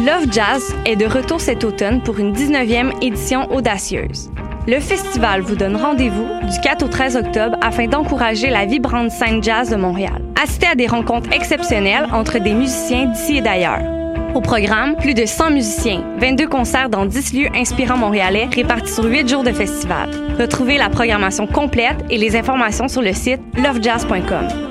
Love 0.00 0.32
Jazz 0.32 0.74
est 0.84 0.96
de 0.96 1.06
retour 1.06 1.40
cet 1.40 1.62
automne 1.62 2.02
pour 2.02 2.18
une 2.18 2.32
19e 2.32 2.92
édition 3.04 3.48
audacieuse. 3.52 4.30
Le 4.66 4.80
festival 4.80 5.42
vous 5.42 5.54
donne 5.54 5.76
rendez-vous 5.76 6.26
du 6.50 6.60
4 6.60 6.84
au 6.84 6.88
13 6.88 7.16
octobre 7.16 7.56
afin 7.60 7.86
d'encourager 7.86 8.50
la 8.50 8.66
vibrante 8.66 9.12
scène 9.12 9.42
jazz 9.42 9.70
de 9.70 9.76
Montréal. 9.76 10.24
Assistez 10.42 10.66
à 10.66 10.74
des 10.74 10.88
rencontres 10.88 11.32
exceptionnelles 11.32 12.08
entre 12.12 12.38
des 12.38 12.54
musiciens 12.54 13.06
d'ici 13.06 13.36
et 13.36 13.42
d'ailleurs. 13.42 13.99
Au 14.34 14.40
programme, 14.40 14.96
plus 14.96 15.14
de 15.14 15.26
100 15.26 15.50
musiciens, 15.50 16.04
22 16.18 16.46
concerts 16.46 16.88
dans 16.88 17.04
10 17.04 17.32
lieux 17.32 17.48
inspirants 17.52 17.96
montréalais 17.96 18.46
répartis 18.46 18.92
sur 18.92 19.04
8 19.04 19.28
jours 19.28 19.42
de 19.42 19.50
festival. 19.50 20.08
Retrouvez 20.38 20.78
la 20.78 20.88
programmation 20.88 21.48
complète 21.48 21.96
et 22.10 22.16
les 22.16 22.36
informations 22.36 22.86
sur 22.86 23.02
le 23.02 23.12
site 23.12 23.40
lovejazz.com. 23.56 24.70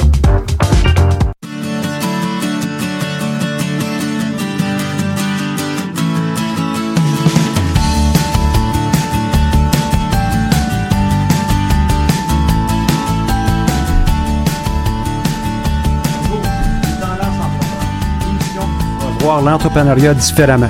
L'entrepreneuriat 19.39 20.13
différemment. 20.13 20.69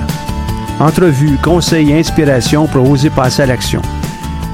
Entrevues, 0.78 1.38
conseils 1.42 1.90
et 1.90 1.98
inspiration 1.98 2.66
pour 2.66 2.88
oser 2.88 3.10
passer 3.10 3.42
à 3.42 3.46
l'action. 3.46 3.82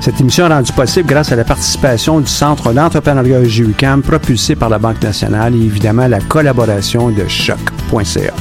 Cette 0.00 0.20
émission 0.20 0.47
est 0.47 0.55
rendue 0.55 0.73
possible 0.73 1.09
grâce 1.09 1.33
à 1.33 1.37
la 1.37 1.45
participation 1.45 2.20
du 2.20 2.28
Centre 2.28 2.73
d'entrepreneuriat 2.73 3.42
GUCAM 3.42 4.03
propulsé 4.03 4.56
par 4.56 4.70
la 4.70 4.78
Banque 4.78 5.03
nationale 5.03 5.55
et 5.55 5.59
évidemment 5.59 6.06
la 6.06 6.20
collaboration 6.20 7.11
de 7.11 7.27
choc.ca. 7.28 8.33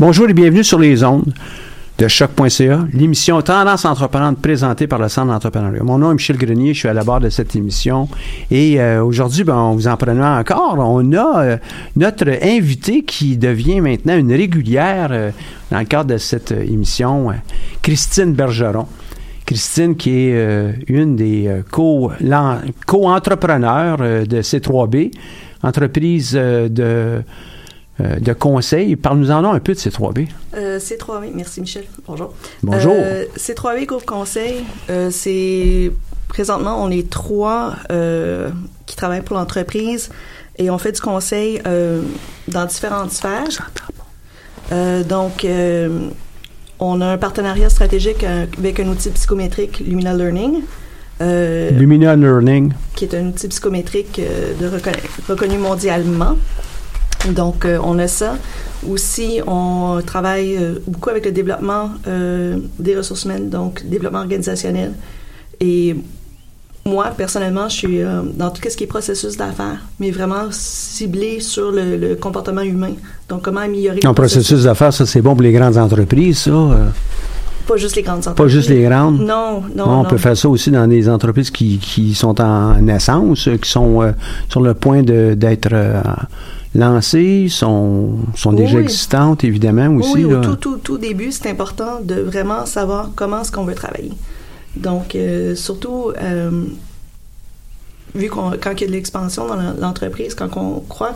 Bonjour 0.00 0.28
et 0.28 0.32
bienvenue 0.32 0.64
sur 0.64 0.80
les 0.80 1.04
ondes 1.04 1.32
de 1.98 2.08
choc.ca, 2.08 2.86
l'émission 2.92 3.40
Tendance 3.42 3.84
entreprenante 3.84 4.40
présentée 4.40 4.86
par 4.86 4.98
le 4.98 5.08
Centre 5.08 5.32
d'entrepreneuriat. 5.32 5.82
Mon 5.82 5.98
nom 5.98 6.10
est 6.10 6.14
Michel 6.14 6.36
Grenier, 6.36 6.74
je 6.74 6.80
suis 6.80 6.88
à 6.88 6.94
la 6.94 7.04
barre 7.04 7.20
de 7.20 7.28
cette 7.28 7.54
émission 7.54 8.08
et 8.50 8.80
euh, 8.80 9.04
aujourd'hui, 9.04 9.44
ben, 9.44 9.56
on 9.56 9.74
vous 9.74 9.88
en 9.88 9.96
prenant 9.96 10.38
encore, 10.38 10.76
on 10.78 11.12
a 11.12 11.42
euh, 11.42 11.56
notre 11.96 12.28
invité 12.42 13.02
qui 13.02 13.36
devient 13.36 13.80
maintenant 13.80 14.16
une 14.16 14.32
régulière 14.32 15.08
euh, 15.12 15.30
dans 15.70 15.80
le 15.80 15.84
cadre 15.84 16.14
de 16.14 16.18
cette 16.18 16.52
émission, 16.52 17.28
Christine 17.82 18.32
Bergeron. 18.32 18.86
Christine, 19.44 19.96
qui 19.96 20.10
est 20.10 20.74
une 20.86 21.16
des 21.16 21.50
co-entrepreneurs 21.70 23.98
de 23.98 24.40
C3B, 24.40 25.10
entreprise 25.62 26.32
de, 26.32 27.22
euh, 28.02 28.16
de 28.18 28.32
conseil. 28.32 28.96
Parle-nous-en 28.96 29.44
un 29.44 29.58
peu 29.60 29.74
de 29.74 29.78
C3B. 29.78 30.28
Euh, 30.56 30.78
C3V, 30.78 31.30
merci 31.34 31.60
Michel. 31.60 31.84
Bonjour. 32.06 32.34
Bonjour. 32.62 32.94
Euh, 32.96 33.24
C3V 33.36 33.86
Groupe 33.86 34.04
Conseil, 34.04 34.64
c'est 35.10 35.92
présentement 36.28 36.82
on 36.82 36.90
est 36.90 37.08
trois 37.10 37.74
qui 38.86 38.96
travaillent 38.96 39.22
pour 39.22 39.36
l'entreprise 39.36 40.10
et 40.58 40.70
on 40.70 40.78
fait 40.78 40.92
du 40.92 41.00
conseil 41.00 41.60
dans 42.48 42.64
différentes 42.66 43.12
sphères. 43.12 43.70
Donc 45.08 45.46
on 46.78 47.00
a 47.00 47.06
un 47.06 47.18
partenariat 47.18 47.68
stratégique 47.68 48.24
avec 48.24 48.80
un 48.80 48.88
outil 48.88 49.10
psychométrique 49.10 49.80
Lumina 49.80 50.14
Learning. 50.14 50.62
euh, 51.20 51.70
Lumina 51.70 52.16
Learning. 52.16 52.72
qui 52.96 53.04
est 53.04 53.14
un 53.14 53.28
outil 53.28 53.48
psychométrique 53.48 54.18
euh, 54.18 54.54
de 54.60 54.66
reconna- 54.68 54.96
reconnu 55.28 55.58
mondialement. 55.58 56.36
Donc, 57.30 57.64
euh, 57.64 57.78
on 57.82 57.98
a 57.98 58.08
ça. 58.08 58.36
Aussi, 58.88 59.40
on 59.46 60.00
travaille 60.04 60.56
euh, 60.56 60.74
beaucoup 60.86 61.10
avec 61.10 61.24
le 61.24 61.32
développement 61.32 61.90
euh, 62.06 62.56
des 62.78 62.96
ressources 62.96 63.24
humaines, 63.24 63.48
donc 63.48 63.86
développement 63.86 64.20
organisationnel. 64.20 64.92
Et 65.60 65.96
moi, 66.84 67.12
personnellement, 67.16 67.68
je 67.68 67.76
suis 67.76 68.00
dans 68.34 68.50
tout 68.50 68.60
ce 68.68 68.76
qui 68.76 68.84
est 68.84 68.88
processus 68.88 69.36
d'affaires, 69.36 69.78
mais 70.00 70.10
vraiment 70.10 70.48
ciblé 70.50 71.38
sur 71.38 71.70
le, 71.70 71.96
le 71.96 72.16
comportement 72.16 72.62
humain. 72.62 72.94
Donc, 73.28 73.42
comment 73.42 73.60
améliorer 73.60 74.00
En 74.04 74.08
le 74.08 74.14
processus 74.14 74.64
d'affaires, 74.64 74.92
ça 74.92 75.06
c'est 75.06 75.22
bon 75.22 75.34
pour 75.34 75.42
les 75.42 75.52
grandes 75.52 75.76
entreprises, 75.78 76.38
ça. 76.38 76.50
Pas 77.66 77.76
juste 77.76 77.96
les 77.96 78.02
grandes 78.02 78.24
pas 78.24 78.30
entreprises. 78.30 78.54
juste 78.54 78.68
les 78.70 78.82
grandes? 78.82 79.20
Non, 79.20 79.62
non, 79.76 79.84
on 79.86 80.02
non. 80.02 80.04
peut 80.04 80.16
faire 80.16 80.36
ça 80.36 80.48
aussi 80.48 80.70
dans 80.70 80.86
des 80.88 81.08
entreprises 81.08 81.50
qui, 81.50 81.78
qui 81.78 82.14
sont 82.14 82.40
en 82.40 82.74
naissance, 82.80 83.48
qui 83.60 83.70
sont 83.70 84.02
euh, 84.02 84.12
sur 84.48 84.60
le 84.60 84.74
point 84.74 85.02
d'être 85.02 85.68
euh, 85.72 86.02
lancées, 86.74 87.48
sont, 87.50 88.16
sont 88.34 88.52
déjà 88.52 88.76
Oui. 88.78 88.82
existantes, 88.84 89.44
évidemment, 89.44 89.88
aussi. 89.96 90.24
Oui, 90.24 90.34
au 90.34 90.40
tout, 90.40 90.56
tout, 90.56 90.78
tout 90.78 90.98
début, 90.98 91.30
c'est 91.32 91.50
important 91.50 92.00
de 92.02 92.14
vraiment 92.16 92.64
savoir 92.66 93.10
comment 93.14 93.42
est-ce 93.42 93.52
qu'on 93.52 93.64
veut 93.64 93.74
travailler. 93.74 94.12
Donc, 94.76 95.14
euh, 95.14 95.54
surtout, 95.54 96.12
euh, 96.20 96.64
vu 98.14 98.28
qu'on 98.28 98.52
quand 98.60 98.72
il 98.72 98.80
y 98.80 98.84
a 98.84 98.86
de 98.86 98.92
l'expansion 98.92 99.46
dans 99.46 99.56
la- 99.56 99.74
l'entreprise, 99.78 100.34
quand 100.34 100.56
on 100.56 100.80
croit, 100.80 101.14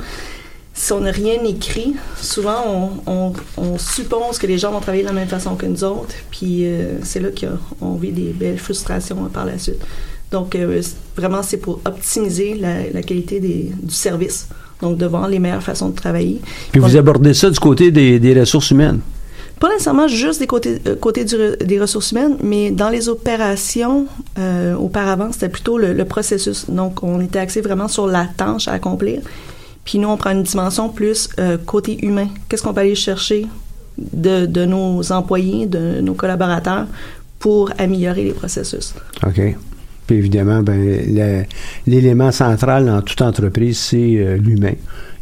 si 0.75 0.93
on 0.93 1.01
n'a 1.01 1.11
rien 1.11 1.43
écrit, 1.45 1.95
souvent 2.21 2.63
on, 2.67 3.11
on, 3.11 3.33
on 3.57 3.79
suppose 3.79 4.37
que 4.39 4.47
les 4.47 4.59
gens 4.59 4.73
vont 4.73 4.81
travailler 4.81 5.05
de 5.05 5.09
la 5.09 5.15
même 5.15 5.29
façon 5.29 5.55
que 5.57 5.65
nous 5.65 5.85
autres, 5.85 6.15
puis 6.31 6.67
euh, 6.67 6.99
c'est 7.03 7.21
là 7.21 7.29
qu'on 7.31 7.95
vit 7.95 8.13
des 8.13 8.33
belles 8.35 8.59
frustrations 8.59 9.25
euh, 9.25 9.29
par 9.29 9.47
la 9.47 9.59
suite. 9.59 9.81
Donc, 10.33 10.55
euh, 10.55 10.83
vraiment, 11.17 11.43
c'est 11.43 11.57
pour 11.57 11.81
optimiser 11.87 12.55
la, 12.55 12.91
la 12.91 13.03
qualité 13.03 13.41
des, 13.41 13.73
du 13.83 13.95
service. 13.95 14.49
Donc, 14.83 14.99
de 14.99 15.07
voir 15.07 15.27
les 15.29 15.39
meilleures 15.39 15.63
façons 15.63 15.89
de 15.89 15.95
travailler. 15.97 16.41
Puis 16.73 16.81
vous 16.81 16.97
abordez 16.97 17.33
ça 17.35 17.49
du 17.51 17.59
côté 17.59 17.91
des, 17.91 18.19
des 18.21 18.39
ressources 18.39 18.71
humaines? 18.71 19.01
pas 19.59 19.71
nécessairement 19.71 20.07
juste 20.07 20.39
des 20.41 20.47
côtés, 20.47 20.83
euh, 20.87 20.97
côté 20.97 21.25
du 21.25 21.35
re- 21.35 21.65
des 21.65 21.81
ressources 21.81 22.13
humaines, 22.13 22.37
mais 22.43 22.71
dans 22.71 22.91
les 22.91 23.09
opérations, 23.09 24.05
euh, 24.39 24.75
auparavant, 24.75 25.33
c'était 25.33 25.49
plutôt 25.49 25.79
le, 25.79 25.95
le 25.95 26.05
processus. 26.05 26.67
Donc, 26.69 27.03
on 27.03 27.23
était 27.23 27.39
axé 27.39 27.63
vraiment 27.63 27.89
sur 27.89 28.07
la 28.07 28.27
tâche 28.37 28.69
à 28.69 28.73
accomplir. 28.73 29.23
Puis 29.87 29.99
nous, 29.99 30.09
on 30.09 30.19
prend 30.19 30.33
une 30.33 30.43
dimension 30.43 30.91
plus 30.91 31.31
euh, 31.39 31.57
côté 31.57 32.05
humain. 32.05 32.29
Qu'est-ce 32.51 32.63
qu'on 32.63 32.75
peut 32.75 32.83
aller 32.83 32.95
chercher 32.95 33.47
de, 33.97 34.45
de 34.45 34.67
nos 34.67 35.11
employés, 35.11 35.65
de 35.65 36.03
nos 36.03 36.13
collaborateurs 36.13 36.87
pour 37.39 37.71
améliorer 37.79 38.25
les 38.25 38.33
processus? 38.33 38.93
OK. 39.27 39.41
Puis 40.07 40.17
évidemment, 40.17 40.63
ben, 40.63 41.45
l'élément 41.87 42.31
central 42.33 42.87
dans 42.87 43.03
toute 43.03 43.23
entreprise, 43.23 43.79
c'est 43.79 44.17
euh, 44.17 44.37
l'humain. 44.37 44.75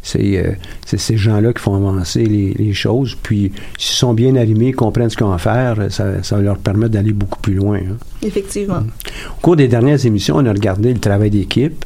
C'est 0.03 0.37
euh, 0.37 0.53
c'est 0.85 0.99
ces 0.99 1.17
gens-là 1.17 1.55
qui 1.55 1.63
font 1.63 1.77
avancer 1.77 2.25
les, 2.27 2.53
les 2.53 2.75
choses. 2.75 3.17
Puis, 3.23 3.53
s'ils 3.79 3.97
sont 3.97 4.13
bien 4.13 4.37
arrimés, 4.37 4.73
comprennent 4.73 5.09
ce 5.09 5.17
qu'ils 5.17 5.25
ont 5.25 5.33
à 5.33 5.39
faire, 5.39 5.87
ça, 5.89 6.23
ça 6.23 6.37
va 6.37 6.43
leur 6.43 6.59
permettre 6.59 6.93
d'aller 6.93 7.15
beaucoup 7.15 7.41
plus 7.41 7.55
loin. 7.55 7.79
hein. 7.79 7.97
Effectivement. 8.23 8.83
Au 9.31 9.41
cours 9.41 9.57
des 9.57 9.67
dernières 9.69 10.05
émissions, 10.05 10.37
on 10.37 10.45
a 10.45 10.53
regardé 10.53 10.93
le 10.93 11.01
travail 11.01 11.31
d'équipe. 11.31 11.83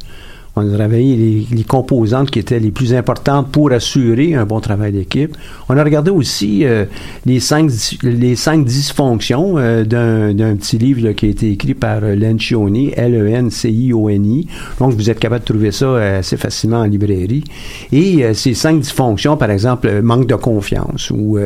On 0.59 0.75
a 0.75 0.77
travaillé 0.77 1.47
les, 1.51 1.65
composantes 1.65 2.31
qui 2.31 2.41
étaient 2.41 2.59
les 2.59 2.71
plus 2.71 2.95
importantes 2.95 3.49
pour 3.53 3.71
assurer 3.71 4.35
un 4.35 4.45
bon 4.45 4.59
travail 4.61 4.93
d'équipe. 4.93 5.37
On 5.69 5.77
a 5.77 5.85
regardé 5.85 6.11
aussi 6.11 6.65
euh, 6.65 6.85
les, 7.27 7.39
cinq, 7.39 7.71
les 8.03 8.35
cinq 8.35 8.65
dysfonctions 8.65 9.55
euh, 9.59 9.85
d'un 9.85 10.57
petit 10.57 10.79
livre 10.79 11.13
qui 11.13 11.27
a 11.27 11.29
été 11.29 11.53
écrit 11.53 11.75
par 11.75 12.01
euh, 12.03 12.17
Lencioni, 12.17 12.91
L-E-N-C-I-O-N-I. 12.97 14.49
Donc, 14.81 14.95
vous 14.95 15.11
êtes 15.11 15.21
capable 15.21 15.43
de 15.43 15.53
trouver 15.53 15.71
ça 15.71 15.97
assez 15.97 16.37
facilement 16.37 16.79
en 16.79 16.87
librairie. 16.87 17.45
Et 17.93 18.25
ces 18.35 18.55
cinq 18.55 18.81
dysfonctions, 18.81 19.37
par 19.37 19.51
exemple, 19.51 20.03
manque 20.03 20.27
de 20.27 20.35
confiance 20.35 21.11
ou 21.11 21.39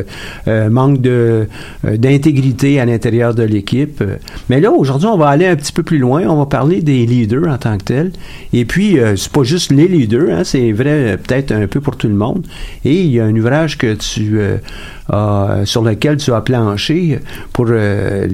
manque 0.46 1.00
d'intégrité 1.82 2.80
à 2.80 2.86
l'intérieur 2.86 3.34
de 3.34 3.42
l'équipe. 3.42 4.02
Mais 4.48 4.60
là, 4.60 4.70
aujourd'hui, 4.70 5.08
on 5.08 5.18
va 5.18 5.28
aller 5.28 5.46
un 5.46 5.56
petit 5.56 5.72
peu 5.72 5.82
plus 5.82 5.98
loin. 5.98 6.22
On 6.28 6.36
va 6.36 6.46
parler 6.46 6.80
des 6.80 7.04
leaders 7.06 7.48
en 7.48 7.58
tant 7.58 7.76
que 7.78 7.84
tels. 7.84 8.12
Et 8.52 8.64
puis, 8.64 8.98
euh, 9.02 9.16
c'est 9.16 9.30
pas 9.30 9.42
juste 9.42 9.70
les 9.70 9.88
leaders, 9.88 10.30
hein, 10.30 10.44
c'est 10.44 10.72
vrai 10.72 11.12
euh, 11.12 11.16
peut-être 11.16 11.52
un 11.52 11.66
peu 11.66 11.80
pour 11.80 11.96
tout 11.96 12.08
le 12.08 12.14
monde. 12.14 12.46
Et 12.84 13.02
il 13.02 13.10
y 13.10 13.20
a 13.20 13.24
un 13.24 13.36
ouvrage 13.36 13.76
que 13.76 13.94
tu 13.94 14.40
euh, 14.40 15.64
sur 15.64 15.82
lequel 15.82 16.16
tu 16.16 16.32
as 16.32 16.40
planché 16.40 17.18
pour 17.52 17.66
euh, 17.68 18.28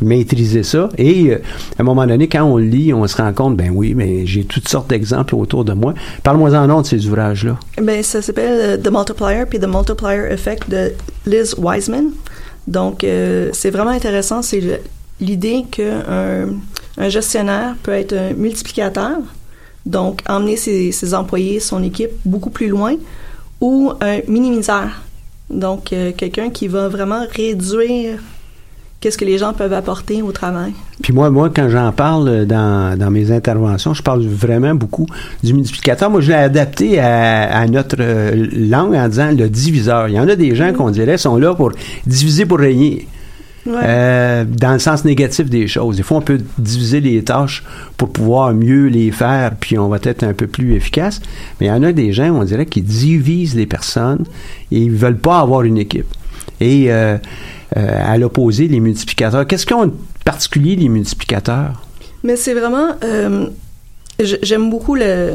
maîtriser 0.00 0.62
ça. 0.62 0.88
Et 0.96 1.34
à 1.34 1.38
un 1.78 1.84
moment 1.84 2.06
donné, 2.06 2.28
quand 2.28 2.44
on 2.44 2.56
lit, 2.56 2.94
on 2.94 3.06
se 3.06 3.16
rend 3.16 3.32
compte, 3.32 3.56
ben 3.56 3.70
oui, 3.72 3.94
mais 3.94 4.24
j'ai 4.24 4.44
toutes 4.44 4.68
sortes 4.68 4.88
d'exemples 4.88 5.34
autour 5.34 5.64
de 5.64 5.72
moi. 5.72 5.94
Parle-moi 6.22 6.54
en 6.54 6.66
nom 6.66 6.80
de 6.80 6.86
ces 6.86 7.06
ouvrages-là. 7.06 7.58
Ben, 7.82 8.02
ça 8.02 8.22
s'appelle 8.22 8.80
The 8.80 8.90
Multiplier 8.90 9.44
puis 9.48 9.58
The 9.58 9.68
Multiplier 9.68 10.30
Effect 10.30 10.70
de 10.70 10.92
Liz 11.26 11.54
Wiseman. 11.58 12.10
Donc, 12.66 13.04
c'est 13.52 13.70
vraiment 13.70 13.90
intéressant. 13.90 14.40
C'est 14.40 14.80
l'idée 15.20 15.64
qu'un 15.70 16.46
un 16.96 17.08
gestionnaire 17.08 17.74
peut 17.82 17.92
être 17.92 18.12
un 18.12 18.32
multiplicateur, 18.34 19.18
donc 19.86 20.22
emmener 20.28 20.56
ses, 20.56 20.92
ses 20.92 21.14
employés, 21.14 21.60
son 21.60 21.82
équipe 21.82 22.10
beaucoup 22.24 22.50
plus 22.50 22.68
loin, 22.68 22.94
ou 23.60 23.92
un 24.00 24.20
minimiseur. 24.28 24.88
Donc, 25.50 25.92
euh, 25.92 26.12
quelqu'un 26.16 26.50
qui 26.50 26.68
va 26.68 26.88
vraiment 26.88 27.22
réduire 27.30 28.18
qu'est-ce 29.00 29.18
que 29.18 29.26
les 29.26 29.36
gens 29.36 29.52
peuvent 29.52 29.74
apporter 29.74 30.22
au 30.22 30.32
travail. 30.32 30.72
Puis 31.02 31.12
moi, 31.12 31.28
moi, 31.28 31.50
quand 31.54 31.68
j'en 31.68 31.92
parle 31.92 32.46
dans, 32.46 32.98
dans 32.98 33.10
mes 33.10 33.30
interventions, 33.30 33.92
je 33.92 34.02
parle 34.02 34.22
vraiment 34.22 34.74
beaucoup 34.74 35.06
du 35.42 35.52
multiplicateur. 35.52 36.08
Moi, 36.08 36.22
je 36.22 36.28
l'ai 36.28 36.38
adapté 36.38 36.98
à, 36.98 37.54
à 37.54 37.66
notre 37.66 37.96
euh, 38.00 38.48
langue 38.54 38.94
en 38.94 39.06
disant 39.06 39.30
le 39.30 39.50
diviseur. 39.50 40.08
Il 40.08 40.14
y 40.14 40.20
en 40.20 40.26
a 40.26 40.36
des 40.36 40.54
gens 40.54 40.72
qu'on 40.72 40.90
dirait 40.90 41.18
sont 41.18 41.36
là 41.36 41.54
pour 41.54 41.72
diviser 42.06 42.46
pour 42.46 42.58
régner. 42.58 43.06
Ouais. 43.66 43.80
Euh, 43.82 44.44
dans 44.46 44.74
le 44.74 44.78
sens 44.78 45.04
négatif 45.04 45.48
des 45.48 45.66
choses. 45.66 45.96
Des 45.96 46.02
fois, 46.02 46.18
on 46.18 46.22
peut 46.22 46.40
diviser 46.58 47.00
les 47.00 47.22
tâches 47.24 47.64
pour 47.96 48.10
pouvoir 48.10 48.52
mieux 48.52 48.86
les 48.86 49.10
faire, 49.10 49.52
puis 49.58 49.78
on 49.78 49.88
va 49.88 49.98
être 50.02 50.22
un 50.22 50.34
peu 50.34 50.46
plus 50.46 50.74
efficace. 50.74 51.20
Mais 51.60 51.66
il 51.66 51.68
y 51.70 51.72
en 51.72 51.82
a 51.82 51.92
des 51.92 52.12
gens, 52.12 52.34
on 52.34 52.44
dirait, 52.44 52.66
qui 52.66 52.82
divisent 52.82 53.54
les 53.54 53.66
personnes 53.66 54.24
et 54.70 54.78
ils 54.78 54.90
veulent 54.90 55.18
pas 55.18 55.40
avoir 55.40 55.62
une 55.62 55.78
équipe. 55.78 56.06
Et 56.60 56.92
euh, 56.92 57.16
euh, 57.76 58.00
à 58.04 58.18
l'opposé, 58.18 58.68
les 58.68 58.80
multiplicateurs. 58.80 59.46
Qu'est-ce 59.46 59.64
qu'ils 59.66 59.76
ont 59.76 59.86
de 59.86 59.94
particulier, 60.24 60.76
les 60.76 60.88
multiplicateurs? 60.88 61.82
Mais 62.22 62.36
c'est 62.36 62.54
vraiment. 62.54 62.88
J'aime 64.20 64.70
beaucoup 64.70 64.94
le. 64.94 65.32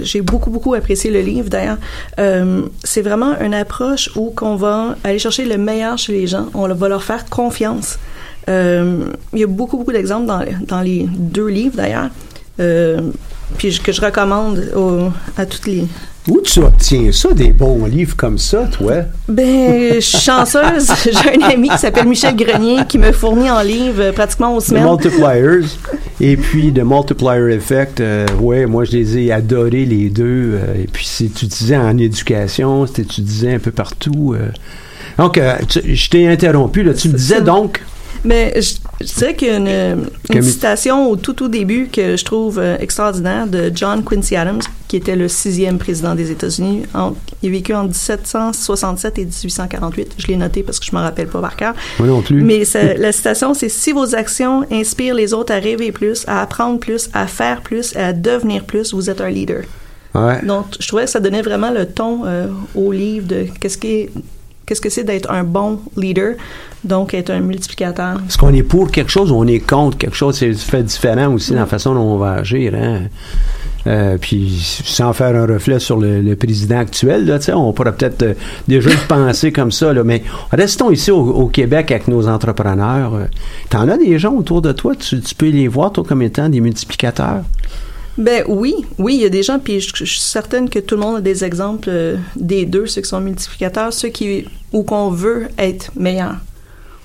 J'ai 0.00 0.22
beaucoup, 0.22 0.50
beaucoup 0.50 0.74
apprécié 0.74 1.10
le 1.10 1.20
livre 1.20 1.48
d'ailleurs. 1.48 1.78
Euh, 2.18 2.62
c'est 2.82 3.02
vraiment 3.02 3.38
une 3.40 3.54
approche 3.54 4.10
où 4.16 4.30
qu'on 4.30 4.56
va 4.56 4.96
aller 5.04 5.20
chercher 5.20 5.44
le 5.44 5.56
meilleur 5.56 5.98
chez 5.98 6.12
les 6.12 6.26
gens. 6.26 6.46
On 6.54 6.66
va 6.66 6.88
leur 6.88 7.04
faire 7.04 7.26
confiance. 7.26 7.98
Euh, 8.48 9.04
il 9.34 9.38
y 9.38 9.44
a 9.44 9.46
beaucoup, 9.46 9.78
beaucoup 9.78 9.92
d'exemples 9.92 10.26
dans, 10.26 10.44
dans 10.66 10.80
les 10.80 11.06
deux 11.16 11.46
livres 11.46 11.76
d'ailleurs. 11.76 12.10
Euh, 12.58 13.00
puis 13.56 13.78
que 13.78 13.92
je 13.92 14.00
recommande 14.00 14.64
à 15.36 15.46
toutes 15.46 15.66
les. 15.66 15.84
Où 16.28 16.40
tu 16.42 16.60
obtiens 16.60 17.10
ça, 17.10 17.32
des 17.32 17.52
bons 17.52 17.86
livres 17.86 18.14
comme 18.16 18.36
ça, 18.36 18.64
toi? 18.66 18.92
Ben, 19.28 19.94
je 19.94 20.00
suis 20.00 20.18
chanceuse. 20.18 20.90
J'ai 21.04 21.42
un 21.42 21.48
ami 21.48 21.68
qui 21.70 21.78
s'appelle 21.78 22.06
Michel 22.06 22.36
Grenier 22.36 22.80
qui 22.86 22.98
me 22.98 23.12
fournit 23.12 23.50
en 23.50 23.62
livre 23.62 24.00
euh, 24.02 24.12
pratiquement 24.12 24.54
aux 24.54 24.60
The 24.60 24.64
semaines. 24.64 24.84
Multipliers. 24.84 25.66
Et 26.20 26.36
puis, 26.36 26.72
The 26.72 26.82
Multiplier 26.84 27.54
Effect, 27.54 28.00
euh, 28.00 28.26
ouais, 28.40 28.66
moi, 28.66 28.84
je 28.84 28.92
les 28.92 29.18
ai 29.18 29.32
adorés, 29.32 29.86
les 29.86 30.10
deux. 30.10 30.58
euh, 30.58 30.82
et 30.82 30.86
puis, 30.86 31.06
c'est 31.08 31.24
utilisé 31.42 31.76
en 31.76 31.96
éducation, 31.96 32.86
c'est 32.86 33.02
utilisé 33.02 33.54
un 33.54 33.58
peu 33.58 33.70
partout. 33.70 34.34
euh. 34.38 34.48
Donc, 35.16 35.38
euh, 35.38 35.54
tu- 35.68 35.94
je 35.96 36.10
t'ai 36.10 36.28
interrompu, 36.28 36.82
là. 36.82 36.92
Tu 36.92 37.08
me 37.08 37.14
disais 37.14 37.36
ça. 37.36 37.40
donc. 37.40 37.80
Mais 38.24 38.60
je, 38.60 38.74
je 39.00 39.14
dirais 39.14 39.34
qu'il 39.36 39.48
y 39.48 39.50
a 39.50 39.56
une, 39.56 40.42
citation 40.42 41.10
au 41.10 41.16
tout 41.16 41.32
tout 41.32 41.48
début 41.48 41.88
que 41.92 42.16
je 42.16 42.24
trouve 42.24 42.58
euh, 42.58 42.76
extraordinaire 42.78 43.46
de 43.46 43.70
John 43.74 44.04
Quincy 44.04 44.36
Adams, 44.36 44.60
qui 44.88 44.96
était 44.96 45.16
le 45.16 45.28
sixième 45.28 45.78
président 45.78 46.14
des 46.14 46.30
États-Unis. 46.30 46.82
Il 47.42 47.48
a 47.48 47.52
vécu 47.52 47.74
en 47.74 47.84
1767 47.84 49.18
et 49.18 49.24
1848. 49.24 50.14
Je 50.18 50.26
l'ai 50.26 50.36
noté 50.36 50.62
parce 50.62 50.80
que 50.80 50.86
je 50.86 50.94
me 50.94 51.00
rappelle 51.00 51.28
pas 51.28 51.40
par 51.40 51.56
cœur. 51.56 51.74
Moi 51.98 52.08
non 52.08 52.22
plus. 52.22 52.42
Mais 52.42 52.64
ça- 52.64 52.94
la 52.94 53.12
citation, 53.12 53.54
c'est 53.54 53.68
si 53.68 53.92
vos 53.92 54.14
actions 54.14 54.64
inspirent 54.72 55.14
les 55.14 55.32
autres 55.34 55.52
à 55.52 55.58
rêver 55.58 55.92
plus, 55.92 56.24
à 56.26 56.42
apprendre 56.42 56.78
plus, 56.80 57.08
à 57.12 57.26
faire 57.26 57.62
plus, 57.62 57.94
et 57.94 57.98
à 57.98 58.12
devenir 58.12 58.64
plus, 58.64 58.94
vous 58.94 59.10
êtes 59.10 59.20
un 59.20 59.30
leader. 59.30 59.62
Ouais. 60.14 60.44
Donc, 60.44 60.66
je 60.80 60.88
trouvais 60.88 61.04
que 61.04 61.10
ça 61.10 61.20
donnait 61.20 61.42
vraiment 61.42 61.70
le 61.70 61.86
ton 61.86 62.22
euh, 62.24 62.46
au 62.74 62.92
livre 62.92 63.26
de 63.28 63.46
qu'est-ce 63.60 63.78
qui 63.78 64.08
qu'est-ce 64.68 64.82
que 64.82 64.90
c'est 64.90 65.04
d'être 65.04 65.30
un 65.30 65.44
bon 65.44 65.80
leader, 65.96 66.34
donc 66.84 67.14
être 67.14 67.30
un 67.30 67.40
multiplicateur. 67.40 68.20
Est-ce 68.28 68.36
qu'on 68.36 68.52
est 68.52 68.62
pour 68.62 68.90
quelque 68.90 69.10
chose 69.10 69.32
ou 69.32 69.36
on 69.36 69.46
est 69.46 69.60
contre 69.60 69.96
quelque 69.96 70.14
chose? 70.14 70.36
C'est 70.36 70.52
fait 70.52 70.82
différent 70.82 71.32
aussi 71.32 71.52
dans 71.52 71.60
la 71.60 71.66
façon 71.66 71.94
dont 71.94 72.02
on 72.02 72.18
va 72.18 72.32
agir. 72.32 72.74
Hein? 72.74 73.04
Euh, 73.86 74.18
puis 74.20 74.60
sans 74.84 75.14
faire 75.14 75.34
un 75.34 75.46
reflet 75.46 75.78
sur 75.78 75.96
le, 75.96 76.20
le 76.20 76.36
président 76.36 76.78
actuel, 76.78 77.24
là, 77.24 77.38
tu 77.38 77.46
sais, 77.46 77.54
on 77.54 77.72
pourrait 77.72 77.94
peut-être 77.94 78.22
euh, 78.22 78.34
déjà 78.66 78.90
le 78.90 79.08
penser 79.08 79.50
comme 79.50 79.72
ça. 79.72 79.94
Là, 79.94 80.04
mais 80.04 80.22
restons 80.52 80.90
ici 80.90 81.10
au, 81.10 81.20
au 81.20 81.46
Québec 81.46 81.90
avec 81.90 82.06
nos 82.06 82.28
entrepreneurs. 82.28 83.14
Euh, 83.14 83.24
T'en 83.70 83.88
as 83.88 83.96
des 83.96 84.18
gens 84.18 84.34
autour 84.34 84.60
de 84.60 84.72
toi, 84.72 84.94
tu, 84.94 85.20
tu 85.22 85.34
peux 85.34 85.48
les 85.48 85.68
voir 85.68 85.92
toi 85.92 86.04
comme 86.06 86.20
étant 86.20 86.50
des 86.50 86.60
multiplicateurs? 86.60 87.44
Ben 88.18 88.44
oui, 88.48 88.74
oui, 88.98 89.14
il 89.14 89.22
y 89.22 89.24
a 89.24 89.28
des 89.28 89.44
gens, 89.44 89.60
puis 89.60 89.80
je, 89.80 90.04
suis 90.04 90.18
certaine 90.18 90.68
que 90.68 90.80
tout 90.80 90.96
le 90.96 91.00
monde 91.00 91.16
a 91.16 91.20
des 91.20 91.44
exemples 91.44 91.88
euh, 91.88 92.16
des 92.34 92.66
deux, 92.66 92.86
ceux 92.86 93.00
qui 93.00 93.08
sont 93.08 93.20
multiplicateurs, 93.20 93.92
ceux 93.92 94.08
qui 94.08 94.44
ou 94.72 94.82
qu'on 94.82 95.10
veut 95.10 95.48
être 95.56 95.92
meilleurs, 95.94 96.36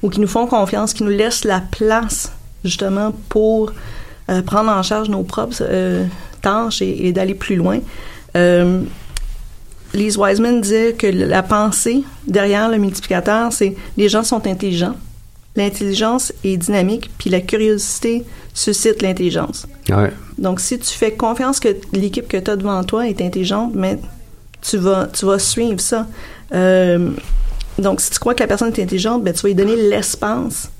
ou 0.01 0.09
qui 0.09 0.19
nous 0.19 0.27
font 0.27 0.47
confiance, 0.47 0.91
qui 0.93 1.03
nous 1.03 1.11
laissent 1.11 1.45
la 1.45 1.61
place 1.61 2.31
justement 2.65 3.13
pour 3.29 3.71
euh, 4.29 4.41
prendre 4.41 4.71
en 4.71 4.81
charge 4.81 5.09
nos 5.09 5.23
propres 5.23 5.57
euh, 5.61 6.05
tâches 6.41 6.81
et, 6.81 7.07
et 7.07 7.11
d'aller 7.11 7.35
plus 7.35 7.57
loin. 7.57 7.79
Euh, 8.35 8.81
Lise 9.93 10.17
Wiseman 10.17 10.61
disait 10.61 10.93
que 10.93 11.05
la 11.05 11.43
pensée 11.43 12.03
derrière 12.27 12.69
le 12.69 12.77
multiplicateur, 12.77 13.53
c'est 13.53 13.75
les 13.97 14.09
gens 14.09 14.23
sont 14.23 14.47
intelligents, 14.47 14.95
l'intelligence 15.55 16.33
est 16.43 16.57
dynamique, 16.57 17.11
puis 17.17 17.29
la 17.29 17.41
curiosité 17.41 18.23
suscite 18.53 19.01
l'intelligence. 19.01 19.67
Ouais. 19.89 20.11
Donc, 20.37 20.59
si 20.59 20.79
tu 20.79 20.93
fais 20.93 21.11
confiance 21.11 21.59
que 21.59 21.75
l'équipe 21.93 22.27
que 22.27 22.37
tu 22.37 22.51
as 22.51 22.55
devant 22.55 22.83
toi 22.83 23.07
est 23.07 23.21
intelligente, 23.21 23.73
mais 23.75 23.99
tu 24.61 24.77
vas, 24.77 25.07
tu 25.07 25.25
vas 25.25 25.39
suivre 25.39 25.79
ça. 25.79 26.07
Euh, 26.53 27.11
donc, 27.77 28.01
si 28.01 28.11
tu 28.11 28.19
crois 28.19 28.33
que 28.33 28.41
la 28.41 28.47
personne 28.47 28.69
est 28.69 28.81
intelligente, 28.81 29.23
ben, 29.23 29.33
tu 29.33 29.41
vas 29.41 29.49
lui 29.49 29.55
donner 29.55 29.75
l'espace 29.75 30.71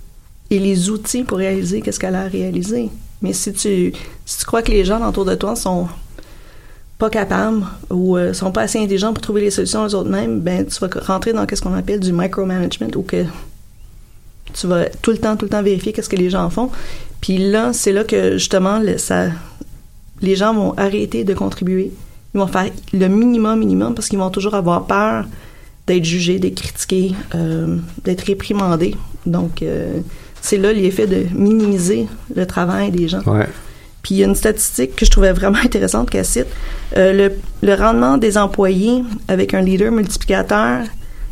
et 0.50 0.60
les 0.60 0.90
outils 0.90 1.24
pour 1.24 1.38
réaliser 1.40 1.82
qu'est-ce 1.82 2.00
qu'elle 2.00 2.16
a 2.16 2.22
à 2.22 2.28
réaliser. 2.28 2.90
Mais 3.22 3.34
si 3.34 3.54
tu, 3.54 3.94
si 4.26 4.40
tu 4.40 4.46
crois 4.46 4.62
que 4.62 4.72
les 4.72 4.86
gens 4.86 5.08
autour 5.08 5.26
de 5.26 5.36
toi 5.36 5.56
sont 5.56 5.88
pas 6.98 7.10
capables 7.10 7.66
ou 7.90 8.18
euh, 8.18 8.34
sont 8.34 8.52
pas 8.52 8.62
assez 8.62 8.80
intelligents 8.80 9.14
pour 9.14 9.22
trouver 9.22 9.42
les 9.42 9.52
solutions 9.52 9.88
eux-mêmes, 9.88 10.40
ben, 10.40 10.66
tu 10.66 10.80
vas 10.80 10.90
rentrer 11.02 11.34
dans 11.34 11.46
ce 11.52 11.62
qu'on 11.62 11.74
appelle 11.74 12.00
du 12.00 12.12
micromanagement 12.12 12.88
ou 12.96 13.02
que 13.02 13.26
tu 14.54 14.68
vas 14.68 14.86
tout 15.02 15.12
le 15.12 15.18
temps, 15.18 15.36
tout 15.36 15.46
le 15.46 15.50
temps 15.50 15.62
vérifier 15.64 15.94
qu'est-ce 15.94 16.10
que 16.10 16.16
les 16.16 16.30
gens 16.30 16.50
font. 16.50 16.70
Puis 17.22 17.38
là, 17.38 17.72
c'est 17.74 17.92
là 17.92 18.04
que 18.04 18.34
justement, 18.38 18.80
le- 18.80 18.98
ça, 18.98 19.28
les 20.22 20.36
gens 20.36 20.54
vont 20.54 20.74
arrêter 20.78 21.24
de 21.24 21.34
contribuer. 21.34 21.92
Ils 22.34 22.40
vont 22.40 22.48
faire 22.48 22.70
le 22.94 23.08
minimum, 23.08 23.60
minimum, 23.60 23.94
parce 23.94 24.10
qu'ils 24.10 24.20
vont 24.20 24.30
toujours 24.30 24.56
avoir 24.56 24.86
peur 24.86 25.26
d'être 25.88 26.06
jugés, 26.06 26.40
d'être 26.40 26.62
critiqués, 26.62 27.12
euh, 27.36 27.78
d'être 28.04 28.22
réprimandés. 28.22 28.96
Donc, 29.26 29.62
euh, 29.62 30.00
c'est 30.42 30.58
là 30.58 30.72
l'effet 30.74 31.08
de 31.08 31.26
minimiser 31.34 32.08
le 32.36 32.46
travail 32.46 32.92
des 32.92 33.08
gens. 33.08 33.22
Ouais. 33.26 33.48
Puis 34.02 34.16
il 34.16 34.18
y 34.18 34.24
a 34.24 34.28
une 34.28 34.36
statistique 34.36 34.96
que 34.98 35.06
je 35.06 35.12
trouvais 35.12 35.32
vraiment 35.32 35.60
intéressante 35.64 36.10
qu'elle 36.10 36.26
cite. 36.26 36.48
Euh, 36.98 37.14
le, 37.14 37.34
le 37.66 37.74
rendement 37.76 38.18
des 38.18 38.38
employés 38.38 39.04
avec 39.30 39.54
un 39.54 39.62
leader 39.62 39.92
multiplicateur 39.92 40.82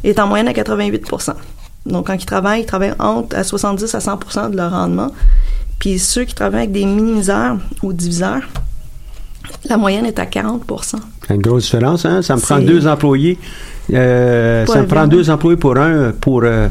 est 0.03 0.19
en 0.19 0.27
moyenne 0.27 0.47
à 0.47 0.53
88 0.53 1.05
Donc, 1.85 2.07
quand 2.07 2.13
ils 2.13 2.25
travaillent, 2.25 2.61
ils 2.61 2.65
travaillent 2.65 2.93
entre 2.99 3.35
à 3.35 3.43
70 3.43 3.95
à 3.95 3.99
100 3.99 4.49
de 4.49 4.57
leur 4.57 4.71
rendement. 4.71 5.11
Puis 5.79 5.97
ceux 5.97 6.25
qui 6.25 6.35
travaillent 6.35 6.61
avec 6.61 6.71
des 6.71 6.85
minimiseurs 6.85 7.57
ou 7.81 7.91
diviseurs, 7.91 8.43
la 9.67 9.77
moyenne 9.77 10.05
est 10.05 10.19
à 10.19 10.25
40% 10.25 10.59
C'est 11.27 11.35
une 11.35 11.41
grosse 11.41 11.63
différence, 11.63 12.05
hein? 12.05 12.21
Ça 12.21 12.35
me 12.35 12.41
prend 12.41 12.59
deux 12.59 12.87
employés. 12.87 13.39
Euh, 13.91 14.65
ça 14.67 14.81
me 14.81 14.87
prend 14.87 15.07
deux 15.07 15.29
employés 15.29 15.57
pour 15.57 15.77
un, 15.77 16.11
pour 16.11 16.41
euh, 16.43 16.67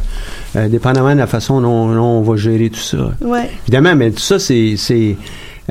euh, 0.56 0.68
dépendamment 0.68 1.12
de 1.12 1.18
la 1.18 1.26
façon 1.26 1.60
dont, 1.60 1.92
dont 1.92 2.00
on 2.02 2.22
va 2.22 2.36
gérer 2.36 2.70
tout 2.70 2.80
ça. 2.80 3.10
Ouais. 3.20 3.50
Évidemment, 3.66 3.96
mais 3.96 4.10
tout 4.10 4.20
ça, 4.20 4.38
c'est 4.38 5.16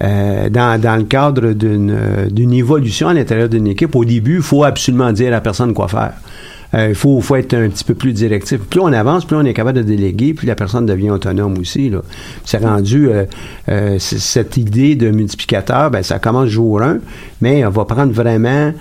euh, 0.02 0.50
dans, 0.50 0.80
dans 0.80 0.96
le 0.98 1.04
cadre 1.04 1.54
d'une 1.54 2.28
d'une 2.30 2.54
évolution 2.54 3.08
à 3.08 3.14
l'intérieur 3.14 3.50
d'une 3.50 3.68
équipe. 3.68 3.96
Au 3.96 4.06
début, 4.06 4.38
il 4.38 4.42
faut 4.42 4.64
absolument 4.64 5.12
dire 5.12 5.28
à 5.28 5.32
la 5.32 5.42
personne 5.42 5.74
quoi 5.74 5.88
faire. 5.88 6.14
Euh, 6.74 6.90
Il 6.90 6.96
faut, 6.96 7.20
faut 7.22 7.36
être 7.36 7.54
un 7.56 7.68
petit 7.70 7.84
peu 7.84 7.96
plus 7.96 8.14
directif. 8.14 8.60
Plus 8.60 8.80
on 8.80 8.94
avance, 8.94 9.26
plus 9.26 9.36
on 9.36 9.44
est 9.46 9.54
capable 9.54 9.80
de 9.80 9.84
déléguer, 9.84 10.34
plus 10.34 10.46
la 10.46 10.56
personne 10.56 10.86
devient 10.86 11.10
autonome 11.10 11.58
aussi. 11.58 11.90
là. 11.90 12.02
C'est 12.46 12.60
rendu 12.64 13.10
euh, 13.10 13.26
euh, 13.70 13.98
cette 14.00 14.58
idée 14.58 14.96
de 14.96 15.10
multiplicateur, 15.10 15.90
ben, 15.90 16.04
ça 16.04 16.20
commence 16.20 16.48
jour 16.50 16.82
1, 16.82 17.00
mais 17.42 17.66
on 17.66 17.70
va 17.72 17.86
prendre 17.86 18.14
vraiment 18.14 18.72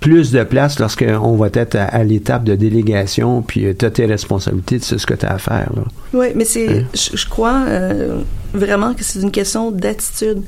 plus 0.00 0.30
de 0.30 0.44
place 0.44 0.78
lorsqu'on 0.78 1.36
va 1.36 1.48
être 1.54 1.74
à, 1.74 1.84
à 1.86 2.04
l'étape 2.04 2.44
de 2.44 2.54
délégation, 2.54 3.42
puis 3.42 3.66
tu 3.76 3.84
as 3.84 3.90
tes 3.90 4.06
responsabilités, 4.06 4.78
tu 4.78 4.84
sais 4.86 4.98
ce 4.98 5.06
que 5.06 5.14
tu 5.14 5.26
as 5.26 5.32
à 5.34 5.38
faire. 5.38 5.70
Là. 5.74 5.82
Oui, 6.14 6.26
mais 6.36 6.44
c'est, 6.44 6.68
Hein? 6.68 6.84
je, 6.94 7.16
je 7.16 7.28
crois 7.28 7.64
euh, 7.66 8.18
vraiment 8.54 8.94
que 8.94 9.02
c'est 9.02 9.20
une 9.20 9.32
question 9.32 9.70
d'attitude. 9.72 10.42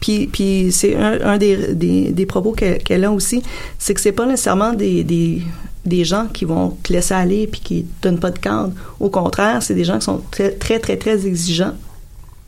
Puis, 0.00 0.28
puis 0.32 0.68
c'est 0.72 0.94
un, 0.96 1.18
un 1.24 1.38
des, 1.38 1.74
des, 1.74 2.10
des 2.12 2.26
propos 2.26 2.52
qu'elle 2.52 3.04
a 3.04 3.10
aussi, 3.12 3.42
c'est 3.78 3.94
que 3.94 4.00
c'est 4.00 4.12
pas 4.12 4.26
nécessairement 4.26 4.72
des, 4.74 5.04
des, 5.04 5.42
des 5.84 6.04
gens 6.04 6.26
qui 6.32 6.44
vont 6.44 6.76
te 6.82 6.92
laisser 6.92 7.14
aller 7.14 7.46
puis 7.46 7.60
qui 7.62 7.82
te 7.84 8.08
donnent 8.08 8.18
pas 8.20 8.30
de 8.30 8.38
cadre. 8.38 8.72
Au 9.00 9.08
contraire, 9.08 9.62
c'est 9.62 9.74
des 9.74 9.84
gens 9.84 9.98
qui 9.98 10.04
sont 10.04 10.20
très, 10.30 10.50
très, 10.52 10.78
très, 10.78 10.96
très 10.96 11.26
exigeants. 11.26 11.72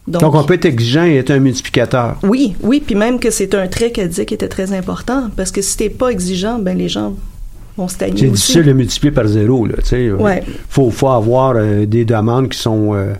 Donc, 0.07 0.35
on 0.35 0.43
peut 0.45 0.55
être 0.55 0.65
exigeant 0.65 1.05
et 1.05 1.17
être 1.17 1.31
un 1.31 1.39
multiplicateur. 1.39 2.17
Oui, 2.23 2.55
oui, 2.63 2.83
puis 2.85 2.95
même 2.95 3.21
que 3.21 3.31
c'est 3.31 3.55
un 3.55 3.67
trait 3.67 3.91
qu'elle 3.93 4.09
disait 4.09 4.25
qui 4.25 4.33
était 4.33 4.49
très 4.49 4.73
important, 4.73 5.29
parce 5.37 5.51
que 5.51 5.61
si 5.61 5.77
t'es 5.77 5.91
pas 5.91 6.09
exigeant, 6.09 6.59
ben 6.59 6.79
les 6.79 6.89
gens 6.89 7.15
vont 7.77 7.89
stagner 7.89 8.17
C'est 8.19 8.25
aussi. 8.29 8.33
difficile 8.33 8.65
de 8.65 8.73
multiplier 8.73 9.13
par 9.13 9.27
zéro. 9.27 9.67
Il 9.93 10.13
Ouais. 10.15 10.43
faut, 10.71 10.91
faut 10.91 11.09
avoir 11.11 11.55
euh, 11.57 11.85
des 11.85 12.07
demandes 12.07 12.49
qui 12.49 12.59
sont 12.59 12.95
euh, 12.95 13.13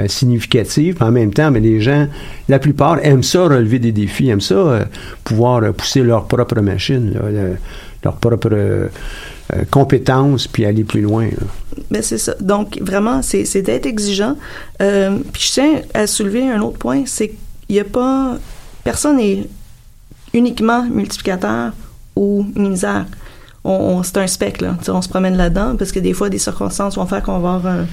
euh, 0.00 0.08
significatives. 0.08 0.96
En 1.00 1.10
même 1.10 1.32
temps, 1.32 1.50
mais 1.50 1.60
les 1.60 1.80
gens, 1.80 2.06
la 2.48 2.58
plupart, 2.58 2.98
aiment 3.02 3.22
ça, 3.22 3.44
relever 3.44 3.78
des 3.78 3.92
défis, 3.92 4.28
aiment 4.28 4.40
ça, 4.40 4.54
euh, 4.54 4.84
pouvoir 5.24 5.62
euh, 5.62 5.72
pousser 5.72 6.02
leur 6.02 6.26
propre 6.26 6.60
machine, 6.60 7.14
leur 8.04 8.16
propre 8.16 8.50
euh, 8.52 8.88
compétence, 9.70 10.46
puis 10.46 10.64
aller 10.64 10.84
plus 10.84 11.02
loin. 11.02 11.28
Ben 11.90 12.02
c'est 12.02 12.18
ça. 12.18 12.34
Donc 12.40 12.78
vraiment, 12.80 13.20
c'est 13.22 13.62
d'être 13.62 13.86
exigeant. 13.86 14.36
Puis 14.78 15.42
je 15.42 15.52
tiens 15.52 15.80
à 15.92 16.06
soulever 16.06 16.48
un 16.48 16.60
autre 16.60 16.78
point, 16.78 17.02
c'est 17.06 17.28
qu'il 17.28 17.74
n'y 17.74 17.80
a 17.80 17.84
pas 17.84 18.38
personne 18.84 19.16
n'est 19.16 19.46
uniquement 20.32 20.84
multiplicateur 20.84 21.72
ou 22.16 22.46
minisaire. 22.54 23.06
On, 23.64 23.70
on- 23.72 24.02
c'est 24.02 24.16
un 24.18 24.26
spectre 24.26 24.64
là. 24.64 24.76
On 24.88 25.02
se 25.02 25.08
promène 25.08 25.36
là-dedans 25.36 25.76
parce 25.78 25.92
que 25.92 26.00
des 26.00 26.12
fois 26.14 26.28
des 26.30 26.38
circonstances 26.38 26.96
vont 26.96 27.06
faire 27.06 27.22
qu'on 27.22 27.38
va 27.40 27.54
avoir 27.54 27.66
un, 27.66 27.86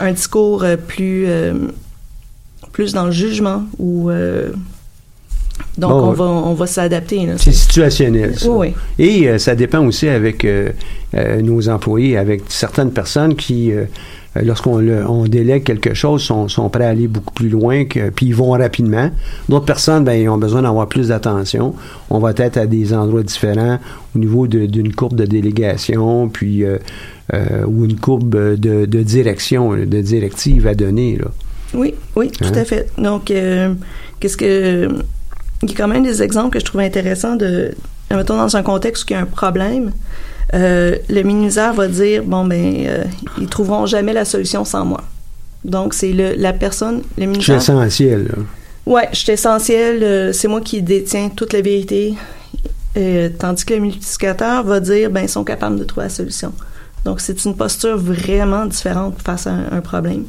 un 0.00 0.12
discours 0.12 0.64
euh, 0.64 0.76
plus 0.76 1.24
euh, 1.28 1.54
plus 2.72 2.92
dans 2.92 3.04
le 3.06 3.12
jugement 3.12 3.62
ou 3.78 4.10
euh, 4.10 4.50
donc 5.78 5.92
on 5.92 6.12
va 6.12 6.24
on 6.24 6.54
va 6.54 6.66
s'adapter. 6.66 7.28
C'est 7.36 7.52
situationnel. 7.52 8.38
Ça. 8.38 8.48
Oui, 8.48 8.74
oui. 8.98 9.04
Et 9.04 9.28
euh, 9.28 9.38
ça 9.38 9.54
dépend 9.54 9.84
aussi 9.86 10.08
avec 10.08 10.44
nos 11.42 11.68
employés, 11.68 12.16
avec 12.16 12.42
certaines 12.48 12.90
personnes 12.90 13.36
qui, 13.36 13.72
lorsqu'on 14.42 14.78
le- 14.78 15.06
on 15.08 15.24
délègue 15.24 15.64
quelque 15.64 15.94
chose, 15.94 16.22
sont, 16.22 16.48
sont 16.48 16.68
prêts 16.68 16.84
à 16.84 16.88
aller 16.88 17.06
beaucoup 17.08 17.32
plus 17.34 17.48
loin, 17.48 17.84
que, 17.84 18.10
puis 18.10 18.26
ils 18.26 18.34
vont 18.34 18.50
rapidement. 18.50 19.10
D'autres 19.48 19.64
personnes, 19.66 20.04
ben, 20.04 20.14
ils 20.14 20.28
ont 20.28 20.38
besoin 20.38 20.62
d'avoir 20.62 20.88
plus 20.88 21.08
d'attention. 21.08 21.74
On 22.10 22.18
va 22.18 22.32
être 22.36 22.56
à 22.56 22.66
des 22.66 22.92
endroits 22.94 23.22
différents 23.22 23.78
au 24.14 24.18
niveau 24.18 24.46
d'une 24.46 24.92
courbe 24.94 25.16
de 25.16 25.24
délégation, 25.26 26.28
puis 26.28 26.64
euh, 26.64 26.78
euh, 27.32 27.64
ou 27.66 27.84
une 27.84 27.96
courbe 27.98 28.34
de, 28.56 28.86
de 28.86 29.02
direction, 29.02 29.72
de 29.74 30.00
directive 30.00 30.66
à 30.66 30.74
donner. 30.74 31.16
Là. 31.16 31.26
Oui, 31.74 31.94
oui, 32.16 32.30
tout 32.30 32.44
Hein? 32.44 32.52
à 32.56 32.64
fait. 32.64 32.88
Donc, 32.98 33.30
euh, 33.30 33.74
qu'est-ce 34.20 34.36
que. 34.36 34.88
Il 35.62 35.70
y 35.70 35.72
a 35.72 35.76
quand 35.76 35.88
même 35.88 36.02
des 36.02 36.22
exemples 36.22 36.50
que 36.54 36.60
je 36.60 36.64
trouve 36.64 36.80
intéressants 36.82 37.36
de. 37.36 37.72
Mettons, 38.10 38.36
dans 38.36 38.54
un 38.56 38.62
contexte 38.62 39.04
où 39.04 39.06
il 39.10 39.12
y 39.14 39.16
a 39.16 39.20
un 39.20 39.24
problème, 39.26 39.92
euh, 40.52 40.96
le 41.08 41.22
minisaire 41.22 41.72
va 41.72 41.88
dire 41.88 42.22
bon, 42.24 42.44
ben, 42.44 42.86
euh, 42.86 43.04
ils 43.40 43.46
trouveront 43.48 43.86
jamais 43.86 44.12
la 44.12 44.24
solution 44.24 44.64
sans 44.64 44.84
moi. 44.84 45.02
Donc, 45.64 45.94
c'est 45.94 46.12
le, 46.12 46.34
la 46.36 46.52
personne, 46.52 47.02
le 47.16 47.32
Je 47.34 47.40
suis 47.40 47.52
essentiel. 47.52 48.24
là. 48.24 48.34
Ouais, 48.86 49.08
je 49.12 49.18
suis 49.18 49.32
essentiel, 49.32 50.02
euh, 50.02 50.32
c'est 50.32 50.46
moi 50.48 50.60
qui 50.60 50.82
détiens 50.82 51.30
toute 51.30 51.52
la 51.54 51.62
vérité. 51.62 52.14
Tandis 53.38 53.64
que 53.64 53.74
le 53.74 53.80
multiplicateur 53.80 54.62
va 54.62 54.78
dire, 54.78 55.10
ben, 55.10 55.22
ils 55.22 55.28
sont 55.28 55.42
capables 55.42 55.78
de 55.78 55.84
trouver 55.84 56.04
la 56.06 56.10
solution. 56.10 56.52
Donc, 57.04 57.20
c'est 57.20 57.44
une 57.44 57.56
posture 57.56 57.96
vraiment 57.96 58.66
différente 58.66 59.16
face 59.24 59.46
à 59.46 59.50
un, 59.52 59.72
un 59.72 59.80
problème. 59.80 60.24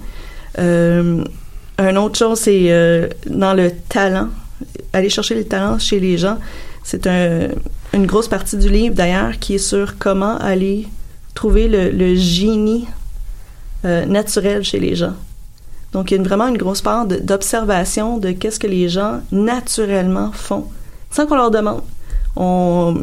Une 0.58 1.98
autre 1.98 2.18
chose, 2.18 2.40
c'est 2.40 3.10
dans 3.30 3.54
le 3.54 3.72
talent. 3.90 4.30
Aller 4.94 5.10
chercher 5.10 5.36
le 5.36 5.44
talent 5.44 5.78
chez 5.78 6.00
les 6.00 6.18
gens, 6.18 6.38
c'est 6.86 7.08
un- 7.08 7.50
une 7.94 8.06
grosse 8.06 8.28
partie 8.28 8.58
du 8.58 8.70
livre, 8.70 8.94
d'ailleurs, 8.96 9.40
qui 9.40 9.56
est 9.56 9.66
sur 9.74 9.98
comment 9.98 10.38
aller 10.38 10.88
trouver 11.34 11.68
le, 11.68 12.16
génie 12.16 12.86
euh, 13.84 14.06
naturel 14.06 14.64
chez 14.64 14.80
les 14.80 14.96
gens. 14.96 15.14
Donc, 15.92 16.12
il 16.12 16.18
y 16.18 16.20
a 16.20 16.24
vraiment 16.24 16.48
une 16.48 16.58
grosse 16.58 16.82
part 16.82 17.06
d'observation 17.06 18.18
de 18.18 18.32
qu'est-ce 18.32 18.60
que 18.60 18.68
les 18.68 18.88
gens 18.88 19.22
naturellement 19.32 20.32
font, 20.32 20.66
sans 21.10 21.26
qu'on 21.26 21.36
leur 21.36 21.52
demande. 21.52 21.82
On, 22.36 23.02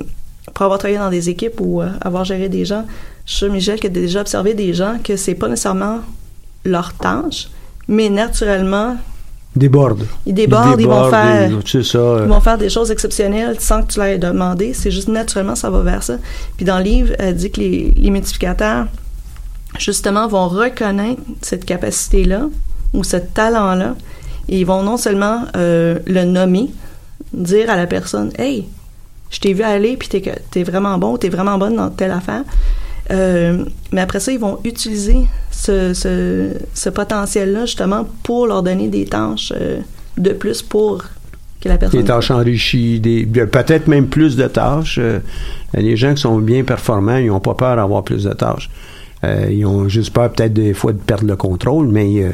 pour 0.54 0.64
avoir 0.64 0.78
travaillé 0.78 0.98
dans 0.98 1.10
des 1.10 1.28
équipes 1.28 1.60
ou 1.60 1.82
euh, 1.82 1.88
avoir 2.00 2.24
géré 2.24 2.48
des 2.48 2.64
gens, 2.64 2.84
je 3.26 3.34
suis 3.34 3.50
Michel, 3.50 3.80
tu 3.80 3.86
as 3.86 3.90
déjà 3.90 4.20
observé 4.20 4.54
des 4.54 4.74
gens 4.74 4.98
que 5.02 5.16
c'est 5.16 5.34
pas 5.34 5.48
nécessairement 5.48 6.00
leur 6.64 6.92
tâche, 6.94 7.48
mais 7.88 8.08
naturellement, 8.10 8.96
Déborde. 9.54 10.06
ils 10.24 10.32
débordent, 10.32 10.80
ils, 10.80 10.86
vont 10.86 10.92
débordent, 11.08 11.10
faire... 11.10 11.50
ils- 11.50 11.84
ça. 11.84 11.98
euh, 11.98 12.20
Ils 12.24 12.28
vont 12.28 12.40
faire 12.40 12.56
des 12.58 12.70
choses 12.70 12.90
exceptionnelles 12.90 13.56
sans 13.60 13.82
que 13.82 13.92
tu 13.92 13.98
leur 13.98 14.08
aies 14.08 14.18
demandé. 14.18 14.72
C'est 14.72 14.90
juste 14.90 15.08
naturellement, 15.08 15.54
ça 15.54 15.68
va 15.68 15.80
vers 15.80 16.02
ça. 16.02 16.16
Puis 16.56 16.64
dans 16.64 16.78
le 16.78 16.84
livre, 16.84 17.14
elle 17.18 17.36
dit 17.36 17.50
que 17.50 17.60
les, 17.60 17.92
les 17.96 18.10
multiplicateurs, 18.10 18.86
justement, 19.78 20.26
vont 20.28 20.48
reconnaître 20.48 21.20
cette 21.42 21.64
capacité-là 21.64 22.48
ou 22.94 23.04
ce 23.04 23.16
talent-là 23.18 23.94
et 24.48 24.60
ils 24.60 24.66
vont 24.66 24.82
non 24.82 24.96
seulement 24.96 25.44
euh, 25.56 25.98
le 26.06 26.24
nommer, 26.24 26.70
dire 27.32 27.70
à 27.70 27.76
la 27.76 27.86
personne 27.86 28.30
Hey, 28.38 28.66
je 29.30 29.38
t'ai 29.40 29.52
vu 29.52 29.62
aller, 29.62 29.96
puis 29.96 30.08
t'es, 30.08 30.20
que- 30.20 30.38
t'es 30.50 30.62
vraiment 30.62 30.98
bon, 30.98 31.16
t'es 31.16 31.28
vraiment 31.28 31.58
bonne 31.58 31.76
dans 31.76 31.90
telle 31.90 32.10
affaire. 32.10 32.42
Euh, 33.12 33.64
mais 33.92 34.00
après 34.00 34.20
ça, 34.20 34.32
ils 34.32 34.38
vont 34.38 34.58
utiliser 34.64 35.26
ce, 35.50 35.92
ce, 35.94 36.88
potentiel-là 36.88 37.66
justement 37.66 38.06
pour 38.22 38.46
leur 38.46 38.62
donner 38.62 38.88
des 38.88 39.04
tâches 39.04 39.52
euh, 39.54 39.80
de 40.16 40.30
plus 40.30 40.62
pour 40.62 41.04
que 41.60 41.68
la 41.68 41.78
personne. 41.78 42.00
Des 42.00 42.06
tâches 42.06 42.30
enrichies, 42.30 43.00
des, 43.00 43.26
peut-être 43.26 43.86
même 43.86 44.06
plus 44.06 44.36
de 44.36 44.46
tâches. 44.46 44.98
Euh, 44.98 45.20
les 45.74 45.96
gens 45.96 46.14
qui 46.14 46.22
sont 46.22 46.38
bien 46.38 46.64
performants, 46.64 47.16
ils 47.16 47.28
n'ont 47.28 47.40
pas 47.40 47.54
peur 47.54 47.76
d'avoir 47.76 48.02
plus 48.02 48.24
de 48.24 48.32
tâches. 48.32 48.70
Euh, 49.24 49.46
ils 49.50 49.64
ont 49.64 49.88
juste 49.88 50.12
peur 50.12 50.32
peut-être 50.32 50.52
des 50.52 50.74
fois 50.74 50.92
de 50.92 50.98
perdre 50.98 51.26
le 51.26 51.36
contrôle, 51.36 51.86
mais 51.88 52.22
euh, 52.22 52.30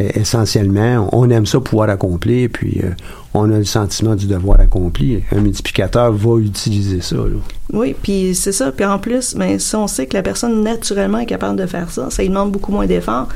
euh, 0.00 0.08
essentiellement, 0.14 1.08
on 1.12 1.28
aime 1.28 1.44
ça 1.44 1.60
pouvoir 1.60 1.90
accomplir, 1.90 2.48
puis 2.50 2.80
euh, 2.82 2.90
on 3.34 3.50
a 3.52 3.58
le 3.58 3.64
sentiment 3.64 4.14
du 4.14 4.26
devoir 4.26 4.58
accompli. 4.60 5.22
Un 5.30 5.40
multiplicateur 5.40 6.10
va 6.12 6.38
utiliser 6.40 7.00
ça. 7.02 7.16
là. 7.16 7.36
Oui, 7.72 7.94
puis 8.02 8.34
c'est 8.34 8.52
ça. 8.52 8.72
Puis 8.72 8.84
en 8.86 8.98
plus, 8.98 9.34
mais 9.36 9.58
si 9.58 9.76
on 9.76 9.86
sait 9.86 10.06
que 10.06 10.14
la 10.16 10.22
personne 10.22 10.62
naturellement 10.62 11.18
est 11.18 11.26
capable 11.26 11.58
de 11.58 11.66
faire 11.66 11.90
ça, 11.90 12.08
ça 12.10 12.22
lui 12.22 12.30
demande 12.30 12.50
beaucoup 12.52 12.72
moins 12.72 12.86
d'efforts. 12.86 13.28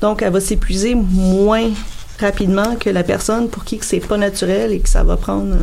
Donc, 0.00 0.22
elle 0.22 0.32
va 0.32 0.40
s'épuiser 0.40 0.94
moins 0.94 1.70
rapidement 2.20 2.76
que 2.78 2.90
la 2.90 3.02
personne 3.02 3.48
pour 3.48 3.64
qui 3.64 3.78
que 3.78 3.84
c'est 3.84 3.98
pas 3.98 4.16
naturel 4.16 4.72
et 4.72 4.78
que 4.78 4.88
ça 4.88 5.02
va 5.02 5.16
prendre 5.16 5.56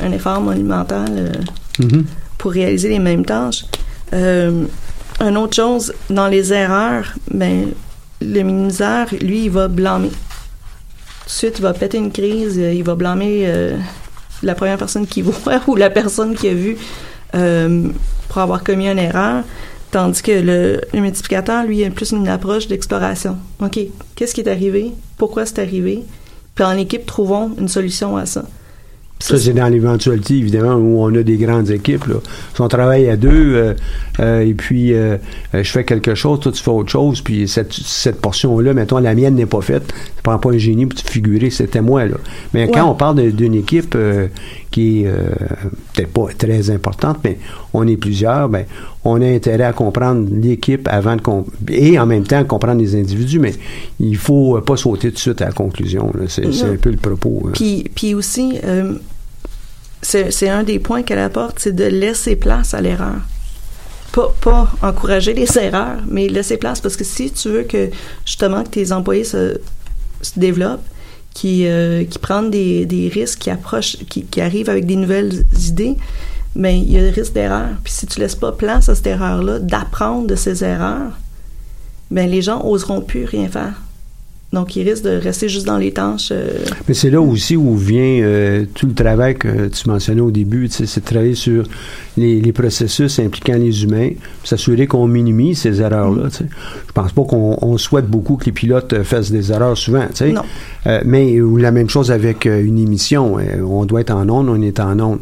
un 0.00 0.12
effort 0.12 0.40
monumental 0.42 1.32
Mhm. 1.78 2.04
pour 2.38 2.52
réaliser 2.52 2.88
les 2.90 2.98
mêmes 2.98 3.24
tâches. 3.24 3.64
Une 5.24 5.38
autre 5.38 5.56
chose, 5.56 5.94
dans 6.10 6.28
les 6.28 6.52
erreurs, 6.52 7.14
ben, 7.30 7.70
le 8.20 8.42
minimiseur, 8.42 9.06
lui, 9.22 9.44
il 9.44 9.50
va 9.50 9.68
blâmer. 9.68 10.10
Tout 10.10 11.24
de 11.24 11.30
suite, 11.30 11.54
il 11.60 11.62
va 11.62 11.72
péter 11.72 11.96
une 11.96 12.12
crise, 12.12 12.58
euh, 12.58 12.74
il 12.74 12.84
va 12.84 12.94
blâmer 12.94 13.44
euh, 13.46 13.78
la 14.42 14.54
première 14.54 14.76
personne 14.76 15.06
qui 15.06 15.22
voit 15.22 15.62
ou 15.66 15.76
la 15.76 15.88
personne 15.88 16.34
qui 16.34 16.46
a 16.46 16.52
vu 16.52 16.76
euh, 17.34 17.88
pour 18.28 18.36
avoir 18.42 18.62
commis 18.62 18.86
une 18.86 18.98
erreur. 18.98 19.44
Tandis 19.90 20.20
que 20.20 20.32
le, 20.32 20.82
le 20.92 21.00
multiplicateur, 21.00 21.64
lui, 21.64 21.82
a 21.86 21.90
plus 21.90 22.10
une 22.10 22.28
approche 22.28 22.68
d'exploration. 22.68 23.38
OK, 23.60 23.78
qu'est-ce 24.16 24.34
qui 24.34 24.42
est 24.42 24.50
arrivé? 24.50 24.92
Pourquoi 25.16 25.46
c'est 25.46 25.58
arrivé? 25.58 26.04
Puis 26.54 26.64
en 26.66 26.76
équipe, 26.76 27.06
trouvons 27.06 27.54
une 27.58 27.68
solution 27.68 28.18
à 28.18 28.26
ça. 28.26 28.44
Ça, 29.24 29.38
c'est 29.38 29.54
dans 29.54 29.68
l'éventualité, 29.68 30.34
évidemment, 30.34 30.74
où 30.74 31.02
on 31.02 31.14
a 31.14 31.22
des 31.22 31.38
grandes 31.38 31.70
équipes. 31.70 32.06
Là. 32.08 32.16
Si 32.54 32.60
on 32.60 32.68
travaille 32.68 33.08
à 33.08 33.16
deux, 33.16 33.30
euh, 33.54 33.72
euh, 34.20 34.40
et 34.40 34.52
puis 34.52 34.92
euh, 34.92 35.16
euh, 35.54 35.62
je 35.64 35.70
fais 35.70 35.84
quelque 35.84 36.14
chose, 36.14 36.40
toi, 36.40 36.52
tu 36.52 36.62
fais 36.62 36.70
autre 36.70 36.90
chose, 36.90 37.22
puis 37.22 37.48
cette, 37.48 37.72
cette 37.72 38.20
portion-là, 38.20 38.74
mettons, 38.74 38.98
la 38.98 39.14
mienne 39.14 39.36
n'est 39.36 39.46
pas 39.46 39.62
faite, 39.62 39.86
tu 39.86 40.22
prends 40.22 40.38
pas 40.38 40.50
un 40.50 40.58
génie 40.58 40.84
pour 40.84 41.00
te 41.00 41.10
figurer, 41.10 41.48
c'était 41.48 41.80
moi. 41.80 42.04
Là. 42.04 42.16
Mais 42.52 42.68
quand 42.68 42.84
on 42.84 42.94
parle 42.94 43.32
d'une 43.32 43.54
équipe 43.54 43.94
euh, 43.96 44.26
qui 44.70 45.04
est 45.04 45.06
euh, 45.06 45.30
peut-être 45.94 46.12
pas 46.12 46.26
très 46.36 46.68
importante, 46.68 47.20
mais 47.24 47.38
on 47.72 47.88
est 47.88 47.96
plusieurs, 47.96 48.50
ben, 48.50 48.66
on 49.04 49.22
a 49.22 49.26
intérêt 49.26 49.64
à 49.64 49.72
comprendre 49.72 50.28
l'équipe 50.30 50.86
avant 50.90 51.16
de... 51.16 51.22
et 51.72 51.98
en 51.98 52.04
même 52.04 52.24
temps 52.24 52.44
comprendre 52.44 52.80
les 52.82 52.94
individus, 52.94 53.38
mais 53.38 53.54
il 54.00 54.18
faut 54.18 54.60
pas 54.60 54.76
sauter 54.76 55.08
tout 55.08 55.14
de 55.14 55.18
suite 55.18 55.40
à 55.40 55.46
la 55.46 55.52
conclusion. 55.52 56.12
C'est 56.28 56.44
un 56.44 56.76
peu 56.76 56.90
le 56.90 56.98
propos. 56.98 57.48
Puis, 57.54 57.84
puis 57.94 58.14
aussi, 58.14 58.58
euh, 58.64 58.94
c'est 60.04 60.48
un 60.48 60.62
des 60.62 60.78
points 60.78 61.02
qu'elle 61.02 61.18
apporte, 61.18 61.58
c'est 61.58 61.74
de 61.74 61.84
laisser 61.84 62.36
place 62.36 62.74
à 62.74 62.80
l'erreur. 62.80 63.16
Pas, 64.12 64.70
encourager 64.82 65.34
les 65.34 65.58
erreurs, 65.58 65.98
mais 66.06 66.28
laisser 66.28 66.56
place 66.56 66.80
parce 66.80 66.96
que 66.96 67.04
si 67.04 67.32
tu 67.32 67.48
veux 67.48 67.62
que 67.64 67.90
justement 68.24 68.62
que 68.62 68.68
tes 68.68 68.92
employés 68.92 69.24
se, 69.24 69.58
développent, 70.36 70.86
qui, 71.32 71.66
euh, 71.66 72.04
prennent 72.22 72.50
des, 72.50 73.10
risques, 73.12 73.40
qui 73.40 73.50
approchent, 73.50 73.96
qui, 74.08 74.40
arrivent 74.40 74.70
avec 74.70 74.86
des 74.86 74.96
nouvelles 74.96 75.44
idées, 75.66 75.96
ben 76.54 76.76
il 76.76 76.92
y 76.92 76.98
a 76.98 77.02
le 77.02 77.08
risque 77.08 77.32
d'erreur. 77.32 77.70
Puis 77.82 77.92
si 77.92 78.06
tu 78.06 78.20
laisses 78.20 78.36
pas 78.36 78.52
place 78.52 78.88
à 78.88 78.94
cette 78.94 79.08
erreur-là, 79.08 79.58
d'apprendre 79.58 80.28
de 80.28 80.36
ces 80.36 80.62
erreurs, 80.62 81.10
ben 82.12 82.30
les 82.30 82.42
gens 82.42 82.64
oseront 82.64 83.00
plus 83.00 83.24
rien 83.24 83.48
faire. 83.48 83.74
Donc, 84.54 84.76
ils 84.76 84.88
risquent 84.88 85.04
de 85.04 85.18
rester 85.18 85.48
juste 85.48 85.66
dans 85.66 85.76
les 85.78 85.92
tâches. 85.92 86.30
euh, 86.32 86.48
Mais 86.88 86.94
c'est 86.94 87.10
là 87.10 87.20
aussi 87.20 87.56
où 87.56 87.76
vient 87.76 88.20
euh, 88.22 88.64
tout 88.74 88.86
le 88.86 88.94
travail 88.94 89.34
que 89.34 89.66
tu 89.68 89.88
mentionnais 89.88 90.20
au 90.20 90.30
début, 90.30 90.68
c'est 90.70 91.00
de 91.00 91.04
travailler 91.04 91.34
sur 91.34 91.64
les, 92.16 92.40
les 92.40 92.52
processus 92.52 93.18
impliquant 93.18 93.56
les 93.56 93.82
humains, 93.82 94.10
s'assurer 94.44 94.86
qu'on 94.86 95.06
minimise 95.08 95.58
ces 95.58 95.80
erreurs-là. 95.82 96.30
sais. 96.30 96.46
Je 96.86 96.92
pense 96.92 97.12
pas 97.12 97.24
qu'on 97.24 97.58
on 97.60 97.76
souhaite 97.76 98.06
beaucoup 98.06 98.36
que 98.36 98.44
les 98.46 98.52
pilotes 98.52 99.02
fassent 99.02 99.32
des 99.32 99.50
erreurs 99.50 99.76
souvent. 99.76 100.06
Non. 100.32 100.42
Euh, 100.86 101.00
mais 101.04 101.40
ou 101.40 101.56
la 101.56 101.72
même 101.72 101.90
chose 101.90 102.10
avec 102.12 102.46
euh, 102.46 102.64
une 102.64 102.78
émission. 102.78 103.38
Euh, 103.38 103.60
on 103.62 103.84
doit 103.84 104.02
être 104.02 104.14
en 104.14 104.28
onde, 104.28 104.48
on 104.48 104.62
est 104.62 104.78
en 104.78 104.98
onde. 105.00 105.20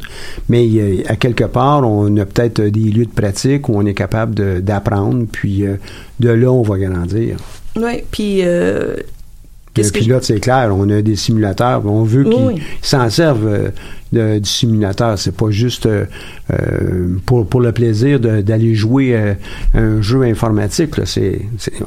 Mais 0.50 0.68
euh, 0.74 1.02
à 1.08 1.16
quelque 1.16 1.44
part, 1.44 1.88
on 1.88 2.14
a 2.18 2.26
peut-être 2.26 2.60
des 2.60 2.90
lieux 2.90 3.06
de 3.06 3.10
pratique 3.10 3.68
où 3.68 3.72
on 3.76 3.86
est 3.86 3.94
capable 3.94 4.60
d'apprendre, 4.62 5.24
puis 5.32 5.64
de 6.20 6.28
là, 6.28 6.52
on 6.52 6.62
va 6.62 6.78
grandir. 6.78 7.36
Oui, 7.76 8.02
puis 8.10 8.40
euh, 8.42 8.96
Le 9.76 9.90
pilote, 9.90 10.24
c'est 10.24 10.38
clair, 10.40 10.70
on 10.76 10.88
a 10.90 11.00
des 11.00 11.16
simulateurs, 11.16 11.84
on 11.86 12.02
veut 12.04 12.24
qu'ils 12.24 12.34
Oui, 12.34 12.62
s'en 12.82 13.08
servent 13.08 13.46
euh, 13.46 13.68
de- 14.12 14.38
du 14.38 14.48
simulateur. 14.48 15.18
C'est 15.18 15.34
pas 15.34 15.50
juste 15.50 15.86
euh, 15.86 16.04
euh, 16.52 17.16
pour, 17.24 17.46
pour 17.46 17.60
le 17.62 17.72
plaisir 17.72 18.20
d'aller 18.20 18.74
jouer 18.74 19.16
euh, 19.16 19.34
un 19.74 20.02
jeu 20.02 20.22
informatique. 20.24 20.98
là. 20.98 21.04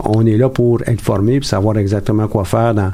On 0.04 0.26
est 0.26 0.38
là 0.38 0.50
pour 0.50 0.82
être 0.88 1.02
formé 1.02 1.36
et 1.36 1.44
savoir 1.44 1.78
exactement 1.78 2.28
quoi 2.28 2.44
faire 2.46 2.74
dans 2.74 2.92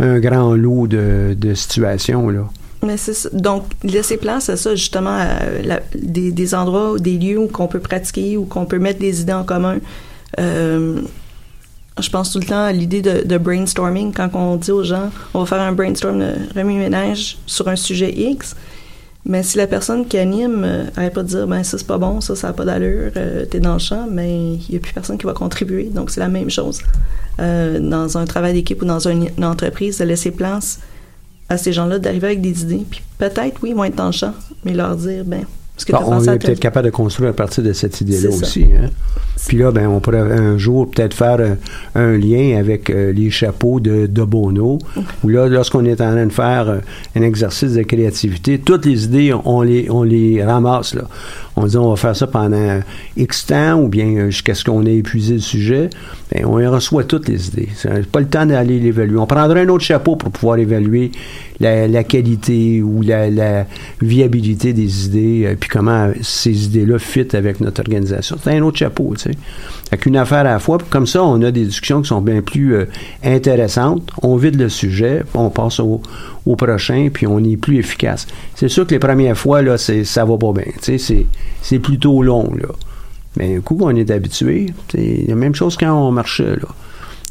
un 0.00 0.18
grand 0.20 0.54
lot 0.54 0.86
de, 0.86 1.34
de 1.38 1.54
situations. 1.54 2.28
Là. 2.28 2.46
Mais 2.84 2.98
ça. 2.98 3.30
Donc, 3.32 3.64
laisser 3.82 4.18
place 4.18 4.50
à 4.50 4.56
ça, 4.58 4.74
justement, 4.74 5.16
à 5.16 5.38
la- 5.64 5.80
des, 5.98 6.30
des 6.30 6.54
endroits, 6.54 6.98
des 6.98 7.16
lieux 7.16 7.38
où 7.38 7.46
qu'on 7.46 7.68
peut 7.68 7.80
pratiquer, 7.80 8.36
où 8.36 8.44
qu'on 8.44 8.66
peut 8.66 8.78
mettre 8.78 9.00
des 9.00 9.22
idées 9.22 9.32
en 9.32 9.44
commun. 9.44 9.78
Euh, 10.38 11.00
je 11.98 12.10
pense 12.10 12.32
tout 12.32 12.38
le 12.38 12.46
temps 12.46 12.62
à 12.62 12.72
l'idée 12.72 13.00
de, 13.00 13.38
brainstorming, 13.38 14.12
quand 14.12 14.28
on 14.34 14.56
dit 14.56 14.70
aux 14.70 14.84
gens, 14.84 15.10
on 15.32 15.40
va 15.40 15.46
faire 15.46 15.60
un 15.60 15.72
brainstorm 15.72 16.18
de 16.18 16.32
remue-ménage 16.54 17.38
sur 17.46 17.68
un 17.68 17.76
sujet 17.76 18.12
X. 18.12 18.54
Mais 19.24 19.42
si 19.42 19.58
la 19.58 19.66
personne 19.66 20.06
qui 20.06 20.18
anime 20.18 20.62
euh, 20.64 20.84
arrête 20.96 21.14
pas 21.14 21.24
de 21.24 21.28
dire, 21.28 21.48
ben 21.48 21.64
ça 21.64 21.78
c'est 21.78 21.86
pas 21.86 21.98
bon, 21.98 22.20
ça 22.20 22.36
ça 22.36 22.50
a 22.50 22.52
pas 22.52 22.64
d'allure, 22.64 23.10
euh, 23.16 23.44
t'es 23.44 23.58
dans 23.58 23.72
le 23.72 23.80
champ, 23.80 24.06
mais 24.08 24.54
il 24.54 24.74
y 24.74 24.76
a 24.76 24.78
plus 24.78 24.92
personne 24.92 25.18
qui 25.18 25.26
va 25.26 25.32
contribuer. 25.32 25.84
Donc 25.84 26.10
c'est 26.10 26.20
la 26.20 26.28
même 26.28 26.48
chose 26.48 26.80
euh, 27.40 27.80
dans 27.80 28.18
un 28.18 28.24
travail 28.24 28.52
d'équipe 28.52 28.80
ou 28.82 28.84
dans 28.84 29.08
une, 29.08 29.28
une 29.36 29.44
entreprise 29.44 29.98
de 29.98 30.04
laisser 30.04 30.30
place 30.30 30.78
à 31.48 31.56
ces 31.56 31.72
gens-là 31.72 31.98
d'arriver 31.98 32.28
avec 32.28 32.40
des 32.40 32.62
idées. 32.62 32.84
Puis 32.88 33.02
peut-être, 33.18 33.60
oui, 33.62 33.70
ils 33.70 33.76
vont 33.76 33.84
être 33.84 33.96
dans 33.96 34.06
le 34.06 34.12
champ, 34.12 34.34
mais 34.64 34.74
leur 34.74 34.94
dire, 34.94 35.24
ben, 35.24 35.44
que 35.84 35.92
Bon, 35.92 35.98
on 36.06 36.22
est 36.22 36.38
peut-être 36.38 36.60
capable 36.60 36.86
de 36.86 36.90
construire 36.90 37.30
à 37.30 37.32
partir 37.34 37.62
de 37.62 37.72
cette 37.72 38.00
idée-là 38.00 38.30
aussi. 38.30 38.64
Hein? 38.64 38.90
Puis 39.46 39.58
là, 39.58 39.70
ben, 39.70 39.86
on 39.86 40.00
pourrait 40.00 40.20
un 40.20 40.56
jour 40.58 40.90
peut-être 40.90 41.14
faire 41.14 41.36
euh, 41.38 41.54
un 41.94 42.16
lien 42.16 42.58
avec 42.58 42.90
euh, 42.90 43.12
les 43.12 43.30
chapeaux 43.30 43.80
de, 43.80 44.06
de 44.06 44.22
Bono, 44.22 44.78
où 45.22 45.28
là, 45.28 45.46
lorsqu'on 45.46 45.84
est 45.84 46.00
en 46.00 46.12
train 46.12 46.26
de 46.26 46.32
faire 46.32 46.68
euh, 46.68 46.78
un 47.14 47.22
exercice 47.22 47.74
de 47.74 47.82
créativité, 47.82 48.58
toutes 48.58 48.86
les 48.86 49.04
idées, 49.04 49.32
on 49.44 49.62
les, 49.62 49.88
on 49.90 50.02
les 50.02 50.42
ramasse. 50.42 50.94
Là. 50.94 51.02
On 51.54 51.66
dit 51.66 51.76
on 51.76 51.90
va 51.90 51.96
faire 51.96 52.16
ça 52.16 52.26
pendant 52.26 52.80
X 53.16 53.46
temps, 53.46 53.80
ou 53.80 53.88
bien 53.88 54.30
jusqu'à 54.30 54.54
ce 54.54 54.64
qu'on 54.64 54.84
ait 54.84 54.96
épuisé 54.96 55.34
le 55.34 55.40
sujet. 55.40 55.90
Ben, 56.32 56.44
on 56.44 56.58
y 56.58 56.66
reçoit 56.66 57.04
toutes 57.04 57.28
les 57.28 57.48
idées. 57.48 57.68
C'est 57.76 58.06
pas 58.06 58.20
le 58.20 58.26
temps 58.26 58.46
d'aller 58.46 58.80
l'évaluer. 58.80 59.18
On 59.18 59.26
prendrait 59.26 59.60
un 59.62 59.68
autre 59.68 59.84
chapeau 59.84 60.16
pour 60.16 60.30
pouvoir 60.30 60.58
évaluer 60.58 61.12
la, 61.60 61.86
la 61.88 62.04
qualité 62.04 62.82
ou 62.82 63.00
la, 63.02 63.30
la 63.30 63.66
viabilité 64.02 64.72
des 64.72 65.06
idées, 65.06 65.56
comment 65.68 66.10
ces 66.22 66.64
idées-là 66.66 66.98
fit 66.98 67.28
avec 67.34 67.60
notre 67.60 67.80
organisation. 67.80 68.36
C'est 68.42 68.56
un 68.56 68.62
autre 68.62 68.78
chapeau, 68.78 69.14
tu 69.16 69.24
sais. 69.24 69.38
Fait 69.90 69.96
qu'une 69.98 70.16
affaire 70.16 70.38
à 70.38 70.44
la 70.44 70.58
fois, 70.58 70.78
comme 70.90 71.06
ça, 71.06 71.22
on 71.22 71.40
a 71.42 71.50
des 71.50 71.64
discussions 71.64 72.02
qui 72.02 72.08
sont 72.08 72.20
bien 72.20 72.42
plus 72.42 72.74
euh, 72.74 72.86
intéressantes. 73.22 74.10
On 74.22 74.36
vide 74.36 74.58
le 74.60 74.68
sujet, 74.68 75.22
on 75.34 75.50
passe 75.50 75.80
au, 75.80 76.00
au 76.44 76.56
prochain, 76.56 77.08
puis 77.12 77.26
on 77.26 77.42
est 77.44 77.56
plus 77.56 77.78
efficace. 77.78 78.26
C'est 78.54 78.68
sûr 78.68 78.86
que 78.86 78.92
les 78.92 78.98
premières 78.98 79.36
fois, 79.36 79.62
là, 79.62 79.78
c'est, 79.78 80.04
ça 80.04 80.24
va 80.24 80.36
pas 80.36 80.52
bien. 80.52 80.72
Tu 80.82 80.98
sais, 80.98 81.26
c'est, 81.62 81.78
plutôt 81.78 82.22
long, 82.22 82.52
là. 82.60 82.68
Mais 83.36 83.56
un 83.56 83.60
coup 83.60 83.76
qu'on 83.76 83.94
est 83.94 84.10
habitué, 84.10 84.66
c'est 84.90 85.24
la 85.28 85.34
même 85.34 85.54
chose 85.54 85.76
quand 85.76 85.92
on 85.92 86.10
marchait, 86.10 86.56
là. 86.56 86.68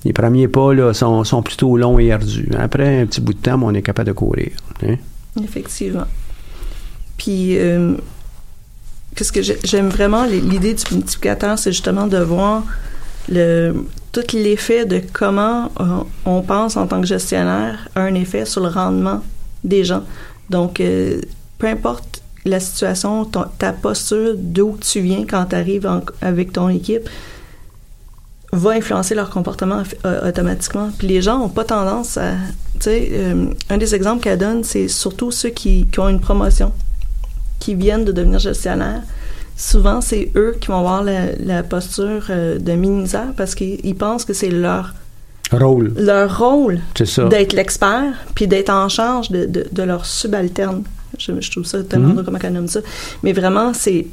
Les 0.03 0.13
premiers 0.13 0.47
pas, 0.47 0.71
là, 0.73 0.93
sont, 0.93 1.23
sont 1.23 1.41
plutôt 1.41 1.77
longs 1.77 1.97
et 1.97 2.11
ardus. 2.11 2.47
Après 2.59 3.01
un 3.01 3.07
petit 3.07 3.21
bout 3.21 3.33
de 3.33 3.39
temps, 3.39 3.59
on 3.63 3.73
est 3.73 3.81
capable 3.81 4.07
de 4.07 4.13
courir. 4.13 4.51
hein. 4.87 4.95
Effectivement. 5.43 6.05
Puis, 7.17 7.57
euh, 7.57 7.95
qu'est-ce 9.15 9.31
que 9.31 9.41
j'ai- 9.41 9.59
j'aime 9.63 9.89
vraiment 9.89 10.25
l'idée 10.25 10.73
du 10.73 10.95
multiplicateur, 10.95 11.57
c'est 11.57 11.71
justement 11.71 12.07
de 12.07 12.17
voir 12.17 12.63
le 13.29 13.73
tout 14.11 14.21
l'effet 14.33 14.85
de 14.85 15.01
comment 15.11 15.71
euh, 15.81 16.03
on 16.25 16.41
pense 16.41 16.77
en 16.77 16.87
tant 16.87 17.01
que 17.01 17.07
gestionnaire 17.07 17.89
a 17.95 18.01
un 18.01 18.13
effet 18.15 18.45
sur 18.45 18.61
le 18.61 18.69
rendement 18.69 19.21
des 19.63 19.83
gens. 19.83 20.03
Donc, 20.49 20.79
euh, 20.79 21.19
peu 21.57 21.67
importe 21.67 22.21
la 22.45 22.59
situation, 22.61 23.25
ta 23.25 23.73
posture, 23.73 24.35
d'où 24.37 24.77
tu 24.79 25.01
viens 25.01 25.25
quand 25.25 25.45
tu 25.47 25.55
arrives 25.55 25.89
avec 26.21 26.53
ton 26.53 26.69
équipe, 26.69 27.09
va 28.53 28.71
influencer 28.71 29.15
leur 29.15 29.31
comportement 29.31 29.81
euh, 30.05 30.29
automatiquement. 30.29 30.91
Puis 30.97 31.07
les 31.07 31.21
gens 31.21 31.39
n'ont 31.39 31.49
pas 31.49 31.65
tendance 31.65 32.17
à... 32.17 32.33
Tu 32.75 32.81
sais, 32.81 33.11
un 33.69 33.77
des 33.77 33.95
exemples 33.95 34.21
qu'elle 34.23 34.37
donne, 34.37 34.63
c'est 34.63 34.87
surtout 34.87 35.31
ceux 35.31 35.49
qui 35.49 35.87
ont 35.97 36.07
une 36.07 36.21
promotion, 36.21 36.71
qui 37.65 37.73
viennent 37.75 38.05
de 38.05 38.11
devenir 38.11 38.37
gestionnaires. 38.39 39.01
Souvent, 39.57 40.01
c'est 40.01 40.31
eux 40.35 40.55
qui 40.59 40.67
vont 40.67 40.79
avoir 40.79 41.01
la, 41.03 41.31
la 41.43 41.63
posture 41.63 42.25
euh, 42.29 42.59
de 42.59 42.73
minimiseur 42.73 43.27
parce 43.37 43.55
qu'ils 43.55 43.79
ils 43.83 43.95
pensent 43.95 44.25
que 44.25 44.33
c'est 44.33 44.49
leur, 44.49 44.93
Rôle, 45.51 45.93
leur 45.97 46.37
rôle 46.39 46.79
d'être 47.29 47.53
l'expert 47.53 48.13
puis 48.35 48.47
d'être 48.47 48.69
en 48.71 48.89
charge 48.89 49.29
de, 49.31 49.45
de, 49.45 49.65
de 49.71 49.83
leur 49.83 50.05
subalterne. 50.05 50.83
Je, 51.17 51.31
je 51.39 51.51
trouve 51.51 51.65
ça 51.65 51.81
tellement 51.83 52.09
Mhm. 52.09 52.13
drôle 52.15 52.25
comment 52.25 52.49
nomme 52.51 52.67
ça. 52.67 52.81
Mais 53.23 53.31
vraiment, 53.33 53.73
c'est 53.73 54.07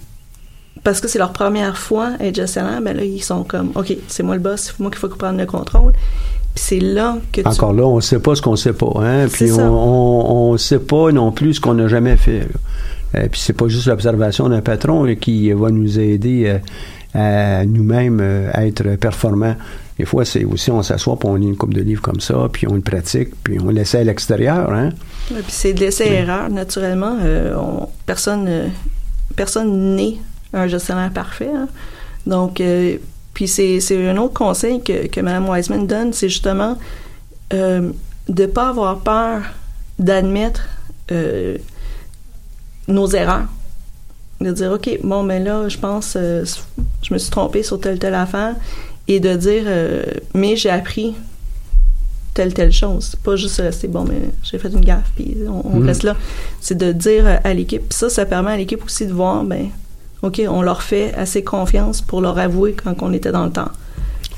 parce 0.84 1.00
que 1.00 1.08
c'est 1.08 1.18
leur 1.18 1.32
première 1.32 1.76
fois 1.76 2.10
à 2.20 2.24
être 2.26 2.36
gestionnaire, 2.36 2.80
ben 2.80 2.96
là, 2.96 3.04
ils 3.04 3.22
sont 3.22 3.44
comme, 3.44 3.70
OK, 3.74 3.96
c'est 4.08 4.22
moi 4.22 4.34
le 4.36 4.40
boss, 4.40 4.60
c'est 4.66 4.78
moi 4.80 4.90
qu'il 4.90 4.98
faut 5.00 5.08
prendre 5.08 5.38
le 5.38 5.46
contrôle. 5.46 5.92
Puis 6.54 6.64
c'est 6.68 6.80
là 6.80 7.16
que 7.32 7.40
tu... 7.40 7.46
Encore 7.48 7.72
là, 7.72 7.84
on 7.86 7.96
ne 7.96 8.00
sait 8.02 8.18
pas 8.20 8.34
ce 8.34 8.42
qu'on 8.42 8.56
sait 8.56 8.72
pas. 8.74 8.92
Hein? 9.00 9.26
Puis 9.32 9.50
on 9.52 10.52
ne 10.52 10.58
sait 10.58 10.78
pas 10.78 11.10
non 11.12 11.32
plus 11.32 11.54
ce 11.54 11.60
qu'on 11.60 11.74
n'a 11.74 11.88
jamais 11.88 12.16
fait. 12.16 12.40
là. 12.40 12.46
Euh, 13.14 13.28
puis 13.30 13.40
c'est 13.40 13.52
pas 13.52 13.68
juste 13.68 13.86
l'observation 13.86 14.48
d'un 14.48 14.60
patron 14.62 15.04
là, 15.04 15.14
qui 15.14 15.52
va 15.52 15.70
nous 15.70 15.98
aider 15.98 16.44
euh, 16.46 16.58
à 17.60 17.64
nous-mêmes 17.66 18.20
euh, 18.20 18.50
à 18.52 18.66
être 18.66 18.96
performants. 18.96 19.56
Des 19.98 20.06
fois, 20.06 20.24
c'est 20.24 20.44
aussi 20.44 20.70
on 20.70 20.82
s'assoit, 20.82 21.18
puis 21.18 21.28
on 21.28 21.34
lit 21.36 21.46
une 21.46 21.56
coupe 21.56 21.74
de 21.74 21.82
livres 21.82 22.00
comme 22.02 22.20
ça, 22.20 22.48
puis 22.50 22.66
on 22.66 22.74
le 22.74 22.80
pratique, 22.80 23.28
puis 23.44 23.58
on 23.60 23.68
l'essaie 23.68 23.98
à 23.98 24.04
l'extérieur. 24.04 24.72
Hein? 24.72 24.88
Puis 25.28 25.42
c'est 25.48 25.72
de 25.74 25.80
l'essai-erreur, 25.80 26.48
naturellement. 26.48 27.18
Euh, 27.22 27.54
on- 27.56 27.88
personne 28.06 28.70
personne 29.36 29.94
n'est 29.96 30.16
un 30.54 30.66
gestionnaire 30.66 31.10
parfait. 31.12 31.50
hein. 31.54 31.68
Donc, 32.26 32.62
puis 33.34 33.48
c'est 33.48 33.80
c'est 33.80 34.08
un 34.08 34.16
autre 34.16 34.34
conseil 34.34 34.82
que, 34.82 35.06
que 35.08 35.20
Mme 35.20 35.48
Wiseman 35.48 35.86
donne, 35.86 36.12
c'est 36.12 36.28
justement 36.28 36.78
de 37.50 37.92
ne 38.28 38.46
pas 38.46 38.68
avoir 38.70 39.00
peur 39.00 39.42
d'admettre 39.98 40.68
euh, 41.10 41.58
nos 42.92 43.08
erreurs. 43.08 43.46
De 44.40 44.50
dire, 44.50 44.72
OK, 44.72 44.98
bon, 45.04 45.22
mais 45.22 45.38
là, 45.40 45.68
je 45.68 45.78
pense, 45.78 46.14
euh, 46.16 46.44
je 47.02 47.14
me 47.14 47.18
suis 47.18 47.30
trompée 47.30 47.62
sur 47.62 47.80
telle, 47.80 47.98
telle 47.98 48.14
affaire. 48.14 48.54
Et 49.08 49.20
de 49.20 49.34
dire, 49.34 49.64
euh, 49.66 50.02
mais 50.34 50.56
j'ai 50.56 50.70
appris 50.70 51.14
telle, 52.34 52.52
telle 52.54 52.72
chose. 52.72 53.14
Pas 53.22 53.36
juste 53.36 53.60
rester, 53.60 53.88
bon, 53.88 54.04
mais 54.04 54.20
j'ai 54.42 54.58
fait 54.58 54.68
une 54.68 54.80
gaffe, 54.84 55.10
puis 55.14 55.36
on, 55.46 55.62
on 55.76 55.80
Mhm. 55.80 55.86
reste 55.86 56.02
là. 56.02 56.16
C'est 56.60 56.76
de 56.78 56.90
dire 56.92 57.40
à 57.44 57.54
l'équipe. 57.54 57.92
Ça, 57.92 58.08
ça 58.10 58.24
permet 58.26 58.52
à 58.52 58.56
l'équipe 58.56 58.84
aussi 58.84 59.06
de 59.06 59.12
voir, 59.12 59.44
ben, 59.44 59.66
OK, 60.22 60.40
on 60.48 60.62
leur 60.62 60.82
fait 60.82 61.12
assez 61.14 61.42
confiance 61.44 62.00
pour 62.00 62.20
leur 62.20 62.38
avouer 62.38 62.72
quand 62.74 62.94
on 63.02 63.12
était 63.12 63.32
dans 63.32 63.44
le 63.44 63.50
temps. 63.52 63.70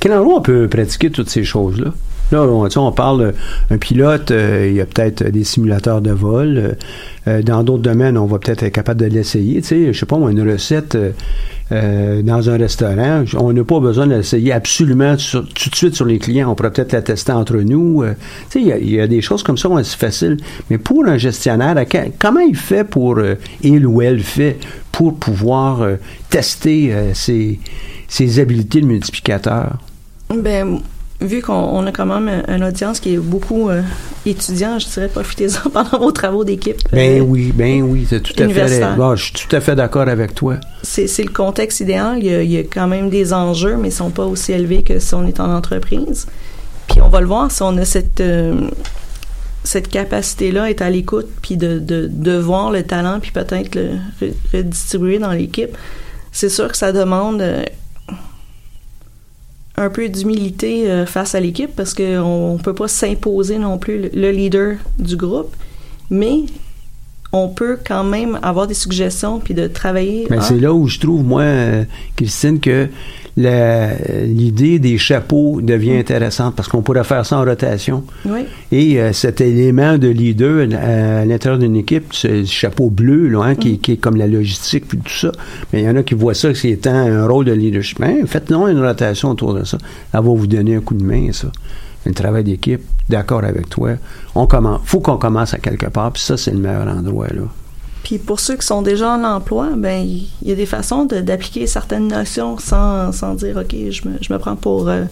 Quel 0.00 0.12
endroit 0.12 0.36
on 0.38 0.42
peut 0.42 0.68
pratiquer 0.68 1.10
toutes 1.10 1.30
ces 1.30 1.44
choses-là? 1.44 1.92
Là, 2.32 2.42
on, 2.42 2.66
on 2.76 2.92
parle 2.92 3.34
d'un 3.70 3.78
pilote, 3.78 4.30
euh, 4.30 4.66
il 4.68 4.76
y 4.76 4.80
a 4.80 4.86
peut-être 4.86 5.24
des 5.30 5.44
simulateurs 5.44 6.00
de 6.00 6.10
vol. 6.10 6.56
euh, 6.58 6.72
euh, 7.26 7.42
dans 7.42 7.62
d'autres 7.62 7.82
domaines, 7.82 8.18
on 8.18 8.26
va 8.26 8.38
peut-être 8.38 8.62
être 8.64 8.72
capable 8.72 9.00
de 9.00 9.06
l'essayer. 9.06 9.60
Tu 9.62 9.68
sais, 9.68 9.92
je 9.92 9.98
sais 9.98 10.06
pas, 10.06 10.18
moi, 10.18 10.30
une 10.30 10.46
recette 10.50 10.96
dans 11.70 12.50
un 12.50 12.58
restaurant, 12.58 13.24
on 13.38 13.52
n'a 13.52 13.64
pas 13.64 13.80
besoin 13.80 14.06
de 14.06 14.14
l'essayer 14.14 14.52
absolument 14.52 15.16
tout 15.16 15.70
de 15.70 15.74
suite 15.74 15.94
sur 15.94 16.04
les 16.04 16.18
clients. 16.18 16.50
On 16.50 16.54
pourrait 16.54 16.70
peut-être 16.72 16.92
la 16.92 17.00
tester 17.00 17.32
entre 17.32 17.56
nous. 17.56 18.04
il 18.54 18.62
y 18.90 19.00
a- 19.00 19.06
des 19.06 19.22
choses 19.22 19.42
comme 19.42 19.56
ça, 19.56 19.70
c'est 19.82 19.96
facile. 19.98 20.36
Mais 20.68 20.76
pour 20.76 21.06
un 21.06 21.16
gestionnaire, 21.16 21.74
comment 22.18 22.40
il 22.40 22.54
fait 22.56 22.84
pour, 22.84 23.18
il 23.62 23.86
ou 23.86 24.02
elle 24.02 24.20
fait 24.20 24.58
pour 24.92 25.14
pouvoir 25.16 25.80
tester 26.28 26.92
ses, 27.14 27.58
ses 28.08 28.38
habiletés 28.40 28.82
de 28.82 28.86
multiplicateur? 28.86 29.78
Ben, 30.34 30.80
vu 31.24 31.42
qu'on 31.42 31.52
on 31.52 31.86
a 31.86 31.92
quand 31.92 32.06
même 32.06 32.42
une 32.48 32.64
audience 32.64 33.00
qui 33.00 33.14
est 33.14 33.18
beaucoup 33.18 33.68
euh, 33.68 33.82
étudiant, 34.26 34.78
je 34.78 34.86
dirais 34.88 35.08
profitez-en 35.08 35.70
pendant 35.72 35.98
vos 35.98 36.12
travaux 36.12 36.44
d'équipe. 36.44 36.78
Ben 36.92 37.20
Euh, 37.20 37.24
oui, 37.24 37.52
ben 37.54 37.82
oui, 37.82 38.06
c'est 38.08 38.20
tout 38.22 38.32
à 38.42 38.46
fait. 38.48 38.96
bon, 38.96 39.16
je 39.16 39.24
suis 39.24 39.32
tout 39.32 39.56
à 39.56 39.60
fait 39.60 39.74
d'accord 39.74 40.08
avec 40.08 40.34
toi. 40.34 40.56
c'est 40.82 41.06
le 41.24 41.32
contexte 41.32 41.80
idéal. 41.80 42.18
Il 42.18 42.26
y, 42.26 42.34
a, 42.34 42.42
il 42.42 42.50
y 42.50 42.58
a 42.58 42.62
quand 42.62 42.86
même 42.88 43.10
des 43.10 43.32
enjeux, 43.32 43.76
mais 43.76 43.88
ils 43.88 43.92
sont 43.92 44.10
pas 44.10 44.24
aussi 44.26 44.52
élevés 44.52 44.82
que 44.82 44.98
si 44.98 45.14
on 45.14 45.26
est 45.26 45.40
en 45.40 45.52
entreprise. 45.54 46.26
Puis 46.88 47.00
on 47.00 47.08
va 47.08 47.20
le 47.20 47.26
voir 47.26 47.50
si 47.50 47.62
on 47.62 47.76
a 47.78 47.84
cette 47.84 48.20
euh, 48.20 48.68
cette 49.66 49.88
capacité-là, 49.88 50.68
être 50.70 50.82
à 50.82 50.90
l'écoute, 50.90 51.26
puis 51.40 51.56
de, 51.56 51.78
de, 51.78 52.06
de 52.12 52.36
voir 52.36 52.70
le 52.70 52.82
talent, 52.82 53.18
puis 53.20 53.30
peut-être 53.30 53.74
le 53.74 53.92
re- 54.20 54.32
redistribuer 54.52 55.18
dans 55.18 55.32
l'équipe. 55.32 55.74
C'est 56.32 56.50
sûr 56.50 56.68
que 56.70 56.76
ça 56.76 56.92
demande 56.92 57.40
euh, 57.40 57.62
un 59.76 59.90
peu 59.90 60.08
d'humilité 60.08 60.90
euh, 60.90 61.06
face 61.06 61.34
à 61.34 61.40
l'équipe 61.40 61.74
parce 61.74 61.94
qu'on 61.94 62.54
ne 62.54 62.62
peut 62.62 62.74
pas 62.74 62.88
s'imposer 62.88 63.58
non 63.58 63.78
plus 63.78 64.02
le, 64.02 64.10
le 64.14 64.30
leader 64.30 64.76
du 64.98 65.16
groupe, 65.16 65.54
mais 66.10 66.44
on 67.32 67.48
peut 67.48 67.78
quand 67.84 68.04
même 68.04 68.38
avoir 68.42 68.66
des 68.68 68.74
suggestions 68.74 69.40
puis 69.40 69.54
de 69.54 69.66
travailler. 69.66 70.26
Ben, 70.30 70.40
c'est 70.40 70.60
là 70.60 70.72
où 70.72 70.86
je 70.86 71.00
trouve, 71.00 71.24
moi, 71.24 71.42
euh, 71.42 71.84
Christine, 72.16 72.60
que 72.60 72.88
l'idée 73.36 74.78
des 74.78 74.96
chapeaux 74.96 75.60
devient 75.60 75.96
intéressante 75.96 76.54
parce 76.54 76.68
qu'on 76.68 76.82
pourrait 76.82 77.04
faire 77.04 77.26
ça 77.26 77.38
en 77.38 77.44
rotation. 77.44 78.04
oui. 78.26 78.44
Et 78.70 79.00
euh, 79.00 79.12
cet 79.12 79.40
élément 79.40 79.98
de 79.98 80.08
leader 80.08 80.66
euh, 80.72 81.22
à 81.22 81.24
l'intérieur 81.24 81.58
d'une 81.58 81.76
équipe, 81.76 82.12
ce 82.12 82.44
chapeau 82.44 82.90
bleu, 82.90 83.28
là, 83.28 83.42
hein, 83.42 83.54
qui, 83.54 83.78
qui 83.78 83.92
est 83.92 83.96
comme 83.96 84.16
la 84.16 84.26
logistique, 84.26 84.86
puis 84.88 84.98
tout 84.98 85.12
ça, 85.12 85.32
mais 85.72 85.82
il 85.82 85.84
y 85.84 85.88
en 85.88 85.96
a 85.96 86.02
qui 86.02 86.14
voient 86.14 86.34
ça 86.34 86.54
comme 86.54 86.70
étant 86.70 86.94
un 86.94 87.26
rôle 87.26 87.44
de 87.44 87.52
leadership. 87.52 88.00
Ben, 88.00 88.26
faites-nous 88.26 88.68
une 88.68 88.84
rotation 88.84 89.30
autour 89.30 89.54
de 89.54 89.64
ça. 89.64 89.78
Ça 90.12 90.20
va 90.20 90.28
vous 90.28 90.46
donner 90.46 90.76
un 90.76 90.80
coup 90.80 90.94
de 90.94 91.04
main, 91.04 91.30
ça. 91.32 91.48
Le 92.06 92.12
travail 92.12 92.44
d'équipe, 92.44 92.82
d'accord 93.08 93.44
avec 93.44 93.68
toi. 93.68 93.92
On 94.34 94.46
commence. 94.46 94.80
faut 94.84 95.00
qu'on 95.00 95.16
commence 95.16 95.54
à 95.54 95.58
quelque 95.58 95.86
part, 95.86 96.12
puis 96.12 96.22
ça, 96.22 96.36
c'est 96.36 96.50
le 96.50 96.58
meilleur 96.58 96.86
endroit, 96.88 97.28
là. 97.28 97.42
Puis 98.04 98.18
pour 98.18 98.38
ceux 98.38 98.56
qui 98.56 98.66
sont 98.66 98.82
déjà 98.82 99.14
en 99.16 99.24
emploi, 99.24 99.70
ben 99.76 100.06
il 100.06 100.28
y 100.48 100.52
a 100.52 100.54
des 100.54 100.66
façons 100.66 101.04
d'appliquer 101.06 101.66
certaines 101.66 102.06
notions 102.08 102.58
sans, 102.58 103.10
sans 103.12 103.34
dire 103.34 103.56
OK, 103.56 103.74
je 103.90 104.06
me, 104.08 104.14
je 104.20 104.32
me 104.32 104.38
prends 104.38 104.56
pour 104.56 104.88
euh, 104.88 105.04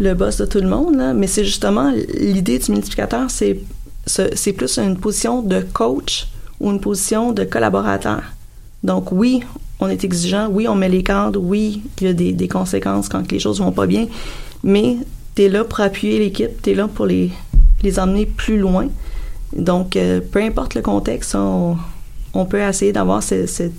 le 0.00 0.12
boss 0.14 0.36
de 0.36 0.46
tout 0.46 0.58
le 0.60 0.68
monde. 0.68 0.96
là. 0.96 1.14
Mais 1.14 1.26
c'est 1.28 1.44
justement 1.44 1.92
l'idée 2.18 2.58
du 2.58 2.72
multiplicateur, 2.72 3.30
c'est 3.30 3.60
ce- 4.06 4.34
c'est 4.34 4.52
plus 4.52 4.78
une 4.78 4.96
position 4.98 5.42
de 5.42 5.60
coach 5.72 6.26
ou 6.60 6.70
une 6.70 6.80
position 6.80 7.32
de 7.32 7.44
collaborateur. 7.44 8.22
Donc 8.82 9.12
oui, 9.12 9.42
on 9.80 9.88
est 9.88 10.02
exigeant, 10.04 10.48
oui, 10.50 10.66
on 10.68 10.74
met 10.74 10.88
les 10.88 11.02
cadres, 11.02 11.40
oui, 11.40 11.82
il 12.00 12.06
y 12.06 12.10
a 12.10 12.12
des, 12.12 12.32
des 12.32 12.48
conséquences 12.48 13.08
quand 13.08 13.30
les 13.30 13.38
choses 13.38 13.60
vont 13.60 13.72
pas 13.72 13.86
bien, 13.86 14.06
mais 14.64 14.96
tu 15.36 15.42
es 15.44 15.48
là 15.48 15.64
pour 15.64 15.80
appuyer 15.80 16.18
l'équipe, 16.18 16.62
tu 16.62 16.70
es 16.70 16.74
là 16.74 16.88
pour 16.88 17.06
les, 17.06 17.30
les 17.82 17.98
emmener 18.00 18.26
plus 18.26 18.58
loin. 18.58 18.86
Donc, 19.56 19.96
euh, 19.96 20.20
peu 20.20 20.40
importe 20.42 20.74
le 20.74 20.82
contexte, 20.82 21.34
on, 21.34 21.76
on 22.34 22.44
peut 22.44 22.60
essayer 22.60 22.92
d'avoir 22.92 23.22
ce- 23.22 23.46
ce- 23.46 23.70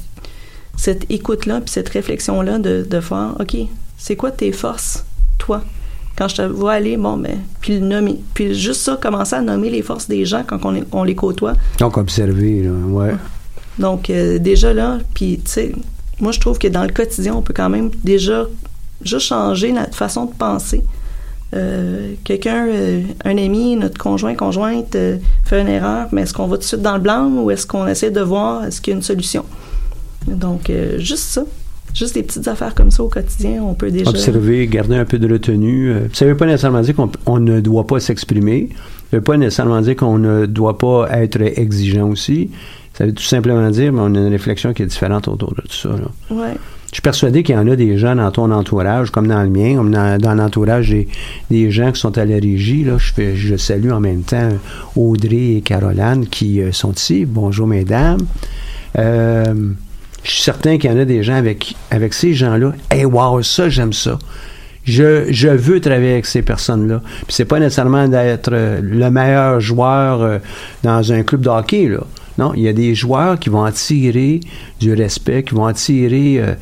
cette 0.75 1.09
écoute-là, 1.11 1.61
puis 1.61 1.71
cette 1.71 1.89
réflexion-là 1.89 2.59
de, 2.59 2.85
de 2.89 2.99
faire, 2.99 3.35
OK, 3.39 3.55
c'est 3.97 4.15
quoi 4.15 4.31
tes 4.31 4.51
forces, 4.51 5.05
toi? 5.37 5.63
Quand 6.17 6.27
je 6.27 6.35
te 6.37 6.41
vois 6.41 6.73
aller, 6.73 6.97
bon, 6.97 7.17
ben, 7.17 7.37
puis 7.61 7.79
le 7.79 7.85
nommer. 7.85 8.19
Puis 8.33 8.55
juste 8.55 8.81
ça, 8.81 8.97
commencer 8.99 9.35
à 9.35 9.41
nommer 9.41 9.69
les 9.69 9.83
forces 9.83 10.07
des 10.07 10.25
gens 10.25 10.43
quand 10.45 10.59
on 10.91 11.03
les 11.03 11.15
côtoie. 11.15 11.53
Donc, 11.79 11.97
observer, 11.97 12.63
là, 12.63 12.71
ouais. 12.71 13.15
Donc, 13.77 14.09
euh, 14.09 14.39
déjà 14.39 14.73
là, 14.73 14.97
puis 15.13 15.39
tu 15.45 15.51
sais, 15.51 15.71
moi 16.19 16.31
je 16.31 16.39
trouve 16.39 16.57
que 16.57 16.67
dans 16.67 16.81
le 16.83 16.89
quotidien, 16.91 17.35
on 17.35 17.43
peut 17.43 17.53
quand 17.55 17.69
même 17.69 17.91
déjà 18.03 18.47
juste 19.03 19.27
changer 19.27 19.71
notre 19.71 19.93
façon 19.95 20.25
de 20.25 20.33
penser. 20.33 20.83
Euh, 21.55 22.13
Quelqu'un, 22.23 22.67
euh, 22.67 23.01
un 23.23 23.37
ami, 23.37 23.75
notre 23.77 23.97
conjoint, 23.97 24.35
conjointe, 24.35 24.95
euh, 24.95 25.17
fait 25.45 25.61
une 25.61 25.69
erreur, 25.69 26.07
mais 26.11 26.23
est-ce 26.23 26.33
qu'on 26.33 26.47
va 26.47 26.57
tout 26.57 26.63
de 26.63 26.67
suite 26.67 26.81
dans 26.81 26.95
le 26.95 27.01
blanc 27.01 27.29
ou 27.29 27.51
est-ce 27.51 27.65
qu'on 27.65 27.87
essaie 27.87 28.11
de 28.11 28.21
voir 28.21 28.65
est-ce 28.65 28.81
qu'il 28.81 28.91
y 28.91 28.95
a 28.95 28.97
une 28.97 29.03
solution? 29.03 29.45
Donc, 30.27 30.71
juste 30.97 31.23
ça. 31.23 31.43
Juste 31.93 32.15
des 32.15 32.21
petites 32.21 32.47
affaires 32.47 32.75
comme 32.75 32.91
ça 32.91 33.01
au 33.01 33.07
quotidien, 33.07 33.63
on 33.63 33.73
peut 33.73 33.89
déjà. 33.89 34.09
Observer, 34.09 34.67
garder 34.67 34.97
un 34.97 35.05
peu 35.05 35.17
de 35.17 35.31
retenue. 35.31 35.93
Ça 36.13 36.25
ne 36.25 36.31
veut 36.31 36.37
pas 36.37 36.45
nécessairement 36.45 36.81
dire 36.81 36.95
qu'on 36.95 37.09
on 37.25 37.39
ne 37.39 37.61
doit 37.61 37.87
pas 37.87 37.99
s'exprimer. 38.01 38.69
Ça 38.71 38.75
ne 39.13 39.17
veut 39.19 39.23
pas 39.23 39.37
nécessairement 39.37 39.79
dire 39.81 39.95
qu'on 39.95 40.17
ne 40.17 40.45
doit 40.45 40.77
pas 40.77 41.07
être 41.11 41.41
exigeant 41.41 42.09
aussi. 42.09 42.51
Ça 42.93 43.05
veut 43.05 43.13
tout 43.13 43.23
simplement 43.23 43.69
dire 43.69 43.93
qu'on 43.93 44.15
a 44.15 44.19
une 44.19 44.27
réflexion 44.27 44.73
qui 44.73 44.83
est 44.83 44.87
différente 44.87 45.29
autour 45.29 45.55
de 45.55 45.61
tout 45.61 45.75
ça. 45.75 45.89
là. 45.89 46.53
Je 46.97 46.99
suis 46.99 47.03
persuadé 47.03 47.43
qu'il 47.43 47.53
y 47.53 47.57
en 47.59 47.67
a 47.67 47.75
des 47.75 47.95
gens 47.99 48.15
dans 48.15 48.31
ton 48.31 48.49
entourage, 48.49 49.11
comme 49.11 49.27
dans 49.27 49.43
le 49.43 49.49
mien, 49.49 49.75
comme 49.75 49.91
dans, 49.91 50.17
dans 50.17 50.33
l'entourage 50.33 50.89
des, 50.89 51.07
des 51.51 51.69
gens 51.69 51.91
qui 51.91 52.01
sont 52.01 52.17
à 52.17 52.25
la 52.25 52.37
régie. 52.37 52.83
Là. 52.83 52.97
Je, 52.97 53.13
fais, 53.13 53.35
je 53.35 53.55
salue 53.55 53.91
en 53.91 53.99
même 53.99 54.23
temps 54.23 54.49
Audrey 54.95 55.57
et 55.57 55.61
Caroline 55.61 56.25
qui 56.25 56.59
euh, 56.59 56.71
sont 56.71 56.93
ici. 56.93 57.25
Bonjour, 57.25 57.67
mesdames. 57.67 58.21
Euh, 58.97 59.43
je 60.23 60.31
suis 60.31 60.41
certain 60.41 60.79
qu'il 60.79 60.89
y 60.89 60.93
en 60.93 60.97
a 60.97 61.05
des 61.05 61.21
gens 61.21 61.35
avec, 61.35 61.75
avec 61.91 62.15
ces 62.15 62.33
gens-là. 62.33 62.73
Hey, 62.89 63.05
wow, 63.05 63.43
ça, 63.43 63.69
j'aime 63.69 63.93
ça. 63.93 64.17
Je, 64.83 65.27
je 65.29 65.49
veux 65.49 65.79
travailler 65.79 66.13
avec 66.13 66.25
ces 66.25 66.41
personnes-là. 66.41 67.03
Puis 67.05 67.25
c'est 67.35 67.45
pas 67.45 67.59
nécessairement 67.59 68.07
d'être 68.07 68.49
euh, 68.51 68.79
le 68.81 69.11
meilleur 69.11 69.59
joueur 69.59 70.23
euh, 70.23 70.39
dans 70.81 71.13
un 71.13 71.21
club 71.21 71.41
de 71.41 71.49
hockey, 71.49 71.89
là. 71.89 71.99
Non, 72.37 72.53
il 72.53 72.61
y 72.61 72.67
a 72.67 72.73
des 72.73 72.93
joueurs 72.93 73.39
qui 73.39 73.49
vont 73.49 73.63
attirer 73.63 74.39
du 74.79 74.93
respect, 74.93 75.43
qui 75.43 75.55
vont 75.55 75.65
attirer, 75.65 76.39
euh, 76.39 76.53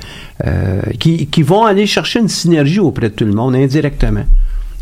euh, 0.45 0.81
qui, 0.99 1.27
qui 1.27 1.43
vont 1.43 1.65
aller 1.65 1.85
chercher 1.85 2.19
une 2.19 2.29
synergie 2.29 2.79
auprès 2.79 3.09
de 3.09 3.15
tout 3.15 3.25
le 3.25 3.33
monde 3.33 3.55
indirectement. 3.55 4.23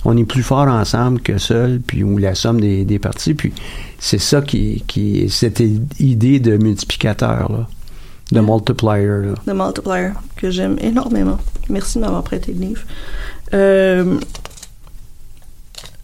On 0.05 0.15
est 0.17 0.25
plus 0.25 0.43
fort 0.43 0.67
ensemble 0.67 1.21
que 1.21 1.37
seul, 1.37 1.79
puis 1.79 2.03
ou 2.03 2.17
la 2.17 2.35
somme 2.35 2.59
des, 2.61 2.83
des 2.85 2.99
parties. 2.99 3.33
Puis 3.33 3.53
c'est 3.97 4.19
ça 4.19 4.41
qui, 4.41 4.83
qui 4.85 5.29
cette 5.29 5.63
idée 5.99 6.39
de 6.39 6.57
multiplicateur 6.57 7.51
là, 7.51 7.67
de 8.31 8.39
multiplier 8.41 9.07
là. 9.07 9.33
The 9.47 9.55
Multiplier, 9.55 10.09
que 10.35 10.51
j'aime 10.51 10.77
énormément. 10.81 11.39
Merci 11.69 11.97
de 11.97 12.03
m'avoir 12.03 12.23
prêté 12.23 12.53
le 12.53 12.59
livre. 12.67 12.81
Euh, 13.53 14.19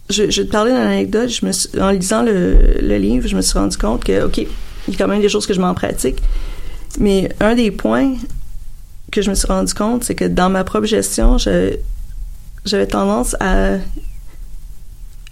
je, 0.08 0.30
je 0.30 0.40
vais 0.42 0.46
te 0.48 0.52
parler 0.52 0.70
d'une 0.72 0.80
anecdote. 0.80 1.28
Je 1.28 1.46
me 1.46 1.52
suis- 1.52 1.78
en 1.80 1.90
lisant 1.90 2.22
le, 2.22 2.56
le 2.80 2.96
livre, 2.96 3.28
je 3.28 3.36
me 3.36 3.42
suis 3.42 3.58
rendu 3.58 3.76
compte 3.76 4.02
que, 4.04 4.24
OK, 4.24 4.46
il 4.88 4.94
y 4.94 4.96
a 4.96 4.98
quand 4.98 5.08
même 5.08 5.20
des 5.20 5.28
choses 5.28 5.46
que 5.46 5.54
je 5.54 5.60
mets 5.60 5.66
en 5.66 5.74
pratique. 5.74 6.22
Mais 6.98 7.28
un 7.40 7.54
des 7.54 7.70
points 7.70 8.14
que 9.12 9.22
je 9.22 9.30
me 9.30 9.34
suis 9.34 9.46
rendu 9.46 9.72
compte, 9.74 10.04
c'est 10.04 10.14
que 10.14 10.24
dans 10.24 10.50
ma 10.50 10.64
propre 10.64 10.86
gestion, 10.86 11.36
j'avais 11.38 12.86
tendance 12.86 13.36
à 13.40 13.76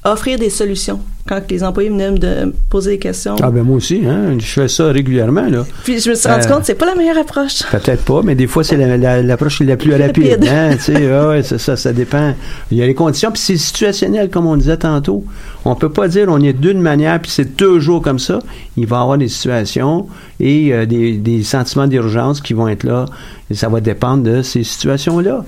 offrir 0.05 0.39
des 0.39 0.51
solutions 0.51 1.01
quand 1.29 1.43
les 1.51 1.63
employés 1.63 1.91
venaient 1.91 2.11
me 2.13 2.53
poser 2.71 2.93
des 2.93 2.99
questions. 2.99 3.37
Ah 3.43 3.51
ben 3.51 3.63
moi 3.63 3.77
aussi, 3.77 4.01
hein, 4.07 4.39
je 4.39 4.47
fais 4.47 4.69
ça 4.69 4.87
régulièrement 4.87 5.43
là. 5.51 5.67
Puis 5.85 6.01
je 6.01 6.09
me 6.09 6.15
suis 6.15 6.27
rendu 6.27 6.47
Euh, 6.47 6.49
compte 6.49 6.61
que 6.61 6.67
c'est 6.67 6.75
pas 6.75 6.87
la 6.87 6.95
meilleure 6.95 7.19
approche. 7.19 7.65
Peut-être 7.71 8.03
pas, 8.05 8.23
mais 8.25 8.35
des 8.35 8.47
fois, 8.47 8.65
c'est 8.65 8.79
la- 8.79 8.97
la- 8.97 9.23
l'approche 9.23 9.61
la, 9.61 9.77
plus 9.77 9.93
rapide. 10.03 10.43
Rapide. 10.43 10.49
hein, 10.49 10.77
ah 11.13 11.29
ouais, 11.29 11.43
ça, 11.43 11.77
ça 11.77 11.93
dépend. 11.93 12.33
Il 12.71 12.79
y 12.79 12.83
a 12.83 12.87
les 12.87 12.95
conditions, 12.95 13.31
puis 13.31 13.43
c'est 13.43 13.59
situationnel, 13.59 14.31
comme 14.31 14.47
on 14.47 14.57
disait 14.57 14.79
tantôt. 14.79 15.23
On 15.67 15.75
peut 15.75 15.91
pas 15.91 16.09
dire 16.09 16.29
on 16.31 16.41
est 16.41 16.55
d'une 16.55 16.81
manière, 16.81 17.21
puis 17.21 17.31
c'est 17.31 17.55
toujours 17.57 18.01
comme 18.01 18.19
ça. 18.21 18.39
Il 18.79 18.87
va 18.87 18.97
y 18.97 19.01
avoir 19.03 19.19
des 19.19 19.29
situations 19.29 20.07
et 20.41 20.73
euh, 20.73 20.87
des, 20.87 21.19
des 21.19 21.43
sentiments 21.43 21.87
d'urgence 21.89 22.41
qui 22.41 22.55
vont 22.55 22.69
être 22.69 22.85
là. 22.85 23.05
Et 23.51 23.55
ça 23.55 23.69
va 23.69 23.81
dépendre 23.83 24.23
de 24.23 24.41
ces 24.41 24.65
situations-là. 24.65 25.45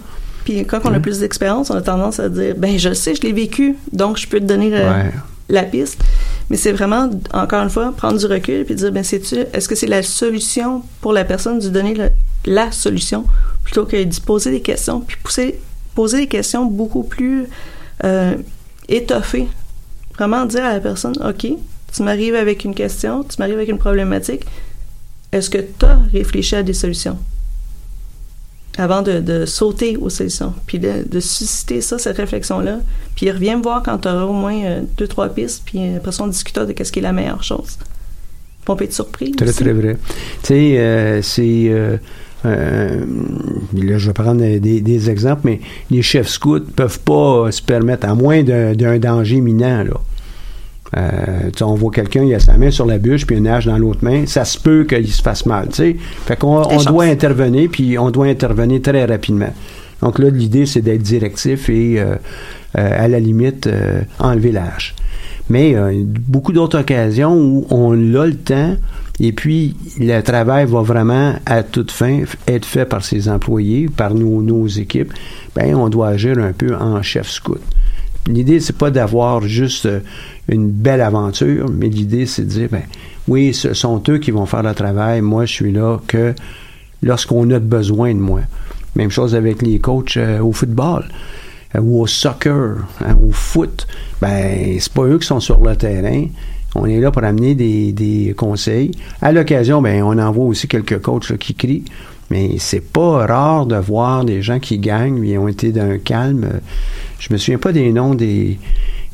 Puis 0.50 0.64
quand 0.66 0.80
on 0.84 0.92
a 0.92 0.98
plus 0.98 1.20
d'expérience, 1.20 1.70
on 1.70 1.76
a 1.76 1.80
tendance 1.82 2.18
à 2.18 2.28
dire 2.28 2.54
ben 2.56 2.76
je 2.76 2.88
le 2.88 2.94
sais, 2.96 3.14
je 3.14 3.22
l'ai 3.22 3.32
vécu, 3.32 3.76
donc 3.92 4.16
je 4.18 4.26
peux 4.26 4.40
te 4.40 4.44
donner 4.46 4.68
le- 4.68 4.78
Ouais. 4.78 5.12
la 5.48 5.62
piste. 5.62 6.02
Mais 6.48 6.56
c'est 6.56 6.72
vraiment 6.72 7.08
encore 7.32 7.62
une 7.62 7.70
fois 7.70 7.92
prendre 7.96 8.18
du 8.18 8.26
recul 8.26 8.64
puis 8.64 8.74
dire 8.74 8.90
ben 8.90 9.04
c'est 9.04 9.20
tu 9.20 9.36
est-ce 9.52 9.68
que 9.68 9.76
c'est 9.76 9.86
la 9.86 10.02
solution 10.02 10.82
pour 11.00 11.12
la 11.12 11.24
personne 11.24 11.60
de 11.60 11.68
donner 11.68 11.94
le- 11.94 12.10
la 12.46 12.72
solution 12.72 13.24
plutôt 13.62 13.84
que 13.86 14.02
d'y 14.02 14.20
poser 14.20 14.50
des 14.50 14.60
questions 14.60 15.00
puis 15.00 15.16
pousser 15.22 15.60
poser 15.94 16.18
des 16.22 16.26
questions 16.26 16.64
beaucoup 16.66 17.04
plus 17.04 17.46
euh, 18.02 18.34
étoffées. 18.88 19.46
Vraiment 20.16 20.44
dire 20.46 20.64
à 20.64 20.72
la 20.72 20.80
personne 20.80 21.14
OK, 21.24 21.46
tu 21.92 22.02
m'arrives 22.02 22.34
avec 22.34 22.64
une 22.64 22.74
question, 22.74 23.22
tu 23.22 23.36
m'arrives 23.38 23.54
avec 23.56 23.68
une 23.68 23.78
problématique. 23.78 24.44
Est-ce 25.30 25.48
que 25.48 25.58
tu 25.58 25.84
as 25.86 26.00
réfléchi 26.12 26.56
à 26.56 26.62
des 26.64 26.72
solutions? 26.74 27.18
Avant 28.78 29.02
de, 29.02 29.20
de 29.20 29.44
sauter 29.46 29.96
aux 29.96 30.10
solutions, 30.10 30.54
puis 30.66 30.78
de, 30.78 31.04
de 31.08 31.20
susciter 31.20 31.80
ça, 31.80 31.98
cette 31.98 32.16
réflexion-là, 32.16 32.78
puis 33.16 33.30
reviens 33.30 33.56
me 33.58 33.62
voir 33.62 33.82
quand 33.82 33.98
tu 33.98 34.08
auras 34.08 34.22
au 34.24 34.32
moins 34.32 34.62
euh, 34.64 34.80
deux, 34.96 35.06
trois 35.08 35.28
pistes, 35.28 35.62
puis 35.66 35.78
euh, 35.80 35.96
après 35.98 36.12
ça, 36.12 36.22
on 36.24 36.28
discutera 36.28 36.64
de 36.66 36.72
qu'est-ce 36.72 36.92
qui 36.92 37.00
est 37.00 37.02
la 37.02 37.12
meilleure 37.12 37.42
chose. 37.42 37.78
On 38.68 38.76
peut 38.76 38.84
être 38.84 38.92
surpris 38.94 39.32
Très, 39.32 39.48
aussi. 39.48 39.64
très 39.64 39.72
vrai. 39.72 39.96
Tu 40.42 40.48
sais, 40.48 40.78
euh, 40.78 41.22
c'est. 41.22 41.64
euh, 41.70 41.96
euh, 42.46 43.04
là, 43.74 43.98
je 43.98 44.06
vais 44.06 44.12
prendre 44.12 44.40
des, 44.40 44.80
des 44.80 45.10
exemples, 45.10 45.40
mais 45.44 45.60
les 45.90 46.02
chefs 46.02 46.28
scouts 46.28 46.60
peuvent 46.76 47.00
pas 47.00 47.50
se 47.50 47.60
permettre, 47.60 48.06
à 48.08 48.14
moins 48.14 48.42
d'un 48.44 48.74
d'un 48.74 48.98
danger 48.98 49.36
imminent, 49.36 49.82
là. 49.82 49.94
Euh, 50.96 51.50
on 51.60 51.74
voit 51.74 51.92
quelqu'un, 51.92 52.24
il 52.24 52.34
a 52.34 52.40
sa 52.40 52.56
main 52.56 52.70
sur 52.70 52.86
la 52.86 52.98
bûche, 52.98 53.26
puis 53.26 53.36
une 53.36 53.46
hache 53.46 53.66
dans 53.66 53.78
l'autre 53.78 54.00
main, 54.02 54.26
ça 54.26 54.44
se 54.44 54.58
peut 54.58 54.84
qu'il 54.84 55.06
se 55.08 55.22
fasse 55.22 55.46
mal, 55.46 55.68
tu 55.68 55.74
sais. 55.74 55.96
Fait 56.26 56.36
qu'on 56.36 56.62
on 56.62 56.82
doit 56.82 57.04
intervenir, 57.04 57.68
puis 57.70 57.96
on 57.98 58.10
doit 58.10 58.26
intervenir 58.26 58.82
très 58.82 59.04
rapidement. 59.04 59.52
Donc 60.02 60.18
là, 60.18 60.30
l'idée, 60.30 60.66
c'est 60.66 60.80
d'être 60.80 61.02
directif 61.02 61.68
et, 61.68 62.00
euh, 62.00 62.16
euh, 62.78 63.04
à 63.04 63.08
la 63.08 63.18
limite, 63.18 63.66
euh, 63.66 64.02
enlever 64.18 64.52
la 64.52 64.64
hache. 64.64 64.94
Mais 65.48 65.74
euh, 65.74 66.04
beaucoup 66.04 66.52
d'autres 66.52 66.78
occasions 66.78 67.34
où 67.34 67.66
on 67.70 67.92
a 68.14 68.26
le 68.26 68.36
temps 68.36 68.76
et 69.18 69.32
puis 69.32 69.74
le 69.98 70.20
travail 70.20 70.66
va 70.66 70.80
vraiment 70.80 71.34
à 71.44 71.64
toute 71.64 71.90
fin 71.90 72.22
être 72.46 72.64
fait 72.64 72.84
par 72.84 73.04
ses 73.04 73.28
employés, 73.28 73.88
par 73.88 74.14
nos, 74.14 74.40
nos 74.40 74.68
équipes. 74.68 75.12
Ben, 75.56 75.74
on 75.74 75.88
doit 75.88 76.08
agir 76.08 76.38
un 76.38 76.52
peu 76.52 76.76
en 76.76 77.02
chef 77.02 77.28
scout. 77.28 77.60
L'idée, 78.30 78.60
c'est 78.60 78.76
pas 78.76 78.90
d'avoir 78.90 79.42
juste 79.42 79.86
euh, 79.86 80.00
une 80.48 80.70
belle 80.70 81.00
aventure, 81.00 81.68
mais 81.70 81.88
l'idée, 81.88 82.26
c'est 82.26 82.42
de 82.42 82.48
dire, 82.48 82.68
ben, 82.70 82.82
oui, 83.28 83.54
ce 83.54 83.74
sont 83.74 84.02
eux 84.08 84.18
qui 84.18 84.30
vont 84.30 84.46
faire 84.46 84.62
le 84.62 84.74
travail. 84.74 85.20
Moi, 85.20 85.44
je 85.46 85.52
suis 85.52 85.72
là 85.72 85.98
que 86.06 86.34
lorsqu'on 87.02 87.50
a 87.50 87.58
besoin 87.58 88.14
de 88.14 88.20
moi. 88.20 88.40
Même 88.96 89.10
chose 89.10 89.34
avec 89.34 89.62
les 89.62 89.78
coachs 89.78 90.16
euh, 90.16 90.40
au 90.40 90.52
football 90.52 91.04
euh, 91.74 91.80
ou 91.80 92.00
au 92.00 92.06
soccer, 92.06 92.78
au 93.22 93.30
foot. 93.30 93.86
Ben, 94.20 94.76
c'est 94.80 94.92
pas 94.92 95.04
eux 95.04 95.18
qui 95.18 95.26
sont 95.26 95.40
sur 95.40 95.62
le 95.64 95.76
terrain. 95.76 96.26
On 96.74 96.86
est 96.86 97.00
là 97.00 97.10
pour 97.10 97.24
amener 97.24 97.54
des, 97.54 97.92
des 97.92 98.34
conseils. 98.36 98.92
À 99.20 99.32
l'occasion, 99.32 99.82
ben, 99.82 100.02
on 100.02 100.18
envoie 100.18 100.44
aussi 100.44 100.68
quelques 100.68 101.00
coachs 101.00 101.36
qui 101.36 101.54
crient. 101.54 101.84
Mais 102.30 102.56
c'est 102.58 102.80
pas 102.92 103.26
rare 103.26 103.66
de 103.66 103.76
voir 103.76 104.24
des 104.24 104.40
gens 104.40 104.60
qui 104.60 104.78
gagnent, 104.78 105.22
ils 105.24 105.36
ont 105.38 105.48
été 105.48 105.72
d'un 105.72 105.98
calme. 105.98 106.46
Je 107.18 107.32
me 107.32 107.38
souviens 107.38 107.58
pas 107.58 107.72
des 107.72 107.92
noms 107.92 108.14
des, 108.14 108.58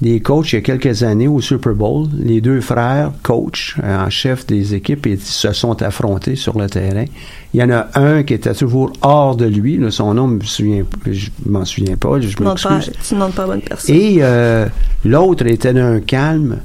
des 0.02 0.20
coachs 0.20 0.52
il 0.52 0.56
y 0.56 0.58
a 0.58 0.60
quelques 0.62 1.02
années 1.02 1.26
au 1.26 1.40
Super 1.40 1.72
Bowl. 1.74 2.08
Les 2.14 2.42
deux 2.42 2.60
frères, 2.60 3.12
coachs, 3.22 3.74
euh, 3.82 4.04
en 4.06 4.10
chef 4.10 4.46
des 4.46 4.74
équipes, 4.74 5.06
ils 5.06 5.18
se 5.20 5.50
sont 5.54 5.82
affrontés 5.82 6.36
sur 6.36 6.58
le 6.58 6.68
terrain. 6.68 7.06
Il 7.54 7.60
y 7.60 7.62
en 7.64 7.70
a 7.70 7.86
un 7.94 8.22
qui 8.22 8.34
était 8.34 8.52
toujours 8.52 8.92
hors 9.00 9.34
de 9.34 9.46
lui. 9.46 9.78
là, 9.78 9.90
son 9.90 10.12
nom, 10.12 10.28
je 10.28 10.34
me 10.34 10.40
souviens, 10.44 10.84
je 11.10 11.30
m'en 11.46 11.64
souviens 11.64 11.96
pas. 11.96 12.20
Je 12.20 12.28
Tu 12.28 12.34
demandes 12.36 12.60
pas, 12.62 12.70
m'excuse. 12.74 12.94
tu 13.08 13.14
demandes 13.14 13.32
pas 13.32 13.44
à 13.44 13.46
bonne 13.46 13.62
personne. 13.62 13.94
Et 13.96 14.18
euh, 14.20 14.66
l'autre 15.06 15.46
était 15.46 15.72
d'un 15.72 16.00
calme 16.00 16.58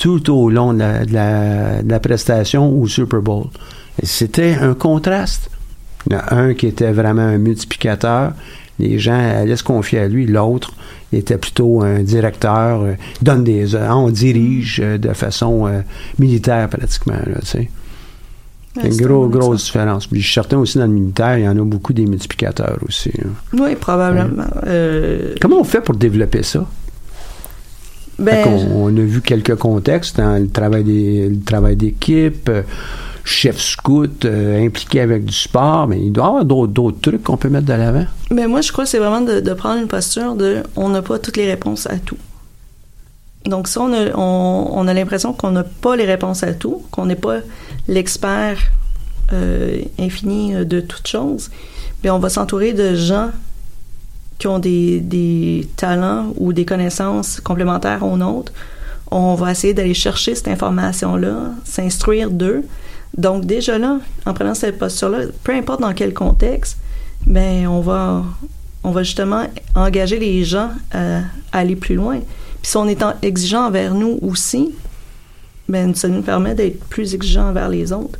tout 0.00 0.30
au 0.32 0.48
long 0.48 0.72
de 0.74 0.78
la, 0.78 1.04
de 1.04 1.12
la- 1.12 1.82
de 1.82 1.90
la 1.90 1.98
prestation 1.98 2.70
au 2.72 2.86
Super 2.86 3.20
Bowl. 3.20 3.46
C'était 4.04 4.54
un 4.54 4.74
contraste. 4.74 5.50
Il 6.06 6.12
y 6.12 6.16
en 6.16 6.20
a 6.20 6.34
un 6.34 6.54
qui 6.54 6.66
était 6.66 6.92
vraiment 6.92 7.22
un 7.22 7.38
multiplicateur. 7.38 8.32
Les 8.78 8.98
gens 8.98 9.18
allaient 9.18 9.56
se 9.56 9.64
confier 9.64 9.98
à 9.98 10.08
lui. 10.08 10.26
L'autre 10.26 10.72
était 11.12 11.38
plutôt 11.38 11.82
un 11.82 12.00
directeur, 12.00 12.82
euh, 12.82 12.92
donne 13.22 13.42
des 13.42 13.74
ordres, 13.74 13.96
on 14.06 14.10
dirige 14.10 14.80
euh, 14.82 14.98
de 14.98 15.12
façon 15.12 15.66
euh, 15.66 15.80
militaire 16.18 16.68
pratiquement. 16.68 17.14
Là, 17.26 17.40
une 18.84 19.26
grosse 19.28 19.60
ça. 19.62 19.66
différence. 19.66 20.06
Puis 20.06 20.20
je 20.20 20.26
suis 20.26 20.34
certain 20.34 20.58
aussi 20.58 20.78
dans 20.78 20.86
le 20.86 20.92
militaire, 20.92 21.36
il 21.38 21.44
y 21.44 21.48
en 21.48 21.58
a 21.58 21.62
beaucoup 21.64 21.92
des 21.92 22.06
multiplicateurs 22.06 22.78
aussi. 22.86 23.10
hein. 23.24 23.30
Oui, 23.58 23.74
probablement. 23.74 24.44
Euh, 24.66 25.34
Comment 25.40 25.60
on 25.60 25.64
fait 25.64 25.80
pour 25.80 25.96
développer 25.96 26.42
ça? 26.44 26.64
Ben, 28.20 28.44
on, 28.74 28.88
a 28.96 29.00
vu 29.00 29.20
quelques 29.20 29.54
contextes 29.54 30.16
dans 30.16 30.40
le 30.42 30.48
travail 30.48 30.82
des- 30.82 31.28
le 31.28 31.40
travail 31.40 31.76
d'équipe, 31.76 32.48
euh, 32.48 32.62
chef 33.28 33.60
scout, 33.60 34.24
euh, 34.24 34.64
impliqué 34.64 35.00
avec 35.00 35.24
du 35.24 35.34
sport, 35.34 35.86
mais 35.86 36.00
il 36.00 36.12
doit 36.12 36.24
y 36.24 36.28
avoir 36.28 36.44
d'autres, 36.44 37.00
trucs 37.00 37.22
qu'on 37.22 37.36
peut 37.36 37.48
mettre 37.50 37.66
de 37.66 37.74
l'avant. 37.74 38.06
Mais 38.30 38.46
moi, 38.46 38.62
je 38.62 38.72
crois 38.72 38.84
que 38.84 38.90
c'est 38.90 38.98
vraiment 38.98 39.20
de, 39.20 39.54
prendre 39.54 39.80
une 39.80 39.88
posture 39.88 40.34
de 40.34 40.62
on 40.76 40.88
n'a 40.88 41.02
pas 41.02 41.18
toutes 41.18 41.36
les 41.36 41.46
réponses 41.46 41.86
à 41.86 41.98
tout. 41.98 42.16
Donc, 43.44 43.68
si 43.68 43.78
on 43.78 43.92
a, 43.92 44.16
on, 44.16 44.70
on 44.72 44.88
a 44.88 44.94
l'impression 44.94 45.32
qu'on 45.32 45.50
n'a 45.50 45.64
pas 45.64 45.94
les 45.94 46.04
réponses 46.04 46.42
à 46.42 46.54
tout, 46.54 46.82
qu'on 46.90 47.06
n'est 47.06 47.16
pas 47.16 47.38
l'expert 47.86 48.58
euh, 49.32 49.82
infini 49.98 50.54
euh, 50.54 50.64
de 50.64 50.80
toutes 50.80 51.06
choses, 51.06 51.50
bien, 52.02 52.14
on 52.14 52.18
va 52.18 52.30
s'entourer 52.30 52.72
de 52.72 52.94
gens 52.94 53.30
qui 54.38 54.46
ont 54.46 54.58
des, 54.58 55.00
des 55.00 55.68
talents 55.76 56.32
ou 56.36 56.52
des 56.52 56.64
connaissances 56.64 57.40
complémentaires 57.40 58.04
aux 58.04 58.16
nôtres. 58.16 58.52
On 59.10 59.34
va 59.34 59.50
essayer 59.50 59.74
d'aller 59.74 59.94
chercher 59.94 60.34
cette 60.34 60.48
information-là, 60.48 61.52
s'instruire 61.64 62.30
d'eux. 62.30 62.64
Donc, 63.18 63.44
déjà 63.44 63.78
là, 63.78 63.98
en 64.24 64.32
prenant 64.32 64.54
cette 64.54 64.78
posture-là, 64.78 65.26
peu 65.44 65.52
importe 65.52 65.80
dans 65.80 65.92
quel 65.92 66.14
contexte, 66.14 66.78
ben 67.26 67.66
on 67.66 67.80
va 67.80 69.02
justement 69.02 69.44
engager 69.74 70.18
les 70.18 70.44
gens 70.44 70.70
à, 70.92 71.18
à 71.52 71.58
aller 71.58 71.76
plus 71.76 71.96
loin. 71.96 72.20
Puis 72.62 72.70
si 72.70 72.76
on 72.76 72.88
est 72.88 73.02
exigeant 73.22 73.66
envers 73.66 73.94
nous 73.94 74.18
aussi, 74.22 74.72
ben 75.68 75.94
ça 75.94 76.08
nous 76.08 76.22
permet 76.22 76.54
d'être 76.54 76.84
plus 76.84 77.14
exigeants 77.14 77.50
envers 77.50 77.68
les 77.68 77.92
autres. 77.92 78.18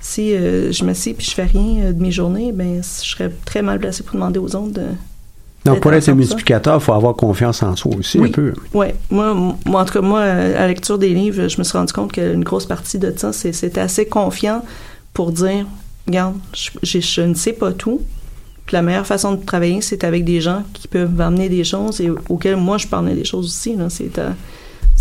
Si 0.00 0.32
euh, 0.34 0.70
je 0.72 0.84
me 0.84 0.94
suis 0.94 1.12
puis 1.12 1.26
je 1.26 1.32
fais 1.32 1.44
rien 1.44 1.86
euh, 1.86 1.92
de 1.92 2.00
mes 2.00 2.12
journées, 2.12 2.52
ben 2.52 2.82
je 2.82 3.08
serais 3.08 3.32
très 3.44 3.62
mal 3.62 3.80
placé 3.80 4.04
pour 4.04 4.14
demander 4.14 4.38
aux 4.38 4.54
autres 4.54 4.72
de 4.72 4.86
Pour 5.76 5.92
être 5.92 6.08
un 6.08 6.14
multiplicateur, 6.14 6.76
il 6.76 6.80
faut 6.80 6.92
avoir 6.92 7.14
confiance 7.14 7.62
en 7.62 7.76
soi 7.76 7.92
aussi 7.98 8.18
Oui. 8.18 8.28
un 8.28 8.32
peu. 8.32 8.52
Ouais, 8.74 8.94
moi, 9.10 9.34
moi, 9.64 9.82
en 9.82 9.84
tout 9.84 9.94
cas, 9.94 10.00
moi, 10.00 10.20
à 10.20 10.48
la 10.48 10.68
lecture 10.68 10.98
des 10.98 11.10
livres, 11.10 11.48
je 11.48 11.58
me 11.58 11.64
suis 11.64 11.76
rendu 11.76 11.92
compte 11.92 12.12
qu'une 12.12 12.44
grosse 12.44 12.66
partie 12.66 12.98
de 12.98 13.12
ça, 13.16 13.32
c'est 13.32 13.52
c'était 13.52 13.80
assez 13.80 14.06
confiant 14.06 14.64
pour 15.12 15.32
dire, 15.32 15.66
regarde, 16.06 16.34
je, 16.54 17.20
ne 17.22 17.34
sais 17.34 17.52
pas 17.52 17.72
tout. 17.72 18.02
Puis 18.66 18.74
la 18.74 18.82
meilleure 18.82 19.06
façon 19.06 19.32
de 19.32 19.44
travailler, 19.44 19.80
c'est 19.80 20.04
avec 20.04 20.24
des 20.24 20.40
gens 20.40 20.62
qui 20.74 20.88
peuvent 20.88 21.14
m'amener 21.14 21.48
des 21.48 21.64
choses 21.64 22.00
et 22.00 22.10
auxquelles 22.28 22.56
moi, 22.56 22.76
je 22.78 22.86
emmener 22.92 23.14
des 23.14 23.24
choses 23.24 23.46
aussi. 23.46 23.76
C'est 23.88 24.18
euh, 24.18 24.30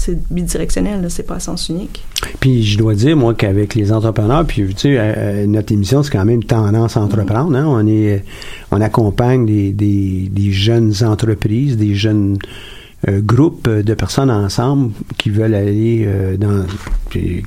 c'est 0.08 0.34
bidirectionnel, 0.34 1.06
c'est 1.10 1.24
pas 1.28 1.36
à 1.36 1.39
sens 1.41 1.67
unique. 1.67 2.02
Puis 2.39 2.63
je 2.63 2.78
dois 2.78 2.96
dire, 2.96 3.17
moi, 3.17 3.34
qu'avec 3.34 3.76
les 3.76 3.91
entrepreneurs, 3.91 4.46
puis 4.46 4.65
tu 4.70 4.78
sais, 4.78 4.98
euh, 4.98 5.13
euh, 5.17 5.46
notre 5.46 5.74
émission, 5.74 6.02
c'est 6.02 6.12
quand 6.12 6.24
même 6.24 6.43
tendance 6.46 6.96
à 6.96 7.02
entreprendre. 7.02 7.58
hein. 7.58 7.65
On 7.67 7.86
est, 7.86 8.24
on 8.72 8.80
accompagne 8.80 9.46
des, 9.46 10.52
jeunes 10.52 10.93
entreprises, 11.04 11.76
des 11.76 11.93
jeunes 11.96 12.38
euh, 13.10 13.20
groupes 13.22 13.70
de 13.70 13.93
personnes 13.93 14.32
ensemble 14.32 14.91
qui 15.17 15.30
veulent 15.30 15.56
aller 15.56 16.06
euh, 16.08 16.38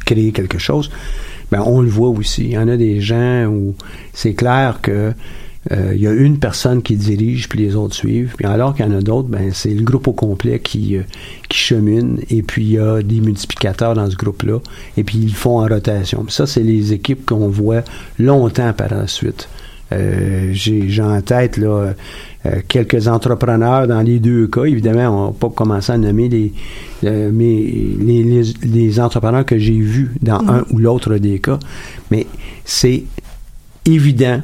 créer 0.04 0.32
quelque 0.32 0.58
chose. 0.58 0.90
Ben, 1.50 1.62
on 1.64 1.80
le 1.80 1.88
voit 1.88 2.10
aussi. 2.10 2.44
Il 2.44 2.50
y 2.52 2.58
en 2.58 2.68
a 2.68 2.76
des 2.76 3.00
gens 3.00 3.46
où 3.46 3.74
c'est 4.12 4.34
clair 4.34 4.80
que 4.82 5.12
euh, 5.72 5.92
il 5.94 6.00
y 6.00 6.06
a 6.06 6.12
une 6.12 6.38
personne 6.38 6.82
qui 6.82 6.96
dirige, 6.96 7.48
puis 7.48 7.58
les 7.58 7.74
autres 7.76 7.94
suivent. 7.94 8.34
Puis 8.36 8.46
alors 8.46 8.74
qu'il 8.74 8.86
y 8.86 8.88
en 8.88 8.96
a 8.96 9.02
d'autres, 9.02 9.28
ben 9.28 9.50
c'est 9.52 9.74
le 9.74 9.82
groupe 9.82 10.08
au 10.08 10.12
complet 10.12 10.58
qui, 10.58 10.96
euh, 10.96 11.02
qui 11.48 11.58
chemine. 11.58 12.18
Et 12.30 12.42
puis 12.42 12.64
il 12.64 12.70
y 12.72 12.78
a 12.78 13.02
des 13.02 13.20
multiplicateurs 13.20 13.94
dans 13.94 14.10
ce 14.10 14.16
groupe-là. 14.16 14.58
Et 14.96 15.04
puis 15.04 15.18
ils 15.18 15.28
le 15.28 15.34
font 15.34 15.60
en 15.60 15.66
rotation. 15.66 16.24
Puis 16.24 16.34
ça, 16.34 16.46
c'est 16.46 16.62
les 16.62 16.92
équipes 16.92 17.26
qu'on 17.26 17.48
voit 17.48 17.82
longtemps 18.18 18.72
par 18.72 18.90
la 18.90 19.06
suite. 19.06 19.48
Euh, 19.92 20.50
j'ai, 20.52 21.00
en 21.00 21.20
tête 21.20 21.56
là, 21.56 21.94
euh, 22.46 22.60
quelques 22.68 23.08
entrepreneurs 23.08 23.88
dans 23.88 24.02
les 24.02 24.20
deux 24.20 24.46
cas. 24.46 24.64
Évidemment, 24.64 25.08
on 25.08 25.30
va 25.30 25.36
pas 25.38 25.48
commencer 25.50 25.92
à 25.92 25.98
nommer 25.98 26.28
les, 26.28 26.52
euh, 27.04 27.30
mais 27.32 27.56
les, 27.56 28.22
les, 28.22 28.42
les 28.62 29.00
entrepreneurs 29.00 29.44
que 29.44 29.58
j'ai 29.58 29.78
vus 29.78 30.12
dans 30.22 30.40
un 30.48 30.64
ou 30.70 30.78
l'autre 30.78 31.16
des 31.16 31.40
cas. 31.40 31.58
Mais 32.10 32.26
c'est 32.64 33.04
évident 33.84 34.40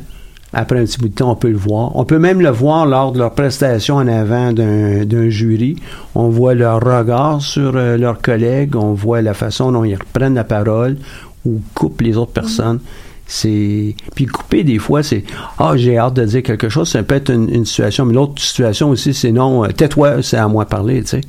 après 0.58 0.80
un 0.80 0.84
petit 0.86 0.98
bout 0.98 1.10
de 1.10 1.14
temps, 1.14 1.30
on 1.30 1.36
peut 1.36 1.50
le 1.50 1.58
voir. 1.58 1.94
On 1.96 2.06
peut 2.06 2.18
même 2.18 2.40
le 2.40 2.48
voir 2.48 2.86
lors 2.86 3.12
de 3.12 3.18
leur 3.18 3.32
prestation 3.32 3.96
en 3.96 4.08
avant 4.08 4.54
d'un 4.54 5.28
jury. 5.28 5.76
On 6.14 6.30
voit 6.30 6.54
leur 6.54 6.80
regard 6.80 7.42
sur 7.42 7.76
euh, 7.76 7.98
leurs 7.98 8.22
collègues, 8.22 8.74
on 8.74 8.94
voit 8.94 9.20
la 9.20 9.34
façon 9.34 9.70
dont 9.70 9.84
ils 9.84 9.96
reprennent 9.96 10.34
la 10.34 10.44
parole 10.44 10.96
ou 11.44 11.60
coupent 11.74 12.00
les 12.00 12.16
autres 12.16 12.32
personnes. 12.32 12.80
C'est 13.26 13.94
puis 14.14 14.24
couper 14.24 14.64
des 14.64 14.78
fois 14.78 15.02
c'est 15.02 15.24
ah 15.58 15.72
j'ai 15.74 15.98
hâte 15.98 16.14
de 16.14 16.24
dire 16.24 16.44
quelque 16.44 16.68
chose 16.68 16.88
ça 16.88 17.02
peut 17.02 17.16
être 17.16 17.30
une, 17.30 17.64
situation 17.64 18.04
mais 18.04 18.14
l'autre 18.14 18.40
situation 18.40 18.88
aussi 18.90 19.12
c'est 19.14 19.32
non 19.32 19.64
euh, 19.64 19.68
tais-toi 19.72 20.22
c'est 20.22 20.36
à 20.36 20.46
moi 20.46 20.62
de 20.62 20.68
parler 20.68 21.02
tu 21.02 21.08
sais 21.08 21.20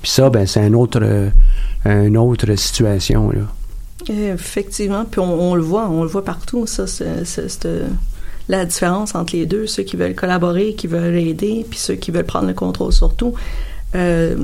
puis 0.00 0.12
ça 0.12 0.30
ben 0.30 0.46
c'est 0.46 0.60
un 0.60 0.74
autre 0.74 1.00
euh, 1.02 1.28
une 1.84 2.16
autre 2.16 2.54
situation 2.54 3.30
là 3.30 3.40
Effectivement, 4.08 5.04
puis 5.04 5.20
on, 5.20 5.54
le 5.54 5.62
voit, 5.62 5.88
on 5.88 6.02
le 6.02 6.08
voit 6.08 6.24
partout, 6.24 6.66
ça, 6.66 6.86
c'est, 6.86 7.24
la 8.50 8.64
différence 8.64 9.14
entre 9.14 9.34
les 9.36 9.46
deux, 9.46 9.66
ceux 9.66 9.82
qui 9.82 9.96
veulent 9.96 10.14
collaborer, 10.14 10.74
qui 10.74 10.86
veulent 10.86 11.16
aider, 11.16 11.64
puis 11.68 11.78
ceux 11.78 11.94
qui 11.94 12.10
veulent 12.10 12.24
prendre 12.24 12.46
le 12.48 12.54
contrôle 12.54 12.92
surtout. 12.92 13.34
Euh, 13.94 14.36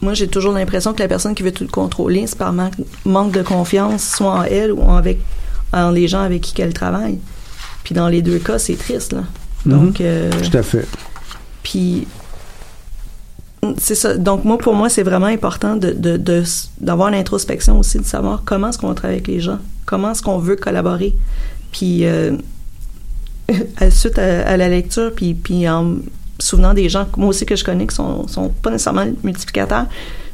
moi, 0.00 0.14
j'ai 0.14 0.28
toujours 0.28 0.52
l'impression 0.52 0.92
que 0.92 1.02
la 1.02 1.08
personne 1.08 1.34
qui 1.34 1.42
veut 1.42 1.52
tout 1.52 1.66
contrôler, 1.68 2.26
c'est 2.26 2.38
par 2.38 2.52
manque, 2.52 3.32
de 3.32 3.42
confiance, 3.42 4.04
soit 4.16 4.30
en 4.32 4.42
elle 4.42 4.72
ou 4.72 4.80
en, 4.82 4.96
avec, 4.96 5.18
en 5.72 5.90
les 5.90 6.06
gens 6.08 6.20
avec 6.20 6.42
qui 6.42 6.60
elle 6.60 6.74
travaille. 6.74 7.18
Puis 7.84 7.94
dans 7.94 8.08
les 8.08 8.22
deux 8.22 8.38
cas, 8.38 8.58
c'est 8.58 8.76
triste, 8.76 9.12
là. 9.12 9.22
Donc, 9.64 10.00
euh, 10.00 10.30
tout 10.42 10.56
à 10.56 10.62
fait 10.62 10.86
puis 11.62 12.06
c'est 13.78 13.96
ça. 13.96 14.16
Donc 14.16 14.44
moi, 14.44 14.58
pour 14.58 14.74
moi, 14.74 14.88
c'est 14.88 15.02
vraiment 15.02 15.26
important 15.26 15.74
de, 15.74 15.90
de, 15.90 16.16
de- 16.16 16.44
d'avoir 16.80 17.08
une 17.08 17.16
introspection 17.16 17.80
aussi, 17.80 17.98
de 17.98 18.04
savoir 18.04 18.42
comment 18.44 18.68
est-ce 18.68 18.78
qu'on 18.78 18.88
va 18.88 18.94
travailler 18.94 19.18
avec 19.18 19.26
les 19.26 19.40
gens, 19.40 19.58
comment 19.86 20.12
est-ce 20.12 20.22
qu'on 20.22 20.38
veut 20.38 20.54
collaborer. 20.54 21.16
Puis 21.72 22.06
euh, 22.06 22.36
suite 23.90 24.18
à, 24.18 24.56
la 24.56 24.68
lecture, 24.68 25.12
puis, 25.14 25.34
puis 25.34 25.68
en 25.68 25.96
souvenant 26.38 26.74
des 26.74 26.88
gens, 26.88 27.06
moi 27.16 27.28
aussi 27.28 27.46
que 27.46 27.56
je 27.56 27.64
connais, 27.64 27.86
qui 27.86 27.94
sont, 27.94 28.26
sont 28.28 28.48
pas 28.48 28.70
nécessairement 28.70 29.06
multiplicateurs, 29.22 29.86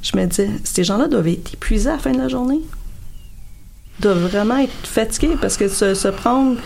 je 0.02 0.16
me 0.16 0.26
disais, 0.26 0.50
ces 0.64 0.84
gens-là 0.84 1.08
doivent 1.08 1.28
être 1.28 1.54
épuisés 1.54 1.90
à 1.90 1.92
la 1.92 1.98
fin 1.98 2.12
de 2.12 2.18
la 2.18 2.28
journée. 2.28 2.60
Doivent 4.00 4.26
vraiment 4.26 4.58
être 4.58 4.72
fatigués 4.84 5.36
parce 5.40 5.56
que 5.56 5.68
se, 5.68 5.94
se 5.94 6.08
prendre 6.08 6.56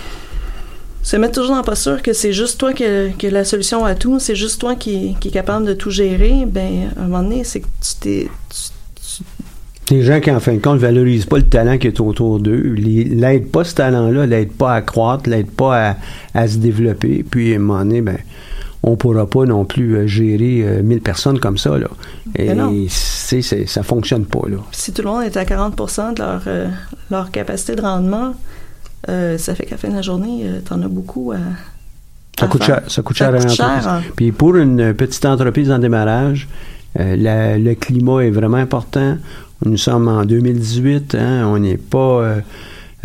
se 1.07 1.17
mettre 1.17 1.35
toujours 1.35 1.53
dans 1.53 1.59
la 1.59 1.63
posture 1.63 2.03
que 2.03 2.13
c'est 2.13 2.33
juste 2.33 2.59
toi 2.59 2.73
qui 2.73 2.85
a 2.85 3.31
la 3.31 3.45
solution 3.45 3.85
à 3.85 3.95
tout, 3.95 4.19
c'est 4.19 4.35
juste 4.35 4.61
toi 4.61 4.75
qui, 4.75 5.15
qui 5.21 5.29
est 5.29 5.31
capable 5.31 5.65
de 5.65 5.73
tout 5.73 5.91
gérer, 5.91 6.45
ben 6.47 6.91
à 6.97 7.01
un 7.01 7.05
moment 7.05 7.23
donné, 7.23 7.45
c'est 7.45 7.61
que 7.61 7.67
tu 7.81 7.95
t'es. 8.01 8.29
Tu- 9.87 9.95
Les 9.95 10.03
gens 10.03 10.21
qui, 10.21 10.31
en 10.31 10.41
fin 10.41 10.55
de 10.55 10.59
compte, 10.61 10.79
valorisent 10.79 11.27
pas 11.27 11.37
le 11.39 11.45
talent 11.49 11.79
qui 11.79 11.87
est 11.87 12.01
autour 12.01 12.41
d'eux, 12.41 12.75
l'aident 12.77 13.47
pas 13.51 13.65
ce 13.65 13.75
talent-là, 13.77 14.27
l'aident 14.27 14.53
pas 14.53 14.75
à 14.75 14.83
croître, 14.83 15.29
l'aident 15.31 15.51
pas 15.51 15.91
à, 15.91 15.97
à 16.35 16.49
se 16.49 16.59
développer, 16.59 17.25
puis 17.29 17.53
à 17.53 17.57
un 17.57 17.61
moment 17.61 17.79
donné, 17.85 18.01
ben, 18.01 18.19
on 18.83 18.97
pourra 18.97 19.29
pas 19.29 19.45
non 19.47 19.65
plus 19.65 19.97
euh, 19.97 20.07
gérer 20.07 20.63
euh, 20.65 20.83
1000 20.83 21.01
personnes 21.01 21.39
comme 21.41 21.59
ça. 21.59 21.77
Là. 21.79 21.89
Et 22.39 22.47
c'est- 22.89 23.67
ça 23.67 23.83
fonctionne 23.83 24.25
pas. 24.27 24.43
Là. 24.49 24.59
Si 24.73 24.93
tout 24.93 25.03
le 25.03 25.09
monde 25.09 25.23
est 25.25 25.37
à 25.37 25.45
40% 25.45 26.13
de 26.15 26.19
leur, 26.21 26.43
euh, 26.47 26.69
leur 27.11 27.31
capacité 27.33 27.75
de 27.75 27.81
rendement, 27.83 28.35
euh, 29.09 29.39
ça 29.39 29.55
fait 29.55 29.65
qu'à 29.65 29.73
la 29.73 29.79
fin 29.79 29.89
de 29.89 29.95
la 29.95 30.03
journée, 30.03 30.43
euh, 30.45 30.61
t'en 30.65 30.83
as 30.83 30.89
beaucoup 30.89 31.33
à. 31.33 31.37
Ça 32.39 32.45
à 32.45 32.49
coûte 32.49 32.63
cher. 32.65 32.83
Ça 32.87 33.03
coûte 33.03 33.17
cher 33.17 33.29
à 33.29 33.33
coûte 33.33 33.49
l'entreprise. 33.49 33.83
cher, 33.85 33.89
hein. 33.89 34.03
Puis 34.15 34.31
pour 34.31 34.57
une 34.57 34.93
petite 34.95 35.25
entreprise 35.25 35.71
en 35.71 35.79
démarrage, 35.79 36.49
euh, 37.01 37.17
la- 37.17 37.59
le 37.59 37.75
climat 37.75 38.21
est 38.21 38.31
vraiment 38.31 38.59
important. 38.59 39.17
Nous 39.65 39.79
sommes 39.79 40.09
en 40.09 40.25
2018, 40.25 41.15
hein, 41.15 41.47
on 41.47 41.59
n'est 41.59 41.79
pas 41.79 42.23
euh, 42.23 42.41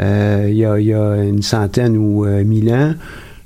euh, 0.01 0.47
il 0.49 0.57
y, 0.57 0.65
a, 0.65 0.79
y 0.79 0.93
a 0.93 1.23
une 1.23 1.41
centaine 1.41 1.95
ou 1.95 2.25
euh, 2.25 2.43
mille 2.43 2.73
ans. 2.73 2.93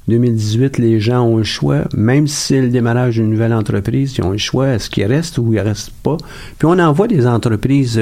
2018, 0.08 0.78
les 0.80 1.00
gens 1.00 1.24
ont 1.24 1.38
le 1.38 1.44
choix, 1.44 1.84
même 1.96 2.28
si 2.28 2.36
c'est 2.36 2.62
le 2.62 2.70
démarrage 2.70 3.16
d'une 3.16 3.30
nouvelle 3.30 3.54
entreprise, 3.54 4.16
ils 4.18 4.24
ont 4.24 4.32
le 4.32 4.38
choix, 4.38 4.70
est-ce 4.70 4.90
qu'ils 4.90 5.06
restent 5.06 5.38
ou 5.40 5.54
ils 5.54 5.60
restent 5.60 5.94
pas. 6.04 6.18
Puis 6.60 6.68
on 6.68 6.78
en 6.78 6.92
voit 6.94 7.08
des 7.08 7.26
entreprises 7.26 8.00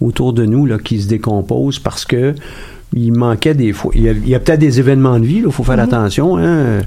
autour 0.00 0.32
de 0.32 0.44
nous 0.44 0.66
là, 0.66 0.78
qui 0.78 1.00
se 1.00 1.08
décomposent 1.08 1.80
parce 1.80 2.04
que 2.04 2.34
il 2.92 3.12
manquait 3.12 3.54
des 3.54 3.72
fois. 3.72 3.92
Il 3.94 4.28
y 4.28 4.34
a, 4.34 4.40
peut-être 4.40 4.58
des 4.58 4.80
événements 4.80 5.18
de 5.20 5.24
vie, 5.24 5.42
il 5.46 5.52
faut 5.52 5.62
faire 5.62 5.78
attention. 5.78 6.36
Hein, 6.36 6.42
euh, 6.44 6.80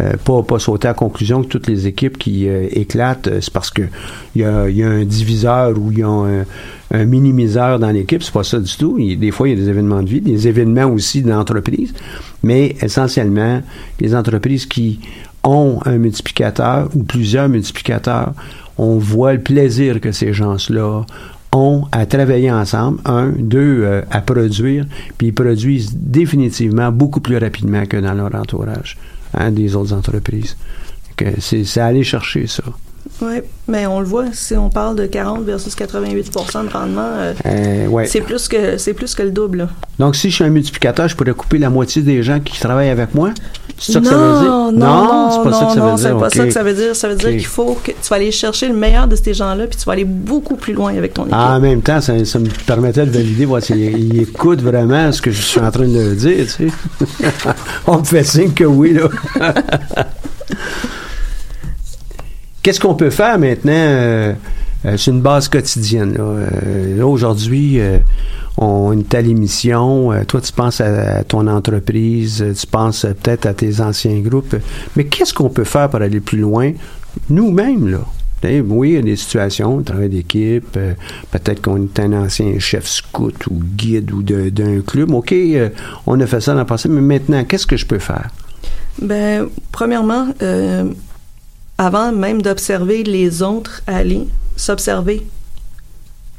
euh, 0.00 0.12
pas, 0.24 0.42
pas 0.42 0.58
sauter 0.58 0.88
à 0.88 0.90
la 0.90 0.94
conclusion 0.94 1.42
que 1.42 1.48
toutes 1.48 1.68
les 1.68 1.86
équipes 1.86 2.18
qui 2.18 2.48
euh, 2.48 2.66
éclatent, 2.72 3.28
euh, 3.28 3.38
c'est 3.40 3.52
parce 3.52 3.70
que 3.70 3.82
il 4.34 4.42
y 4.42 4.44
a, 4.44 4.68
y 4.68 4.82
a 4.82 4.88
un 4.88 5.04
diviseur 5.04 5.78
ou 5.78 5.92
il 5.92 5.98
y 6.00 6.02
a 6.02 6.08
un, 6.08 6.44
un 6.92 7.04
minimiseur 7.04 7.78
dans 7.78 7.90
l'équipe. 7.90 8.22
C'est 8.22 8.32
pas 8.34 8.42
ça 8.44 8.58
du 8.58 8.76
tout. 8.76 8.96
Il- 8.98 9.18
des 9.18 9.30
fois, 9.30 9.48
il 9.48 9.56
y 9.56 9.60
a 9.60 9.64
des 9.64 9.70
événements 9.70 10.02
de 10.02 10.08
vie, 10.08 10.20
des 10.20 10.48
événements 10.48 10.86
aussi 10.86 11.22
d'entreprise. 11.22 11.94
Mais 12.42 12.74
essentiellement, 12.82 13.62
les 14.00 14.14
entreprises 14.14 14.66
qui 14.66 14.98
ont 15.44 15.78
un 15.84 15.98
multiplicateur 15.98 16.88
ou 16.96 17.04
plusieurs 17.04 17.48
multiplicateurs, 17.48 18.32
on 18.76 18.98
voit 18.98 19.34
le 19.34 19.40
plaisir 19.40 20.00
que 20.00 20.10
ces 20.10 20.32
gens-là 20.32 21.02
ont 21.54 21.86
à 21.92 22.04
travailler 22.04 22.50
ensemble, 22.50 23.00
un, 23.04 23.28
deux, 23.28 23.82
euh, 23.84 24.02
à 24.10 24.20
produire, 24.20 24.86
puis 25.16 25.28
ils 25.28 25.34
produisent 25.34 25.94
définitivement 25.94 26.90
beaucoup 26.90 27.20
plus 27.20 27.38
rapidement 27.38 27.86
que 27.86 27.96
dans 27.96 28.12
leur 28.12 28.34
entourage 28.34 28.98
hein, 29.32 29.50
des 29.50 29.74
autres 29.76 29.92
entreprises. 29.94 30.56
C'est 31.38 31.78
aller 31.78 32.02
chercher 32.02 32.48
ça. 32.48 32.64
Oui, 33.22 33.42
mais 33.68 33.86
on 33.86 34.00
le 34.00 34.06
voit, 34.06 34.24
si 34.32 34.54
on 34.56 34.68
parle 34.70 34.96
de 34.96 35.06
40 35.06 35.44
versus 35.44 35.74
88% 35.76 36.64
de 36.66 36.70
rendement, 36.72 37.02
euh, 37.14 37.32
Euh, 37.46 37.86
ouais. 37.86 38.06
c'est 38.06 38.20
plus 38.20 38.48
que 38.48 38.76
c'est 38.76 38.92
plus 38.92 39.14
que 39.14 39.22
le 39.22 39.30
double. 39.30 39.58
là. 39.58 39.68
Donc, 40.00 40.16
si 40.16 40.30
je 40.30 40.34
suis 40.34 40.44
un 40.44 40.48
multiplicateur, 40.50 41.06
je 41.08 41.14
pourrais 41.14 41.32
couper 41.32 41.58
la 41.58 41.70
moitié 41.70 42.02
des 42.02 42.22
gens 42.24 42.40
qui 42.40 42.58
travaillent 42.58 42.88
avec 42.90 43.14
moi? 43.14 43.30
C'est 43.78 43.92
ça 43.92 44.00
que 44.00 44.04
non, 44.04 44.10
ça 44.10 44.16
veut 44.16 44.40
dire? 44.40 44.50
non, 44.50 44.72
non, 44.72 45.30
c'est 45.30 45.50
pas 45.50 45.52
ça 45.52 45.64
que 45.66 45.72
ça 45.74 45.78
non, 45.80 45.90
veut 45.94 46.02
c'est 46.02 46.10
pas 46.18 46.30
ça 46.30 46.44
que 46.46 46.50
ça 46.52 46.62
veut 46.62 46.74
dire. 46.74 46.96
Ça 46.96 47.08
veut 47.08 47.14
dire 47.16 47.30
qu'il 47.30 47.46
faut 47.46 47.78
que 47.82 47.90
tu 47.90 48.08
vas 48.08 48.16
aller 48.16 48.30
chercher 48.32 48.68
le 48.68 48.74
meilleur 48.74 49.06
de 49.08 49.16
ces 49.16 49.34
gens-là, 49.34 49.66
puis 49.66 49.76
tu 49.76 49.84
vas 49.84 49.92
aller 49.92 50.04
beaucoup 50.04 50.56
plus 50.56 50.72
loin 50.74 50.96
avec 50.96 51.14
ton 51.14 51.22
équipe. 51.22 51.34
Ah, 51.36 51.56
en 51.56 51.60
même 51.60 51.82
temps, 51.82 52.00
ça, 52.00 52.24
ça 52.24 52.38
me 52.38 52.48
permettait 52.66 53.04
de 53.06 53.10
valider, 53.10 53.44
voir 53.44 53.62
s'il 53.62 53.76
il 53.78 54.20
écoute 54.22 54.60
vraiment 54.60 55.10
ce 55.12 55.20
que 55.22 55.30
je 55.30 55.40
suis 55.40 55.60
en 55.60 55.70
train 55.70 55.86
de 55.88 56.14
dire, 56.14 56.46
tu 56.46 56.68
sais. 56.68 57.26
On 57.86 57.98
me 57.98 58.04
fait 58.04 58.24
signe 58.24 58.52
que 58.52 58.64
oui, 58.64 58.94
là. 58.94 59.08
Qu'est-ce 62.64 62.80
qu'on 62.80 62.94
peut 62.94 63.10
faire 63.10 63.38
maintenant? 63.38 63.72
euh, 63.72 64.32
euh, 64.86 64.96
c'est 64.96 65.10
une 65.10 65.20
base 65.20 65.48
quotidienne. 65.48 66.14
Là, 66.14 66.22
Euh, 66.24 67.02
aujourd'hui, 67.04 67.78
euh, 67.78 67.98
on 68.56 68.90
a 68.90 68.94
une 68.94 69.04
telle 69.04 69.28
émission. 69.28 70.12
euh, 70.12 70.24
toi, 70.24 70.40
tu 70.40 70.50
penses 70.50 70.80
à, 70.80 71.24
ton 71.24 71.46
entreprise, 71.46 72.40
euh, 72.42 72.54
tu 72.54 72.66
penses 72.66 73.04
euh, 73.04 73.12
peut-être 73.12 73.44
à 73.44 73.52
tes 73.52 73.82
anciens 73.82 74.18
groupes. 74.20 74.56
Mais 74.96 75.04
qu'est-ce 75.04 75.34
qu'on 75.34 75.50
peut 75.50 75.64
faire 75.64 75.90
pour 75.90 76.00
aller 76.00 76.20
plus 76.20 76.38
loin? 76.38 76.72
Nous-mêmes, 77.28 77.86
là. 77.88 78.00
Oui, 78.66 78.90
il 78.90 78.94
y 78.94 78.98
a 78.98 79.02
des 79.02 79.16
situations, 79.16 79.82
travail 79.82 80.08
d'équipe, 80.08 80.74
euh, 80.78 80.92
peut-être 81.32 81.60
qu'on 81.62 81.82
est 81.82 82.00
un 82.00 82.12
ancien 82.24 82.58
chef 82.58 82.86
scout 82.86 83.46
ou 83.50 83.60
guide 83.76 84.10
ou 84.10 84.22
d'un 84.22 84.80
club. 84.86 85.12
OK, 85.12 85.32
euh, 85.32 85.68
on 86.06 86.18
a 86.20 86.26
fait 86.26 86.40
ça 86.40 86.54
dans 86.54 86.60
le 86.60 86.66
passé, 86.66 86.88
mais 86.88 87.00
maintenant, 87.02 87.44
qu'est-ce 87.44 87.66
que 87.66 87.76
je 87.76 87.86
peux 87.86 87.98
faire? 87.98 88.28
Ben, 89.00 89.48
premièrement, 89.72 90.28
euh, 90.42 90.84
avant 91.78 92.12
même 92.12 92.42
d'observer 92.42 93.02
les 93.02 93.42
autres 93.42 93.82
aller, 93.86 94.26
s'observer. 94.56 95.26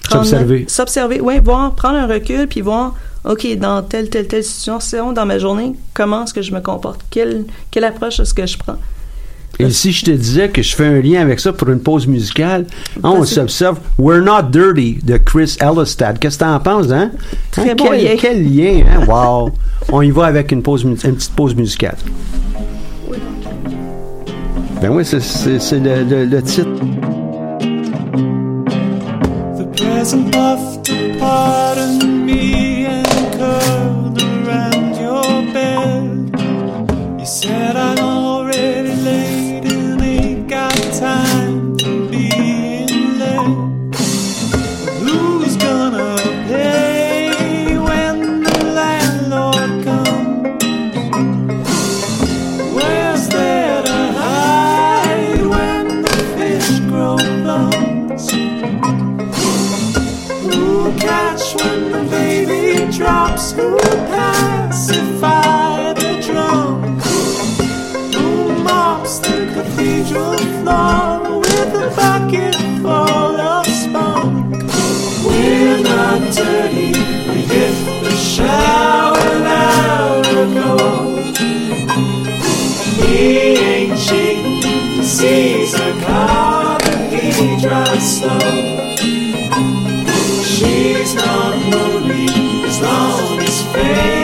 S'observer. 0.09 0.65
S'observer, 0.67 1.19
oui, 1.19 1.39
voir, 1.39 1.73
prendre 1.73 1.97
un 1.97 2.07
recul, 2.07 2.47
puis 2.47 2.61
voir, 2.61 2.93
OK, 3.25 3.47
dans 3.57 3.81
telle, 3.81 4.09
telle, 4.09 4.27
telle 4.27 4.43
situation, 4.43 5.11
dans 5.11 5.25
ma 5.25 5.39
journée, 5.39 5.73
comment 5.93 6.23
est-ce 6.23 6.33
que 6.33 6.41
je 6.41 6.53
me 6.53 6.61
comporte? 6.61 7.01
Quelle, 7.09 7.45
quelle 7.71 7.83
approche 7.83 8.19
est-ce 8.19 8.33
que 8.33 8.45
je 8.45 8.57
prends? 8.57 8.77
Et 9.57 9.69
si 9.69 9.93
je 9.93 10.03
te 10.03 10.11
disais 10.11 10.49
que 10.49 10.61
je 10.61 10.75
fais 10.75 10.85
un 10.85 11.01
lien 11.01 11.21
avec 11.21 11.39
ça 11.39 11.53
pour 11.53 11.69
une 11.69 11.79
pause 11.79 12.07
musicale, 12.07 12.65
hein, 12.97 13.09
on 13.09 13.23
s'observe 13.23 13.79
We're 13.97 14.21
Not 14.21 14.49
Dirty 14.51 14.99
de 15.01 15.17
Chris 15.17 15.55
Elistad. 15.61 16.19
Qu'est-ce 16.19 16.37
que 16.37 16.43
t'en 16.43 16.59
penses, 16.59 16.91
hein? 16.91 17.11
Très 17.51 17.71
Hein, 17.71 17.75
bon 17.77 17.85
quel, 17.89 18.03
lien. 18.03 18.15
Quel 18.19 18.43
lien, 18.43 18.83
hein? 18.85 19.05
Wow! 19.07 19.51
on 19.93 20.01
y 20.01 20.11
va 20.11 20.25
avec 20.25 20.51
une, 20.51 20.61
pause, 20.61 20.83
une 20.83 20.95
petite 20.95 21.31
pause 21.31 21.55
musicale. 21.55 21.95
Ben 24.87 24.91
oui, 24.91 25.03
c'est, 25.03 25.79
le, 25.79 26.03
le- 26.03 26.25
le 26.25 26.43
titre. 26.43 26.69
The 29.57 29.65
present 29.75 30.31
puffed 30.31 30.91
apart 30.91 31.79
and 31.79 32.23
me 32.23 32.64
sees 85.15 85.73
a 85.75 85.91
car 86.01 86.77
that 86.77 87.13
he 87.13 87.55
drives 87.61 88.19
slow. 88.19 88.37
She's 90.43 91.15
not 91.15 91.55
lonely 91.71 92.27
as 92.67 92.81
long 92.81 93.39
as 93.39 93.61
fame 93.73 94.14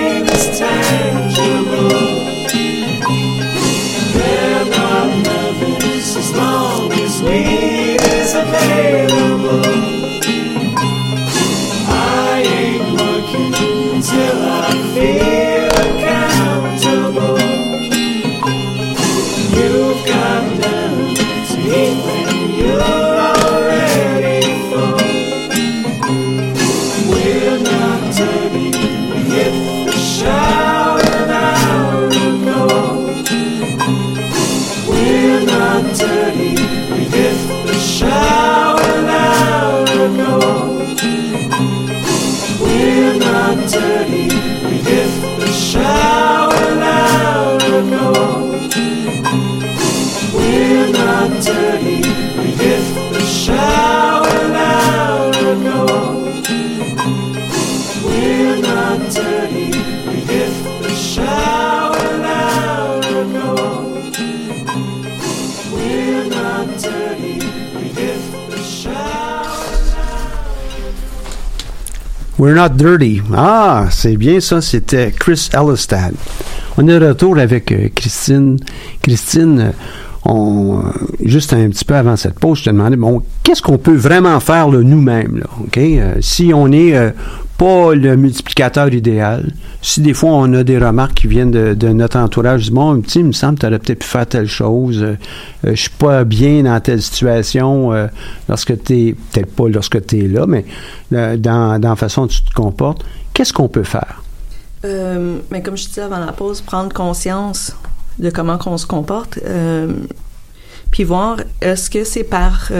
Dirty. 72.70 73.22
Ah, 73.36 73.86
c'est 73.90 74.18
bien 74.18 74.40
ça, 74.40 74.62
c'était 74.62 75.12
Chris 75.12 75.50
Ellistad. 75.54 76.14
On 76.78 76.88
est 76.88 77.00
de 77.00 77.08
retour 77.08 77.38
avec 77.38 77.72
euh, 77.72 77.90
Christine. 77.96 78.58
Christine, 79.02 79.60
euh, 79.60 79.72
on, 80.26 80.80
euh, 80.80 80.82
juste 81.24 81.54
un 81.54 81.70
petit 81.70 81.86
peu 81.86 81.96
avant 81.96 82.16
cette 82.16 82.40
pause, 82.40 82.60
je 82.60 82.66
te 82.66 82.70
demandais, 82.70 82.96
bon, 82.96 83.24
qu'est-ce 83.44 83.62
qu'on 83.62 83.78
peut 83.78 83.96
vraiment 83.96 84.40
faire 84.40 84.70
nous-mêmes? 84.70 85.44
Si 86.22 86.52
on 86.54 86.72
euh, 86.72 87.12
pas 87.62 87.94
le 87.94 88.16
multiplicateur 88.16 88.92
idéal, 88.92 89.52
si 89.84 90.02
des 90.02 90.16
fois 90.16 90.32
on 90.32 90.52
a 90.54 90.64
des 90.64 90.80
remarques 90.80 91.14
qui 91.14 91.28
viennent 91.28 91.52
de, 91.52 91.90
notre 91.90 92.18
entourage, 92.18 92.72
du 92.72 93.02
petit, 93.04 93.20
il 93.20 93.26
me 93.26 93.34
semble 93.34 93.54
que 93.54 93.60
tu 93.60 93.68
aurais 93.68 93.78
peut-être 93.78 94.00
pu 94.00 94.08
faire 94.08 94.26
telle 94.26 94.48
chose, 94.48 95.04
euh, 95.04 95.16
euh, 95.66 95.76
je 95.76 95.82
suis 95.82 95.92
pas 95.92 96.24
bien 96.24 96.64
dans 96.64 96.80
telle 96.80 97.04
situation 97.04 97.94
euh, 97.94 98.08
lorsque 98.50 98.84
tu 98.84 99.16
peut-être 99.32 99.56
pas 99.56 99.70
lorsque 99.70 100.04
tu 100.08 100.26
es 100.26 100.28
là, 100.28 100.48
mais 100.48 100.66
euh, 101.14 101.38
dans, 101.38 101.80
dans 101.80 101.90
la 101.90 101.96
façon 101.96 102.22
dont 102.22 102.30
tu 102.30 102.44
te 102.44 102.52
comportes, 102.52 103.06
qu'est-ce 103.32 103.54
qu'on 103.54 103.68
peut 103.68 103.84
faire? 103.84 104.24
Mais 104.84 105.62
comme 105.62 105.78
je 105.78 105.86
disais 105.86 106.02
avant 106.02 106.18
la 106.18 106.32
pause, 106.32 106.62
prendre 106.62 106.92
conscience 106.92 107.76
de 108.18 108.32
comment 108.32 108.58
qu'on 108.58 108.80
se 108.80 108.88
comporte, 108.88 109.38
puis 110.90 111.04
voir 111.04 111.38
est-ce 111.62 111.92
que 111.92 112.04
c'est 112.04 112.24
par 112.24 112.72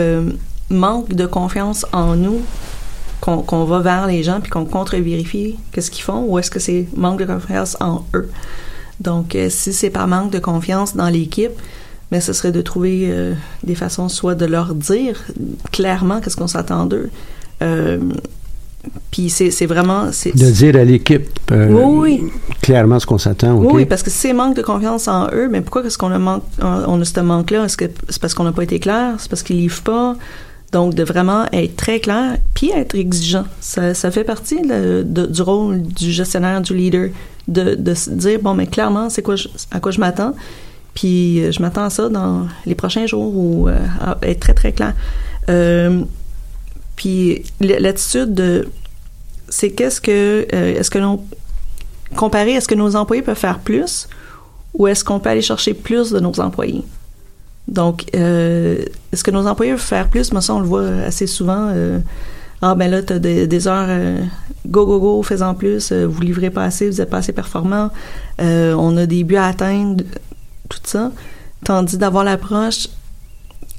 manque 0.68 1.14
de 1.14 1.26
confiance 1.26 1.86
en 1.92 2.16
nous 2.16 2.40
qu'on 3.22 3.64
va 3.64 3.78
vers 3.78 4.06
les 4.08 4.24
gens 4.24 4.40
puis 4.40 4.50
qu'on 4.50 4.64
contre-vérifie 4.64 5.56
qu'est-ce 5.70 5.92
qu'ils 5.92 6.02
font 6.02 6.24
ou 6.26 6.38
est-ce 6.38 6.50
que 6.50 6.58
c'est 6.58 6.88
manque 6.96 7.20
de 7.20 7.24
confiance 7.24 7.76
en 7.80 8.04
eux. 8.14 8.28
Donc, 9.00 9.36
euh, 9.36 9.48
si 9.48 9.72
c'est 9.72 9.90
par 9.90 10.08
manque 10.08 10.32
de 10.32 10.40
confiance 10.40 10.96
dans 10.96 11.08
l'équipe, 11.08 11.52
mais 12.10 12.20
ce 12.20 12.32
serait 12.32 12.52
de 12.52 12.60
trouver 12.60 13.08
euh, 13.10 13.32
des 13.62 13.74
façons 13.74 14.08
soit 14.08 14.34
de 14.34 14.44
leur 14.44 14.74
dire 14.74 15.24
clairement 15.70 16.20
qu'est-ce 16.20 16.36
qu'on 16.36 16.46
s'attend 16.46 16.84
d'eux. 16.84 17.10
Euh, 17.62 17.98
puis 19.12 19.30
c'est 19.30 19.66
vraiment... 19.66 20.06
De 20.06 20.50
dire 20.50 20.76
à 20.76 20.84
l'équipe 20.84 21.28
euh, 21.52 21.68
Oui, 21.70 22.24
clairement 22.60 22.98
ce 22.98 23.06
qu'on 23.06 23.18
s'attend. 23.18 23.54
Oui, 23.54 23.86
parce 23.86 24.02
que 24.02 24.10
si 24.10 24.18
c'est 24.18 24.32
manque 24.32 24.56
de 24.56 24.62
confiance 24.62 25.06
en 25.06 25.28
eux, 25.32 25.48
mais 25.48 25.60
pourquoi 25.60 25.84
est-ce 25.84 25.96
qu'on 25.96 26.10
a, 26.10 26.18
manque, 26.18 26.42
on 26.60 27.00
a 27.00 27.04
ce 27.04 27.20
manque-là? 27.20 27.64
Est-ce 27.64 27.76
que 27.76 27.84
c'est 28.08 28.20
parce 28.20 28.34
qu'on 28.34 28.44
n'a 28.44 28.52
pas 28.52 28.64
été 28.64 28.80
clair? 28.80 29.14
C'est 29.18 29.30
parce 29.30 29.44
qu'ils 29.44 29.58
livrent 29.58 29.82
pas? 29.82 30.16
Donc, 30.72 30.94
de 30.94 31.04
vraiment 31.04 31.44
être 31.52 31.76
très 31.76 32.00
clair, 32.00 32.38
puis 32.54 32.70
être 32.70 32.94
exigeant. 32.94 33.44
Ça, 33.60 33.92
fait 34.10 34.24
partie 34.24 34.62
de- 34.62 35.26
du 35.26 35.42
rôle 35.42 35.82
du 35.82 36.10
gestionnaire, 36.10 36.62
du 36.62 36.74
leader, 36.74 37.10
de, 37.46 37.94
se 37.94 38.10
dire, 38.10 38.40
bon, 38.40 38.54
mais 38.54 38.66
clairement, 38.66 39.10
c'est 39.10 39.22
quoi 39.22 39.34
à 39.70 39.80
quoi 39.80 39.92
je 39.92 40.00
m'attends? 40.00 40.34
Puis, 40.94 41.42
euh, 41.42 41.52
je 41.52 41.60
m'attends 41.60 41.84
à 41.84 41.90
ça 41.90 42.08
dans 42.08 42.46
les 42.66 42.74
prochains 42.74 43.06
jours 43.06 43.36
ou 43.36 43.68
euh, 43.68 43.78
être 44.22 44.40
très, 44.40 44.54
très 44.54 44.72
clair. 44.72 44.94
Euh, 45.50 46.02
puis, 46.96 47.44
l'attitude 47.60 48.32
de... 48.34 48.68
C'est 49.48 49.70
qu'est-ce 49.72 50.00
que... 50.00 50.46
euh, 50.54 50.78
est-ce 50.78 50.90
que 50.90 50.98
l'on 50.98 51.22
comparer 52.16 52.52
est-ce 52.52 52.68
que 52.68 52.74
nos 52.74 52.94
employés 52.94 53.22
peuvent 53.22 53.38
faire 53.38 53.58
plus 53.58 54.06
ou 54.74 54.86
est-ce 54.86 55.02
qu'on 55.02 55.18
peut 55.18 55.30
aller 55.30 55.42
chercher 55.42 55.72
plus 55.74 56.10
de 56.10 56.20
nos 56.20 56.38
employés? 56.40 56.82
Donc, 57.68 58.04
euh, 58.14 58.84
est-ce 59.12 59.22
que 59.22 59.30
nos 59.30 59.46
employés 59.46 59.72
peuvent 59.72 59.80
faire 59.80 60.08
plus? 60.08 60.32
Moi, 60.32 60.40
ça, 60.42 60.54
on 60.54 60.60
le 60.60 60.66
voit 60.66 60.86
assez 61.06 61.26
souvent. 61.26 61.68
euh, 61.70 62.00
ah, 62.60 62.74
ben 62.74 62.90
là, 62.90 63.02
tu 63.02 63.12
as 63.12 63.18
des, 63.18 63.68
heures, 63.68 63.86
euh, 63.88 64.20
go, 64.66 64.86
go, 64.86 65.00
go, 65.00 65.22
fais-en 65.22 65.54
plus, 65.54 65.90
euh, 65.90 66.06
vous 66.06 66.20
livrez 66.20 66.50
pas 66.50 66.64
assez, 66.64 66.88
vous 66.88 67.00
êtes 67.00 67.10
pas 67.10 67.16
assez 67.18 67.32
performant, 67.32 67.90
on 68.38 68.96
a 68.96 69.06
des 69.06 69.24
buts 69.24 69.36
à 69.36 69.46
atteindre, 69.46 70.04
tout 70.68 70.78
ça. 70.84 71.10
Tandis 71.64 71.98
d'avoir 71.98 72.22
l'approche, 72.22 72.88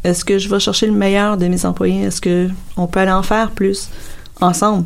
est-ce 0.04 0.26
que 0.26 0.38
je 0.38 0.50
vais 0.50 0.60
chercher 0.60 0.88
le 0.88 0.94
meilleur 0.94 1.38
de 1.38 1.48
mes 1.48 1.66
employés? 1.66 2.04
Est-ce 2.04 2.20
que 2.20 2.50
on 2.76 2.88
peut 2.88 3.00
aller 3.00 3.12
en 3.12 3.24
faire 3.24 3.52
plus 3.52 3.90
ensemble? 4.42 4.86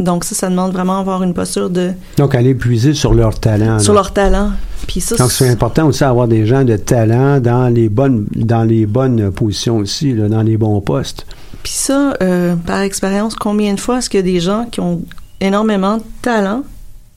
Donc, 0.00 0.24
ça, 0.24 0.34
ça 0.34 0.48
demande 0.48 0.72
vraiment 0.72 1.00
avoir 1.00 1.22
une 1.22 1.34
posture 1.34 1.70
de 1.70 1.92
Donc, 2.16 2.34
aller 2.34 2.54
puiser 2.54 2.94
sur 2.94 3.14
leur 3.14 3.38
talent. 3.40 3.78
sur 3.78 3.94
là. 3.94 4.00
leur 4.00 4.12
talent. 4.12 4.50
Puis 4.86 5.00
ça, 5.00 5.16
Donc, 5.16 5.32
c'est 5.32 5.48
important 5.48 5.86
aussi 5.86 6.00
d'avoir 6.00 6.28
des 6.28 6.46
gens 6.46 6.64
de 6.64 6.76
talent 6.76 7.40
dans 7.40 7.68
les 7.68 7.88
bonnes, 7.88 8.26
dans 8.34 8.62
les 8.62 8.86
bonnes 8.86 9.30
positions 9.32 9.78
aussi, 9.78 10.12
là, 10.14 10.28
dans 10.28 10.42
les 10.42 10.56
bons 10.56 10.80
postes. 10.80 11.26
Puis 11.62 11.72
ça, 11.72 12.14
euh, 12.22 12.54
par 12.54 12.80
expérience, 12.80 13.34
combien 13.34 13.74
de 13.74 13.80
fois 13.80 13.98
est-ce 13.98 14.08
qu'il 14.08 14.18
y 14.18 14.22
a 14.22 14.32
des 14.32 14.40
gens 14.40 14.66
qui 14.70 14.80
ont 14.80 15.02
énormément 15.40 15.96
de 15.98 16.04
talent, 16.22 16.62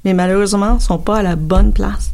mais 0.03 0.13
malheureusement, 0.13 0.79
sont 0.79 0.97
pas 0.97 1.17
à 1.17 1.23
la 1.23 1.35
bonne 1.35 1.71
place? 1.71 2.11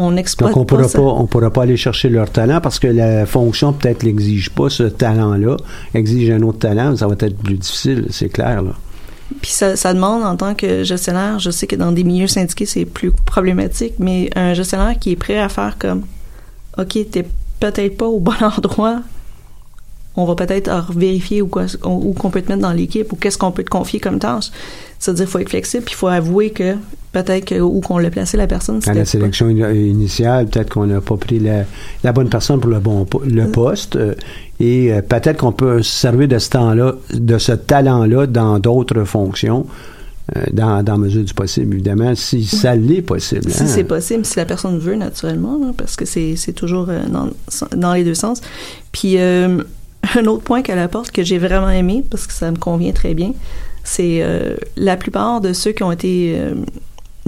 On 0.00 0.12
Donc, 0.12 0.56
on 0.56 0.64
pourra 0.64 0.86
pas, 0.86 1.00
on 1.00 1.26
pourra 1.26 1.50
pas 1.50 1.62
aller 1.64 1.76
chercher 1.76 2.08
leur 2.08 2.30
talent 2.30 2.60
parce 2.60 2.78
que 2.78 2.86
la 2.86 3.26
fonction 3.26 3.72
peut-être 3.72 4.04
l'exige 4.04 4.48
pas 4.50 4.70
ce 4.70 4.84
talent-là, 4.84 5.56
exige 5.92 6.30
un 6.30 6.42
autre 6.42 6.60
talent, 6.60 6.96
ça 6.96 7.08
va 7.08 7.14
être 7.18 7.36
plus 7.36 7.56
difficile, 7.56 8.06
c'est 8.10 8.28
clair, 8.28 8.62
là. 8.62 8.74
Puis 9.42 9.50
ça, 9.50 9.76
ça 9.76 9.92
demande, 9.92 10.22
en 10.24 10.36
tant 10.36 10.54
que 10.54 10.84
gestionnaire, 10.84 11.38
je 11.38 11.50
sais 11.50 11.66
que 11.66 11.76
dans 11.76 11.92
des 11.92 12.04
milieux 12.04 12.26
syndiqués, 12.26 12.66
c'est 12.66 12.84
plus 12.84 13.10
problématique, 13.10 13.94
mais 13.98 14.30
un 14.34 14.54
gestionnaire 14.54 14.98
qui 14.98 15.12
est 15.12 15.16
prêt 15.16 15.38
à 15.38 15.48
faire 15.48 15.76
comme, 15.78 16.04
OK, 16.78 16.98
t'es 17.10 17.26
peut-être 17.60 17.96
pas 17.96 18.06
au 18.06 18.20
bon 18.20 18.32
endroit, 18.40 19.02
on 20.16 20.24
va 20.24 20.34
peut-être 20.34 20.92
vérifier 20.92 21.42
où, 21.42 21.50
où 21.84 22.12
qu'on 22.12 22.30
peut 22.30 22.42
te 22.42 22.48
mettre 22.48 22.62
dans 22.62 22.72
l'équipe 22.72 23.12
ou 23.12 23.16
qu'est-ce 23.16 23.38
qu'on 23.38 23.52
peut 23.52 23.62
te 23.62 23.70
confier 23.70 24.00
comme 24.00 24.18
tâche. 24.18 24.50
C'est-à-dire, 24.98 25.26
il 25.26 25.30
faut 25.30 25.38
être 25.38 25.50
flexible, 25.50 25.84
puis 25.84 25.94
il 25.94 25.98
faut 25.98 26.08
avouer 26.08 26.50
que 26.50 26.76
peut-être 27.12 27.44
que 27.46 27.60
où 27.60 27.80
qu'on 27.80 27.98
l'a 27.98 28.10
placé 28.10 28.36
la 28.36 28.46
personne, 28.46 28.80
À 28.86 28.94
la 28.94 29.04
sélection 29.04 29.46
in- 29.46 29.72
initiale, 29.72 30.46
peut-être 30.46 30.70
qu'on 30.70 30.86
n'a 30.86 31.00
pas 31.00 31.16
pris 31.16 31.38
la, 31.38 31.64
la 32.04 32.12
bonne 32.12 32.28
personne 32.28 32.60
pour 32.60 32.70
le 32.70 32.78
bon 32.80 33.06
le 33.26 33.44
Mm. 33.46 33.52
poste, 33.52 33.96
euh, 33.96 34.14
et 34.60 34.92
euh, 34.92 35.00
peut-être 35.02 35.38
qu'on 35.38 35.52
peut 35.52 35.82
se 35.82 35.90
servir 35.90 36.28
de 36.28 36.38
ce 36.38 36.50
temps-là, 36.50 36.94
de 37.14 37.38
ce 37.38 37.52
talent-là 37.52 38.26
dans 38.26 38.58
d'autres 38.58 39.04
fonctions, 39.04 39.66
euh, 40.36 40.42
dans, 40.52 40.82
dans 40.82 40.98
mesure 40.98 41.24
du 41.24 41.32
possible, 41.32 41.74
évidemment, 41.74 42.14
si 42.14 42.44
ça 42.44 42.74
l'est 42.76 43.00
possible. 43.00 43.50
Si 43.50 43.62
hein. 43.62 43.66
c'est 43.66 43.84
possible, 43.84 44.26
si 44.26 44.36
la 44.36 44.44
personne 44.44 44.78
veut, 44.78 44.94
naturellement, 44.96 45.72
parce 45.76 45.96
que 45.96 46.04
c'est 46.04 46.52
toujours 46.54 46.88
euh, 46.90 47.00
dans, 47.08 47.28
dans 47.76 47.94
les 47.94 48.04
deux 48.04 48.14
sens. 48.14 48.42
Puis, 48.92 49.14
euh, 49.18 49.62
un 50.16 50.24
autre 50.26 50.42
point 50.42 50.60
qu'elle 50.62 50.78
apporte 50.78 51.10
que 51.12 51.22
j'ai 51.22 51.38
vraiment 51.38 51.70
aimé, 51.70 52.04
parce 52.10 52.26
que 52.26 52.32
ça 52.34 52.50
me 52.50 52.56
convient 52.58 52.92
très 52.92 53.14
bien, 53.14 53.32
c'est 53.84 54.18
euh, 54.22 54.54
la 54.76 54.96
plupart 54.98 55.40
de 55.40 55.54
ceux 55.54 55.72
qui 55.72 55.82
ont 55.82 55.92
été 55.92 56.36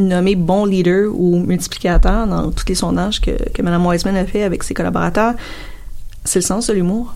nommés 0.01 0.37
bons 0.37 0.65
leaders 0.65 1.11
ou 1.13 1.39
multiplicateurs 1.39 2.27
dans 2.27 2.51
tous 2.51 2.65
les 2.69 2.75
sondages 2.75 3.21
que, 3.21 3.31
que 3.53 3.63
Mme 3.63 3.87
Wiseman 3.87 4.17
a 4.17 4.25
fait 4.25 4.43
avec 4.43 4.63
ses 4.63 4.75
collaborateurs, 4.75 5.35
c'est 6.25 6.41
le 6.41 6.45
sens 6.45 6.67
de 6.67 6.73
l'humour. 6.73 7.15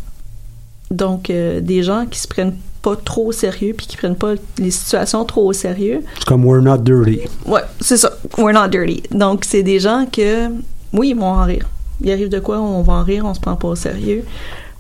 Donc, 0.91 1.31
euh, 1.31 1.61
des 1.61 1.83
gens 1.83 2.07
qui 2.07 2.19
se 2.19 2.29
prennent 2.29 2.55
pas 2.83 2.97
trop 2.97 3.29
au 3.29 3.33
sérieux 3.33 3.75
puis 3.77 3.87
qui 3.87 3.97
prennent 3.97 4.17
pas 4.17 4.35
les 4.59 4.71
situations 4.71 5.25
trop 5.25 5.47
au 5.47 5.53
sérieux, 5.53 6.03
C'est 6.19 6.27
comme 6.27 6.45
We're 6.45 6.63
Not 6.63 6.79
Dirty. 6.79 7.21
Ouais, 7.47 7.63
c'est 7.81 7.97
ça. 7.97 8.13
We're 8.37 8.53
not 8.53 8.69
dirty. 8.69 9.03
Donc, 9.11 9.45
c'est 9.47 9.63
des 9.63 9.81
gens 9.81 10.07
que, 10.11 10.49
oui, 10.93 11.11
ils 11.11 11.17
vont 11.17 11.27
en 11.27 11.45
rire. 11.45 11.67
Il 12.03 12.13
arrive 12.13 12.29
de 12.29 12.41
quoi, 12.41 12.61
on 12.61 12.83
va 12.83 12.93
en 12.95 13.03
rire, 13.03 13.25
on 13.25 13.33
se 13.33 13.41
prend 13.41 13.57
pas 13.57 13.69
au 13.69 13.75
sérieux. 13.75 14.25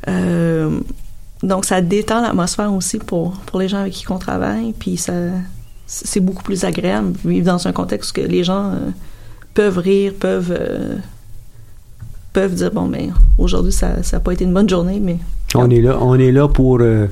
Euh, 0.08 0.78
donc, 1.42 1.64
ça 1.64 1.80
détend 1.80 2.20
l'atmosphère 2.20 2.72
aussi 2.74 2.98
pour, 2.98 3.32
pour 3.46 3.58
les 3.58 3.68
gens 3.68 3.78
avec 3.78 3.94
qui 3.94 4.10
on 4.10 4.18
travaille. 4.18 4.74
Puis, 4.78 4.98
ça, 4.98 5.12
c'est 5.86 6.20
beaucoup 6.20 6.42
plus 6.42 6.64
agréable 6.64 7.12
vivre 7.24 7.46
dans 7.46 7.66
un 7.68 7.72
contexte 7.72 8.10
où 8.16 8.20
que 8.20 8.26
les 8.26 8.42
gens 8.44 8.70
euh, 8.72 8.90
peuvent 9.54 9.78
rire, 9.78 10.12
peuvent, 10.18 10.54
euh, 10.58 10.96
peuvent 12.32 12.54
dire, 12.54 12.70
bon, 12.72 12.88
ben, 12.88 13.12
aujourd'hui, 13.38 13.72
ça 13.72 13.96
n'a 14.12 14.20
pas 14.20 14.32
été 14.32 14.44
une 14.44 14.52
bonne 14.54 14.68
journée, 14.68 15.00
mais 15.00 15.18
On 15.54 15.70
est 15.70 15.80
là, 15.80 15.98
on 16.00 16.14
est 16.18 16.32
là 16.32 16.48
pour. 16.48 16.78
euh, 16.80 17.06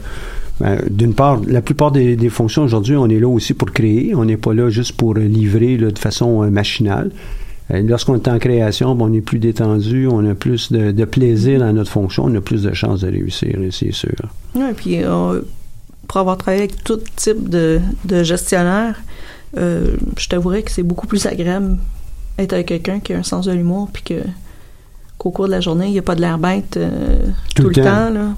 ben, 0.61 0.79
D'une 0.91 1.15
part, 1.15 1.41
la 1.47 1.61
plupart 1.63 1.93
des, 1.93 2.17
des 2.17 2.29
fonctions 2.31 2.63
aujourd'hui, 2.65 2.97
on 2.97 3.09
est 3.09 3.21
là 3.21 3.29
aussi 3.29 3.55
pour 3.55 3.71
créer. 3.73 4.15
On 4.15 4.25
n'est 4.25 4.37
pas 4.37 4.55
là 4.55 4.69
juste 4.71 4.97
pour 4.97 5.15
livrer 5.15 5.77
là, 5.77 5.91
de 5.91 5.99
façon 5.99 6.51
machinale. 6.51 7.11
Lorsqu'on 7.71 8.17
est 8.17 8.29
en 8.29 8.39
création, 8.39 8.95
ben, 8.95 9.07
on 9.09 9.13
est 9.15 9.21
plus 9.23 9.39
détendu, 9.39 10.07
on 10.07 10.29
a 10.29 10.35
plus 10.35 10.71
de, 10.73 10.91
de 10.91 11.05
plaisir 11.07 11.61
dans 11.61 11.73
notre 11.73 11.91
fonction, 11.91 12.25
on 12.27 12.35
a 12.35 12.41
plus 12.41 12.63
de 12.65 12.73
chances 12.75 13.01
de 13.01 13.09
réussir, 13.09 13.57
c'est 13.71 13.93
sûr. 13.93 14.11
Oui, 14.55 14.63
puis 14.77 14.99
pour 16.13 16.21
avoir 16.21 16.37
travaillé 16.37 16.65
avec 16.65 16.85
tout 16.85 17.01
type 17.17 17.49
de, 17.49 17.81
de 18.05 18.23
gestionnaire, 18.23 19.01
euh, 19.57 19.97
je 20.19 20.29
t'avouerais 20.29 20.63
que 20.63 20.71
c'est 20.71 20.83
beaucoup 20.83 21.07
plus 21.07 21.25
agréable 21.25 21.79
être 22.39 22.53
avec 22.53 22.67
quelqu'un 22.67 23.01
qui 23.01 23.15
a 23.15 23.19
un 23.19 23.23
sens 23.23 23.47
de 23.47 23.53
l'humour, 23.53 23.89
puis 23.91 24.03
que 24.03 24.23
qu'au 25.17 25.31
cours 25.31 25.47
de 25.47 25.53
la 25.53 25.63
journée, 25.63 25.87
il 25.87 25.93
n'y 25.93 25.99
a 25.99 26.03
pas 26.03 26.15
de 26.15 26.21
l'air 26.21 26.37
bête 26.37 26.77
euh, 26.77 27.29
tout, 27.57 27.69
le 27.69 27.73
temps. 27.73 28.11
là. 28.11 28.35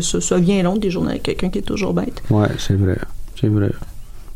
Ça, 0.00 0.20
ça 0.20 0.38
vient 0.38 0.62
long 0.62 0.76
des 0.76 0.90
journées 0.90 1.12
avec 1.12 1.24
quelqu'un 1.24 1.48
qui 1.48 1.58
est 1.58 1.62
toujours 1.62 1.92
bête. 1.92 2.22
Ouais, 2.30 2.46
c'est 2.58 2.74
vrai. 2.74 2.98
C'est 3.40 3.48
vrai. 3.48 3.72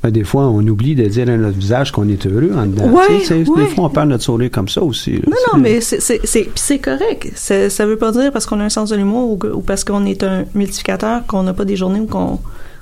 Ben, 0.06 0.12
des 0.12 0.22
fois, 0.22 0.46
on 0.46 0.64
oublie 0.68 0.94
de 0.94 1.04
dire 1.06 1.28
à 1.28 1.36
notre 1.36 1.58
visage 1.58 1.90
qu'on 1.90 2.08
est 2.08 2.24
heureux 2.26 2.52
en 2.56 2.66
dedans. 2.66 2.88
Ouais, 2.90 3.02
Tu 3.08 3.24
sais, 3.24 3.44
c'est- 3.44 3.50
ouais. 3.50 3.64
Des 3.64 3.66
fois, 3.74 3.86
on 3.86 3.90
perd 3.90 4.08
notre 4.08 4.22
sourire 4.22 4.50
comme 4.52 4.68
ça 4.68 4.80
aussi. 4.84 5.14
là, 5.14 5.20
Non, 5.26 5.36
non, 5.54 5.58
mais 5.60 5.80
c'est- 5.80 6.78
correct. 6.78 7.32
Ça 7.34 7.86
veut 7.86 7.96
pas 7.96 8.12
dire 8.12 8.30
parce 8.30 8.46
qu'on 8.46 8.60
a 8.60 8.64
un 8.64 8.68
sens 8.68 8.90
de 8.90 8.96
l'humour 8.96 9.32
ou, 9.32 9.60
parce 9.62 9.82
qu'on 9.82 10.04
est 10.06 10.22
un 10.22 10.44
multiplicateur 10.54 11.26
qu'on 11.26 11.42
n'a 11.42 11.54
pas 11.54 11.64
des 11.64 11.74
journées 11.74 11.98
où 11.98 12.06
qu'on 12.06 12.38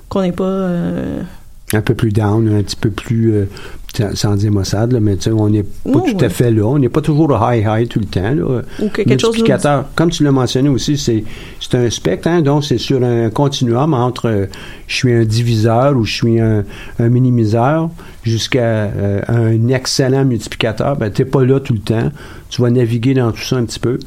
qu'on 0.07 0.21
n'est 0.21 0.31
pas... 0.31 0.43
euh, 0.43 1.21
Un 1.75 1.81
peu 1.81 1.93
plus 1.93 2.11
down, 2.11 2.47
un 2.57 2.63
petit 2.63 2.75
peu 2.77 2.89
plus. 2.89 3.33
euh, 3.33 3.45
sans- 4.13 4.35
dire 4.35 4.51
maussade, 4.51 4.91
là, 4.91 4.99
mais 4.99 5.15
tu 5.15 5.23
sais, 5.23 5.31
on 5.31 5.49
n'est 5.49 5.63
pas 5.63 6.01
tout 6.01 6.17
à 6.19 6.27
fait 6.27 6.51
là. 6.51 6.63
On 6.65 6.77
n'est 6.79 6.89
pas 6.89 6.99
toujours 7.01 7.31
high-high 7.41 7.87
tout 7.87 7.99
le 7.99 8.05
temps. 8.05 8.33
Là. 8.33 8.61
Ou 8.81 8.89
que 8.89 9.01
quelque 9.03 9.11
chose 9.11 9.29
nous- 9.29 9.43
Multiplicateur, 9.43 9.85
comme 9.95 10.09
tu 10.09 10.23
l'as 10.25 10.33
mentionné 10.33 10.67
aussi, 10.67 10.97
c'est 10.97 11.23
c'est 11.61 11.75
un 11.75 11.89
spectre, 11.89 12.27
hein, 12.27 12.41
donc 12.41 12.65
c'est 12.65 12.77
sur 12.77 13.01
un 13.03 13.29
continuum 13.29 13.93
entre 13.93 14.27
euh, 14.29 14.45
je 14.87 14.95
suis 14.95 15.13
un 15.13 15.23
diviseur 15.23 15.95
ou 15.95 16.03
je 16.03 16.13
suis 16.13 16.39
un, 16.41 16.65
un 16.99 17.07
minimiseur 17.09 17.89
jusqu'à 18.23 18.59
euh, 18.65 19.21
un 19.29 19.67
excellent 19.69 20.25
multiplicateur. 20.25 20.97
Ben, 20.97 21.09
tu 21.09 21.21
n'es 21.21 21.29
pas 21.29 21.45
là 21.45 21.59
tout 21.61 21.73
le 21.73 21.79
temps. 21.79 22.11
Tu 22.49 22.61
vas 22.61 22.69
naviguer 22.71 23.13
dans 23.13 23.31
tout 23.31 23.43
ça 23.43 23.55
un 23.55 23.63
petit 23.65 23.79
peu. 23.79 23.97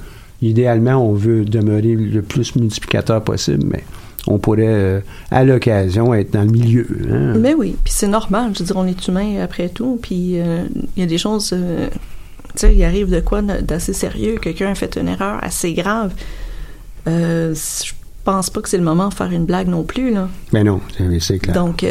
Idéalement, 0.43 0.97
on 0.97 1.15
veut 1.15 1.45
demeurer 1.47 1.95
le 1.97 2.21
plus 2.23 2.55
multiplicateur 2.57 3.23
possible, 3.25 3.65
mais 3.71 3.85
on 4.31 4.39
pourrait, 4.39 4.65
euh, 4.67 5.01
à 5.31 5.43
l'occasion, 5.45 6.13
être 6.15 6.33
dans 6.33 6.43
le 6.43 6.51
milieu. 6.51 6.87
hein. 7.11 7.35
Mais 7.39 7.55
oui, 7.55 7.77
puis 7.83 7.93
c'est 7.97 8.09
normal. 8.09 8.51
Je 8.55 8.61
veux 8.61 8.65
dire, 8.67 8.77
on 8.77 8.87
est 8.87 9.09
humain 9.09 9.41
après 9.43 9.69
tout. 9.69 9.99
Puis 10.01 10.39
euh, 10.41 10.65
il 10.97 11.01
y 11.01 11.03
a 11.03 11.07
des 11.07 11.19
choses. 11.19 11.51
euh, 11.53 11.89
tu 12.55 12.61
sais, 12.67 12.75
il 12.75 12.83
arrive 12.85 13.11
de 13.11 13.21
quoi 13.21 13.43
d'assez 13.43 13.93
sérieux. 13.93 14.37
Quelqu'un 14.41 14.71
a 14.71 14.75
fait 14.75 14.97
une 14.97 15.09
erreur 15.09 15.39
assez 15.43 15.73
grave. 15.75 16.13
Je 17.07 17.93
pense 18.25 18.51
pas 18.51 18.61
que 18.61 18.69
c'est 18.69 18.77
le 18.79 18.85
moment 18.85 19.09
de 19.09 19.15
faire 19.15 19.31
une 19.33 19.45
blague 19.47 19.69
non 19.69 19.85
plus, 19.85 20.13
là. 20.13 20.29
Mais 20.53 20.63
non, 20.65 20.81
c'est- 21.21 21.39
clair. 21.39 21.55
Donc, 21.55 21.79
tu 21.79 21.87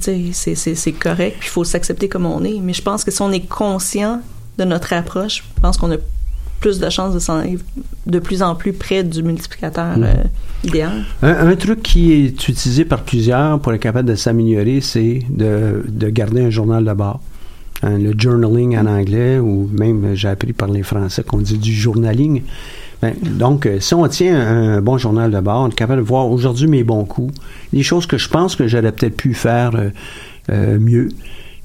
sais, 0.00 0.20
c'est- 0.32 0.54
c'est 0.54 0.74
c'est 0.76 0.92
correct. 0.92 1.36
Puis 1.40 1.48
il 1.48 1.52
faut 1.52 1.64
s'accepter 1.64 2.08
comme 2.08 2.26
on 2.26 2.44
est. 2.44 2.60
Mais 2.62 2.72
je 2.72 2.82
pense 2.82 3.02
que 3.04 3.10
si 3.10 3.20
on 3.22 3.32
est 3.32 3.46
conscient 3.48 4.20
de 4.58 4.64
notre 4.64 4.92
approche, 4.92 5.42
je 5.56 5.60
pense 5.60 5.76
qu'on 5.78 5.90
a 5.92 5.96
plus 6.62 6.78
de 6.78 6.88
chances 6.88 7.12
de 7.12 7.18
s'en 7.18 7.36
aller 7.40 7.58
de 8.06 8.18
plus 8.18 8.42
en 8.42 8.54
plus 8.54 8.72
près 8.72 9.02
du 9.04 9.22
multiplicateur 9.22 9.98
Mm. 9.98 10.04
euh, 10.04 10.14
idéal. 10.64 10.92
Un, 11.22 11.48
un 11.48 11.56
truc 11.56 11.82
qui 11.82 12.12
est 12.12 12.48
utilisé 12.48 12.84
par 12.84 13.02
plusieurs 13.02 13.58
pour 13.60 13.72
être 13.74 13.80
capable 13.80 14.08
de 14.08 14.14
s'améliorer, 14.14 14.80
c'est 14.80 15.22
de, 15.28 15.84
de 15.88 16.08
garder 16.08 16.42
un 16.42 16.50
journal 16.50 16.84
de 16.84 16.92
bord. 16.92 17.20
Hein, 17.84 17.98
le 17.98 18.12
journaling 18.16 18.78
en 18.78 18.86
anglais, 18.86 19.38
ou 19.40 19.68
même 19.72 20.04
euh, 20.04 20.14
j'ai 20.14 20.28
appris 20.28 20.52
par 20.52 20.68
les 20.68 20.84
Français 20.84 21.24
qu'on 21.24 21.38
dit 21.38 21.58
du 21.58 21.72
journaling. 21.72 22.42
Ben, 23.00 23.12
donc, 23.20 23.66
euh, 23.66 23.80
si 23.80 23.94
on 23.94 24.06
tient 24.06 24.38
un, 24.38 24.80
bon 24.80 24.98
journal 24.98 25.32
de 25.32 25.40
bord, 25.40 25.62
on 25.62 25.68
est 25.68 25.74
capable 25.74 26.00
de 26.00 26.06
voir 26.06 26.30
aujourd'hui 26.30 26.68
mes 26.68 26.84
bons 26.84 27.04
coups, 27.04 27.34
les 27.72 27.82
choses 27.82 28.06
que 28.06 28.18
je 28.18 28.28
pense 28.28 28.54
que 28.54 28.68
j'aurais 28.68 28.92
peut-être 28.92 29.16
pu 29.16 29.34
faire 29.34 29.72
euh, 30.50 30.78
mieux, 30.78 31.08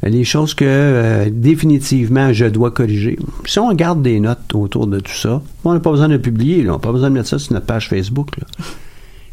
les 0.03 0.23
choses 0.23 0.53
que 0.53 0.65
euh, 0.65 1.29
définitivement 1.31 2.31
je 2.33 2.45
dois 2.45 2.71
corriger. 2.71 3.17
Si 3.45 3.59
on 3.59 3.73
garde 3.73 4.01
des 4.01 4.19
notes 4.19 4.53
autour 4.53 4.87
de 4.87 4.99
tout 4.99 5.13
ça, 5.13 5.41
on 5.65 5.73
n'a 5.73 5.79
pas 5.79 5.91
besoin 5.91 6.09
de 6.09 6.17
publier, 6.17 6.63
là. 6.63 6.71
on 6.71 6.73
n'a 6.73 6.79
pas 6.79 6.91
besoin 6.91 7.09
de 7.09 7.15
mettre 7.15 7.29
ça 7.29 7.39
sur 7.39 7.53
notre 7.53 7.65
page 7.65 7.89
Facebook. 7.89 8.29
là. 8.37 8.45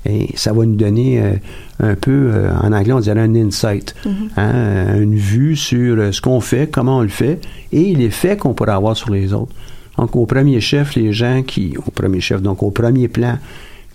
Et 0.06 0.28
ça 0.34 0.52
va 0.52 0.66
nous 0.66 0.76
donner 0.76 1.20
euh, 1.22 1.32
un 1.80 1.94
peu, 1.94 2.30
euh, 2.32 2.50
en 2.62 2.72
anglais, 2.72 2.92
on 2.92 3.00
dirait 3.00 3.20
un 3.20 3.34
insight, 3.34 3.94
hein, 4.04 4.52
euh, 4.54 5.02
une 5.02 5.14
vue 5.14 5.56
sur 5.56 5.98
euh, 5.98 6.12
ce 6.12 6.20
qu'on 6.20 6.40
fait, 6.40 6.70
comment 6.70 6.98
on 6.98 7.02
le 7.02 7.08
fait, 7.08 7.40
et 7.72 7.94
l'effet 7.94 8.36
qu'on 8.36 8.52
pourrait 8.52 8.72
avoir 8.72 8.96
sur 8.96 9.10
les 9.10 9.32
autres. 9.32 9.52
Donc, 9.96 10.14
au 10.16 10.26
premier 10.26 10.60
chef, 10.60 10.94
les 10.94 11.12
gens 11.12 11.42
qui, 11.42 11.74
au 11.86 11.90
premier 11.90 12.20
chef, 12.20 12.42
donc 12.42 12.62
au 12.62 12.70
premier 12.70 13.08
plan, 13.08 13.38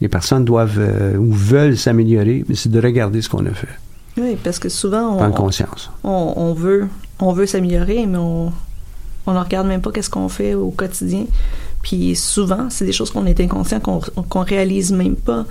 les 0.02 0.08
personnes 0.08 0.46
doivent 0.46 0.80
euh, 0.80 1.16
ou 1.18 1.32
veulent 1.32 1.78
s'améliorer, 1.78 2.44
mais 2.50 2.56
c'est 2.56 2.72
de 2.72 2.82
regarder 2.82 3.22
ce 3.22 3.30
qu'on 3.30 3.46
a 3.46 3.52
fait, 3.52 3.68
Oui, 4.20 4.38
parce 4.44 4.60
que 4.60 4.70
souvent, 4.70 5.18
on, 5.20 5.32
conscience. 5.32 5.90
on, 6.04 6.34
on 6.36 6.54
veut 6.54 6.88
on 7.20 7.32
veut 7.34 7.46
s'améliorer, 7.46 8.06
mais 8.06 8.18
on 8.18 8.52
on 9.26 9.34
ne 9.34 9.40
regarde 9.40 9.68
même 9.68 9.82
pas 9.82 9.92
qu'est-ce 9.92 10.10
qu'on 10.10 10.30
fait 10.30 10.54
au 10.56 10.72
quotidien. 10.72 11.26
Puis 11.82 12.16
souvent, 12.16 12.70
c'est 12.70 12.86
des 12.86 12.92
choses 12.92 13.12
qu'on 13.12 13.26
est 13.26 13.40
inconscient, 13.40 13.80
qu'on 13.80 14.00
qu'on 14.00 14.44
réalise 14.44 14.92
même 14.92 15.16
pas. 15.16 15.46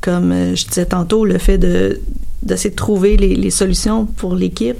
Comme 0.00 0.32
euh, 0.32 0.54
je 0.54 0.66
disais 0.66 0.86
tantôt, 0.86 1.24
le 1.24 1.38
fait 1.38 1.58
de 1.58 2.00
d'essayer 2.42 2.70
de 2.70 2.76
trouver 2.76 3.16
les, 3.16 3.34
les 3.34 3.50
solutions 3.50 4.04
pour 4.06 4.34
l'équipe, 4.34 4.76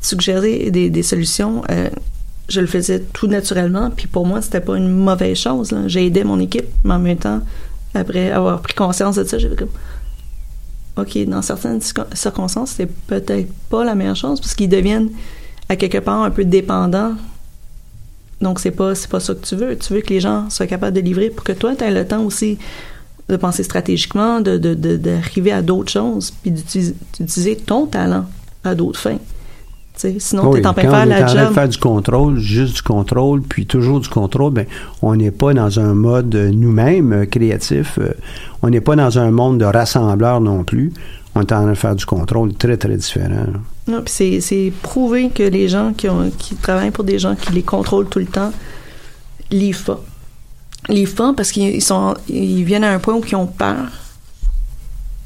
suggérer 0.00 0.70
des, 0.70 0.90
des 0.90 1.02
solutions. 1.02 1.62
euh, 1.70 1.88
je 2.48 2.60
le 2.60 2.66
faisais 2.66 3.00
tout 3.14 3.26
naturellement, 3.26 3.90
puis 3.90 4.06
pour 4.06 4.26
moi, 4.26 4.42
c'était 4.42 4.60
pas 4.60 4.76
une 4.76 4.90
mauvaise 4.90 5.38
chose. 5.38 5.74
J'ai 5.86 6.04
aidé 6.06 6.24
mon 6.24 6.38
équipe, 6.40 6.66
mais 6.84 6.92
en 6.92 6.98
même 6.98 7.16
temps, 7.16 7.40
après 7.94 8.30
avoir 8.30 8.60
pris 8.60 8.74
conscience 8.74 9.16
de 9.16 9.24
ça, 9.24 9.38
j'ai 9.38 9.48
fait 9.48 9.56
comme 9.56 9.68
OK, 10.96 11.18
dans 11.26 11.42
certaines 11.42 11.80
circon- 11.80 12.14
circonstances, 12.14 12.70
c'est 12.76 12.86
peut-être 12.86 13.48
pas 13.68 13.84
la 13.84 13.94
meilleure 13.94 14.14
chose 14.16 14.40
parce 14.40 14.54
qu'ils 14.54 14.68
deviennent 14.68 15.10
à 15.68 15.76
quelque 15.76 15.98
part 15.98 16.22
un 16.22 16.30
peu 16.30 16.44
dépendants. 16.44 17.14
Donc 18.40 18.60
c'est 18.60 18.70
pas 18.70 18.92
pas 19.10 19.20
ça 19.20 19.34
que 19.34 19.44
tu 19.44 19.56
veux. 19.56 19.76
Tu 19.78 19.92
veux 19.92 20.00
que 20.02 20.10
les 20.12 20.20
gens 20.20 20.48
soient 20.50 20.66
capables 20.66 20.94
de 20.96 21.00
livrer 21.00 21.30
pour 21.30 21.44
que 21.44 21.52
toi 21.52 21.74
tu 21.74 21.82
aies 21.84 21.90
le 21.90 22.06
temps 22.06 22.22
aussi 22.22 22.58
de 23.28 23.36
penser 23.36 23.62
stratégiquement, 23.62 24.40
de 24.40 24.58
de- 24.58 24.74
de- 24.74 24.96
d'arriver 24.96 25.50
à 25.52 25.62
d'autres 25.62 25.90
choses, 25.90 26.30
puis 26.30 26.50
d'utiliser 26.50 27.56
ton 27.56 27.86
talent 27.86 28.26
à 28.62 28.74
d'autres 28.74 29.00
fins. 29.00 29.18
Sinon 29.96 30.50
Oui, 30.50 30.60
tu 30.60 30.64
es 30.64 30.66
en 30.66 30.72
train 30.74 30.82
de 30.82 30.88
quand 30.88 30.94
faire 30.94 31.06
on 31.06 31.10
est 31.10 31.20
la 31.20 31.22
en 31.22 31.26
train 31.26 31.34
de 31.34 31.38
job. 31.46 31.54
faire 31.54 31.68
du 31.68 31.78
contrôle, 31.78 32.38
juste 32.38 32.74
du 32.76 32.82
contrôle, 32.82 33.42
puis 33.42 33.64
toujours 33.66 34.00
du 34.00 34.08
contrôle, 34.08 34.52
ben, 34.52 34.66
on 35.02 35.14
n'est 35.14 35.30
pas 35.30 35.54
dans 35.54 35.78
un 35.78 35.94
mode 35.94 36.34
euh, 36.34 36.50
nous-mêmes 36.50 37.12
euh, 37.12 37.26
créatif. 37.26 37.98
euh, 37.98 38.12
on 38.62 38.70
n'est 38.70 38.80
pas 38.80 38.96
dans 38.96 39.18
un 39.18 39.30
monde 39.30 39.58
de 39.58 39.64
rassembleur 39.64 40.40
non 40.40 40.64
plus. 40.64 40.92
On 41.36 41.40
est 41.40 41.52
en 41.52 41.62
train 41.62 41.70
de 41.70 41.74
faire 41.74 41.94
du 41.96 42.04
contrôle 42.06 42.54
très, 42.54 42.76
très 42.76 42.96
différent. 42.96 43.46
Non, 43.88 44.02
puis 44.02 44.12
c'est, 44.12 44.40
c'est 44.40 44.72
prouvé 44.82 45.30
que 45.30 45.42
les 45.42 45.68
gens 45.68 45.92
qui, 45.96 46.08
ont, 46.08 46.30
qui 46.38 46.54
travaillent 46.56 46.90
pour 46.90 47.04
des 47.04 47.18
gens 47.18 47.34
qui 47.36 47.52
les 47.52 47.62
contrôlent 47.62 48.08
tout 48.08 48.18
le 48.20 48.26
temps 48.26 48.52
livrent 49.50 49.84
pas. 49.84 50.00
Livrent 50.88 51.14
pas 51.14 51.32
parce 51.36 51.50
qu'ils 51.52 51.82
sont, 51.82 52.14
ils 52.28 52.64
viennent 52.64 52.84
à 52.84 52.92
un 52.92 52.98
point 52.98 53.14
où 53.14 53.22
ils 53.26 53.36
ont 53.36 53.46
peur. 53.46 53.76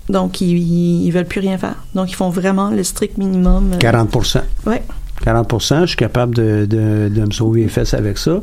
Donc, 0.09 0.41
ils, 0.41 0.57
ils 1.05 1.11
veulent 1.11 1.27
plus 1.27 1.41
rien 1.41 1.59
faire. 1.59 1.77
Donc, 1.95 2.11
ils 2.11 2.15
font 2.15 2.31
vraiment 2.31 2.71
le 2.71 2.83
strict 2.83 3.19
minimum. 3.19 3.73
euh, 3.75 3.79
40% 3.79 4.41
Ouais. 4.67 4.83
40% 5.25 5.81
je 5.83 5.87
suis 5.87 5.97
capable 5.97 6.35
de, 6.35 6.65
de, 6.69 7.09
de 7.15 7.21
me 7.25 7.31
sauver 7.33 7.63
les 7.63 7.69
fesses 7.69 7.93
avec 7.95 8.19
ça. 8.19 8.41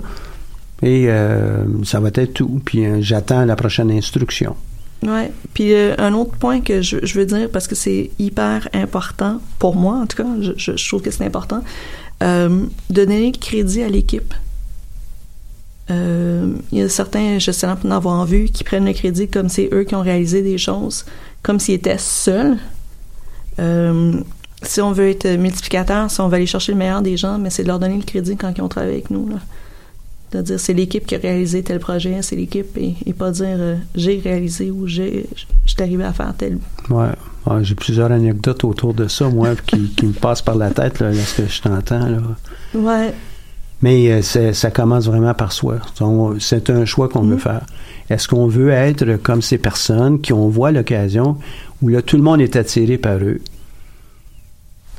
Et 0.84 1.06
euh, 1.08 1.64
ça 1.84 2.00
va 2.00 2.10
être 2.14 2.34
tout. 2.34 2.62
Puis 2.66 2.86
euh, 2.86 2.98
j'attends 3.02 3.46
la 3.46 3.56
prochaine 3.56 3.90
instruction. 3.92 4.56
Ouais. 5.04 5.32
Puis 5.54 5.74
euh, 5.74 5.96
un 5.98 6.14
autre 6.14 6.32
point 6.38 6.60
que 6.62 6.82
je, 6.82 6.98
je 7.04 7.18
veux 7.20 7.26
dire, 7.26 7.50
parce 7.52 7.68
que 7.68 7.76
c'est 7.76 8.12
hyper 8.20 8.68
important, 8.74 9.40
pour 9.58 9.76
moi 9.76 9.96
en 9.98 10.06
tout 10.06 10.18
cas, 10.18 10.28
je, 10.42 10.52
je- 10.58 10.76
je 10.76 10.88
trouve 10.88 11.02
que 11.02 11.12
c'est 11.12 11.26
important, 11.26 11.64
euh, 12.24 12.66
de 12.90 13.06
donner 13.06 13.32
le 13.32 13.38
crédit 13.38 13.82
à 13.84 13.90
l'équipe. 13.90 14.34
Il 15.90 16.80
y 16.80 16.82
a 16.82 16.90
certains 16.90 17.38
gestionnaires 17.38 17.78
pour 17.78 17.92
en 17.92 17.96
avoir 17.96 18.26
vu 18.26 18.46
qui 18.46 18.64
prennent 18.64 18.86
le 18.86 18.94
crédit 18.94 19.28
comme 19.28 19.50
c'est 19.50 19.70
eux 19.72 19.84
qui 19.84 19.94
ont 19.96 20.02
réalisé 20.02 20.42
des 20.42 20.58
choses, 20.58 21.06
comme 21.46 21.60
s'ils 21.60 21.76
étaient 21.76 22.00
seuls. 22.00 22.58
Euh, 23.60 24.14
si 24.64 24.82
on 24.82 24.92
veut 24.92 25.10
être 25.10 25.30
multiplicateur, 25.38 26.10
si 26.10 26.20
on 26.20 26.28
veut 26.28 26.38
aller 26.38 26.48
chercher 26.48 26.72
le 26.72 26.80
meilleur 26.80 27.04
des 27.04 27.18
gens, 27.18 27.38
mais 27.38 27.52
c'est 27.52 27.62
de 27.62 27.68
leur 27.68 27.78
donner 27.78 27.98
le 27.98 28.04
crédit 28.04 28.36
quand 28.36 28.52
ils 28.58 28.62
ont 28.62 28.68
travaillé 28.68 28.94
avec 28.94 29.12
nous. 29.12 29.30
Là. 29.30 29.36
De 30.32 30.42
dire 30.42 30.60
c'est 30.60 30.74
l'équipe 30.74 31.06
qui 31.06 31.14
a 31.14 31.20
réalisé 31.20 31.62
tel 31.62 31.80
projet, 31.80 32.24
c'est 32.24 32.36
l'équipe, 32.36 32.76
et, 32.78 32.96
et 33.06 33.14
pas 33.14 33.30
dire 33.30 33.58
euh, 33.60 33.76
j'ai 33.94 34.20
réalisé 34.20 34.72
ou 34.72 34.88
j'ai 34.88 35.28
arrivé 35.78 36.04
à 36.04 36.14
faire 36.14 36.34
tel. 36.36 36.58
Ouais. 36.90 37.12
Ouais, 37.46 37.64
J'ai 37.64 37.76
plusieurs 37.76 38.12
anecdotes 38.12 38.64
autour 38.64 38.96
de 38.96 39.08
ça, 39.08 39.30
moi, 39.30 39.50
qui, 39.68 39.90
qui 39.90 40.08
me 40.08 40.14
passent 40.14 40.42
par 40.42 40.56
la 40.56 40.72
tête 40.72 41.00
là, 41.00 41.12
lorsque 41.12 41.48
je 41.48 41.62
t'entends. 41.62 42.08
Là. 42.08 42.22
Ouais, 42.74 43.14
Mais 43.86 44.12
euh, 44.12 44.52
ça 44.54 44.72
commence 44.72 45.06
vraiment 45.06 45.36
par 45.36 45.52
soi. 45.52 45.76
On- 46.02 46.40
C'est 46.40 46.72
un 46.72 46.86
choix 46.86 47.08
qu'on 47.08 47.22
veut 47.22 47.36
Mhm. 47.36 47.40
faire. 47.40 47.66
Est-ce 48.10 48.28
qu'on 48.28 48.48
veut 48.48 48.72
être 48.72 49.18
comme 49.22 49.44
ces 49.44 49.60
personnes 49.60 50.20
qui 50.22 50.34
ont 50.34 50.50
voit 50.50 50.72
l'occasion 50.72 51.38
où 51.84 51.90
là 51.90 52.02
tout 52.02 52.18
le 52.18 52.24
monde 52.24 52.42
est 52.42 52.56
attiré 52.56 52.98
par 52.98 53.18
eux? 53.18 53.42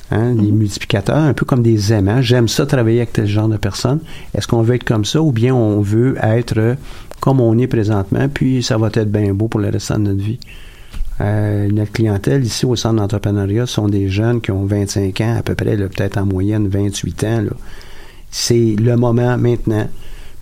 Hein, 0.09 0.35
Les 0.35 0.51
Mhm. 0.53 0.57
multiplicateurs, 0.59 1.17
un 1.17 1.33
peu 1.33 1.45
comme 1.45 1.61
des 1.63 1.91
aimants. 1.91 2.21
J'aime 2.21 2.47
ça 2.47 2.65
travailler 2.65 2.99
avec 2.99 3.11
tel 3.11 3.27
genre 3.27 3.49
de 3.49 3.57
personnes. 3.57 3.99
Est-ce 4.33 4.47
qu'on 4.47 4.61
veut 4.61 4.75
être 4.75 4.85
comme 4.85 5.03
ça 5.03 5.21
ou 5.21 5.33
bien 5.33 5.53
on 5.53 5.81
veut 5.81 6.15
être 6.23 6.77
comme 7.19 7.41
on 7.41 7.57
est 7.57 7.67
présentement, 7.67 8.29
puis 8.33 8.63
ça 8.63 8.77
va 8.77 8.87
être 8.93 9.11
bien 9.11 9.33
beau 9.33 9.49
pour 9.49 9.59
le 9.59 9.67
restant 9.69 9.99
de 9.99 10.03
notre 10.13 10.23
vie? 10.23 10.39
Euh, 11.19 11.69
notre 11.71 11.91
clientèle 11.91 12.45
ici 12.45 12.65
au 12.65 12.77
centre 12.77 12.95
d'entrepreneuriat 13.01 13.65
sont 13.65 13.89
des 13.89 14.07
jeunes 14.07 14.39
qui 14.39 14.51
ont 14.51 14.65
25 14.65 15.19
ans, 15.19 15.35
à 15.39 15.41
peu 15.41 15.55
près, 15.55 15.75
peut-être 15.75 16.17
en 16.17 16.25
moyenne 16.25 16.69
28 16.69 17.23
ans. 17.25 17.41
Là 17.41 17.51
c'est 18.31 18.75
le 18.79 18.95
moment 18.95 19.37
maintenant. 19.37 19.87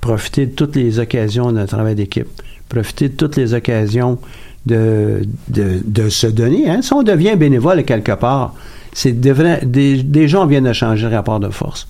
Profiter 0.02 0.46
de 0.46 0.52
toutes 0.52 0.76
les 0.76 1.00
occasions 1.00 1.52
de 1.52 1.66
travail 1.66 1.96
d'équipe. 1.96 2.28
Profiter 2.70 3.10
de 3.10 3.16
toutes 3.16 3.38
les 3.38 3.54
occasions 3.54 4.20
de, 4.66 5.22
de, 5.48 5.82
de 5.84 6.10
se 6.10 6.28
donner. 6.28 6.70
Hein. 6.70 6.82
Si 6.82 6.94
on 6.94 7.04
devient 7.04 7.36
bénévole 7.36 7.84
quelque 7.84 8.12
part, 8.12 8.54
c'est 8.94 9.14
des, 9.14 10.04
des 10.04 10.28
gens 10.28 10.46
viennent 10.46 10.66
de 10.66 10.74
changer 10.74 11.10
le 11.10 11.16
rapport 11.16 11.40
de 11.40 11.50
force. 11.50 11.88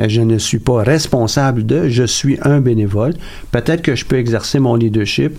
Euh, 0.00 0.08
Je 0.08 0.20
ne 0.20 0.38
suis 0.38 0.58
pas 0.58 0.82
responsable 0.82 1.64
de, 1.64 1.88
je 1.88 2.04
suis 2.04 2.38
un 2.42 2.60
bénévole. 2.60 3.14
Peut-être 3.50 3.82
que 3.82 3.94
je 3.94 4.04
peux 4.04 4.16
exercer 4.16 4.58
mon 4.58 4.74
leadership 4.74 5.32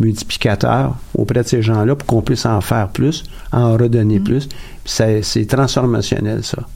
multiplicateur 0.00 0.96
auprès 1.14 1.42
de 1.42 1.48
ces 1.48 1.62
gens-là 1.62 1.94
pour 1.94 2.06
qu'on 2.06 2.22
puisse 2.22 2.46
en 2.46 2.60
faire 2.60 2.88
plus, 2.88 3.24
en 3.52 3.72
redonner 3.74 4.18
plus. 4.20 4.46
Puis 4.46 4.58
c'est 4.84 5.22
c'est 5.22 5.46
transformationnel, 5.46 6.42
ça. 6.42 6.66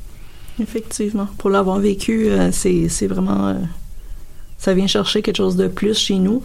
Effectivement. 0.61 1.27
Pour 1.39 1.51
l'avoir 1.51 1.79
vécu, 1.79 2.29
euh, 2.29 2.51
c'est 2.53 3.07
vraiment. 3.07 3.49
euh, 3.49 3.55
ça 4.59 4.73
vient 4.75 4.87
chercher 4.87 5.23
quelque 5.23 5.37
chose 5.37 5.57
de 5.57 5.69
plus 5.69 5.97
chez 5.99 6.17
nous. 6.19 6.43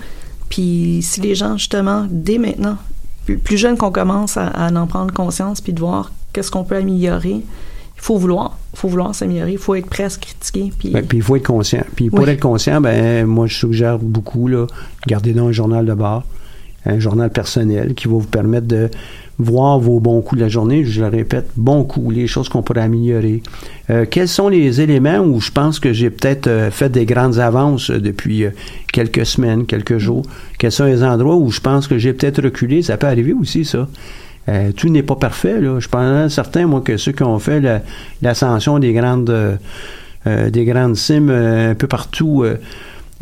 Puis 0.49 0.99
si 1.01 1.21
les 1.21 1.33
gens, 1.35 1.57
justement, 1.57 2.05
dès 2.09 2.37
maintenant, 2.37 2.77
plus, 3.25 3.37
plus 3.37 3.57
jeunes 3.57 3.77
qu'on 3.77 3.91
commence 3.91 4.35
à, 4.37 4.47
à 4.47 4.71
en 4.71 4.87
prendre 4.87 5.13
conscience 5.13 5.61
puis 5.61 5.71
de 5.73 5.79
voir 5.79 6.11
qu'est-ce 6.33 6.51
qu'on 6.51 6.63
peut 6.65 6.75
améliorer, 6.75 7.35
il 7.37 8.03
faut 8.03 8.17
vouloir. 8.17 8.57
Il 8.73 8.79
faut 8.79 8.87
vouloir 8.89 9.13
s'améliorer. 9.15 9.53
Il 9.53 9.57
faut 9.57 9.75
être 9.75 9.85
prêt 9.87 10.03
à 10.03 10.09
se 10.09 10.17
critiquer. 10.19 10.71
Puis, 10.77 10.89
Ben, 10.89 11.05
il 11.13 11.21
faut 11.21 11.35
être 11.37 11.45
conscient. 11.47 11.83
Puis 11.95 12.09
pour 12.09 12.21
Oui. 12.21 12.29
être 12.29 12.41
conscient, 12.41 12.81
ben 12.81 13.25
moi 13.25 13.47
je 13.47 13.55
suggère 13.55 13.97
beaucoup 13.99 14.47
là, 14.47 14.65
gardez 15.07 15.33
dans 15.33 15.47
un 15.47 15.51
journal 15.51 15.85
de 15.85 15.93
bord, 15.93 16.23
un 16.85 16.99
journal 16.99 17.29
personnel 17.29 17.93
qui 17.93 18.07
va 18.07 18.15
vous 18.15 18.21
permettre 18.27 18.67
de 18.67 18.89
voir 19.41 19.79
vos 19.79 19.99
bons 19.99 20.21
coups 20.21 20.39
de 20.39 20.45
la 20.45 20.49
journée. 20.49 20.83
Je 20.85 21.01
le 21.01 21.07
répète, 21.07 21.49
bons 21.55 21.83
coups, 21.83 22.15
les 22.15 22.27
choses 22.27 22.49
qu'on 22.49 22.61
pourrait 22.61 22.81
améliorer. 22.81 23.41
Euh, 23.89 24.05
quels 24.09 24.27
sont 24.27 24.49
les 24.49 24.81
éléments 24.81 25.19
où 25.19 25.41
je 25.41 25.51
pense 25.51 25.79
que 25.79 25.91
j'ai 25.93 26.09
peut-être 26.09 26.47
euh, 26.47 26.71
fait 26.71 26.89
des 26.89 27.05
grandes 27.05 27.39
avances 27.39 27.89
euh, 27.89 27.99
depuis 27.99 28.45
quelques 28.93 29.25
semaines, 29.25 29.65
quelques 29.65 29.97
jours? 29.97 30.23
Quels 30.57 30.71
sont 30.71 30.85
les 30.85 31.03
endroits 31.03 31.35
où 31.35 31.51
je 31.51 31.59
pense 31.59 31.87
que 31.87 31.97
j'ai 31.97 32.13
peut-être 32.13 32.41
reculé? 32.41 32.81
Ça 32.81 32.97
peut 32.97 33.07
arriver 33.07 33.33
aussi, 33.33 33.65
ça. 33.65 33.87
Tout 34.75 34.89
n'est 34.89 35.03
pas 35.03 35.15
parfait. 35.15 35.61
Là. 35.61 35.79
Je 35.79 35.87
pense 35.87 36.33
certain, 36.33 36.65
moi, 36.65 36.81
que 36.81 36.97
ceux 36.97 37.11
qui 37.11 37.23
ont 37.23 37.39
fait 37.39 37.61
la- 37.61 37.81
l'ascension 38.21 38.79
des 38.79 38.91
grandes 38.91 39.59
des 40.25 40.65
grandes 40.65 40.95
cimes 40.95 41.29
un 41.29 41.75
peu 41.75 41.87
partout 41.87 42.43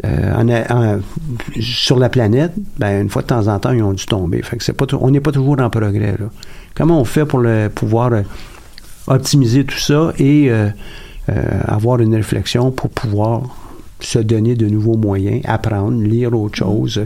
euh, 0.06 0.34
en- 0.36 0.50
en- 0.98 1.00
sur 1.60 1.98
la 2.00 2.10
planète, 2.10 2.54
ben, 2.78 3.02
une 3.02 3.10
fois 3.10 3.22
de 3.22 3.28
temps 3.28 3.48
en 3.48 3.60
temps, 3.60 3.72
ils 3.72 3.84
ont 3.84 3.94
dû 3.94 4.06
tomber. 4.06 4.42
Fait 4.42 4.58
que 4.58 4.64
c'est 4.64 4.74
pas, 4.74 4.86
on 5.00 5.12
n'est 5.12 5.20
pas 5.20 5.32
toujours 5.32 5.60
en 5.60 5.70
progrès. 5.70 6.16
Là. 6.20 6.28
Comment 6.76 7.00
on 7.02 7.06
fait 7.06 7.26
pour 7.26 7.40
le, 7.40 7.70
pouvoir 7.74 8.14
euh, 8.14 8.22
optimiser 9.08 9.66
tout 9.66 9.78
ça 9.80 10.14
et 10.20 10.50
euh, 10.52 10.70
avoir 11.66 12.00
une 12.00 12.16
réflexion 12.16 12.72
pour 12.72 12.90
pouvoir 12.90 13.42
se 14.00 14.20
donner 14.20 14.56
de 14.56 14.68
nouveaux 14.68 14.96
moyens, 14.96 15.42
apprendre, 15.46 16.02
lire 16.02 16.34
autre 16.34 16.56
chose, 16.58 16.98
euh, 17.00 17.06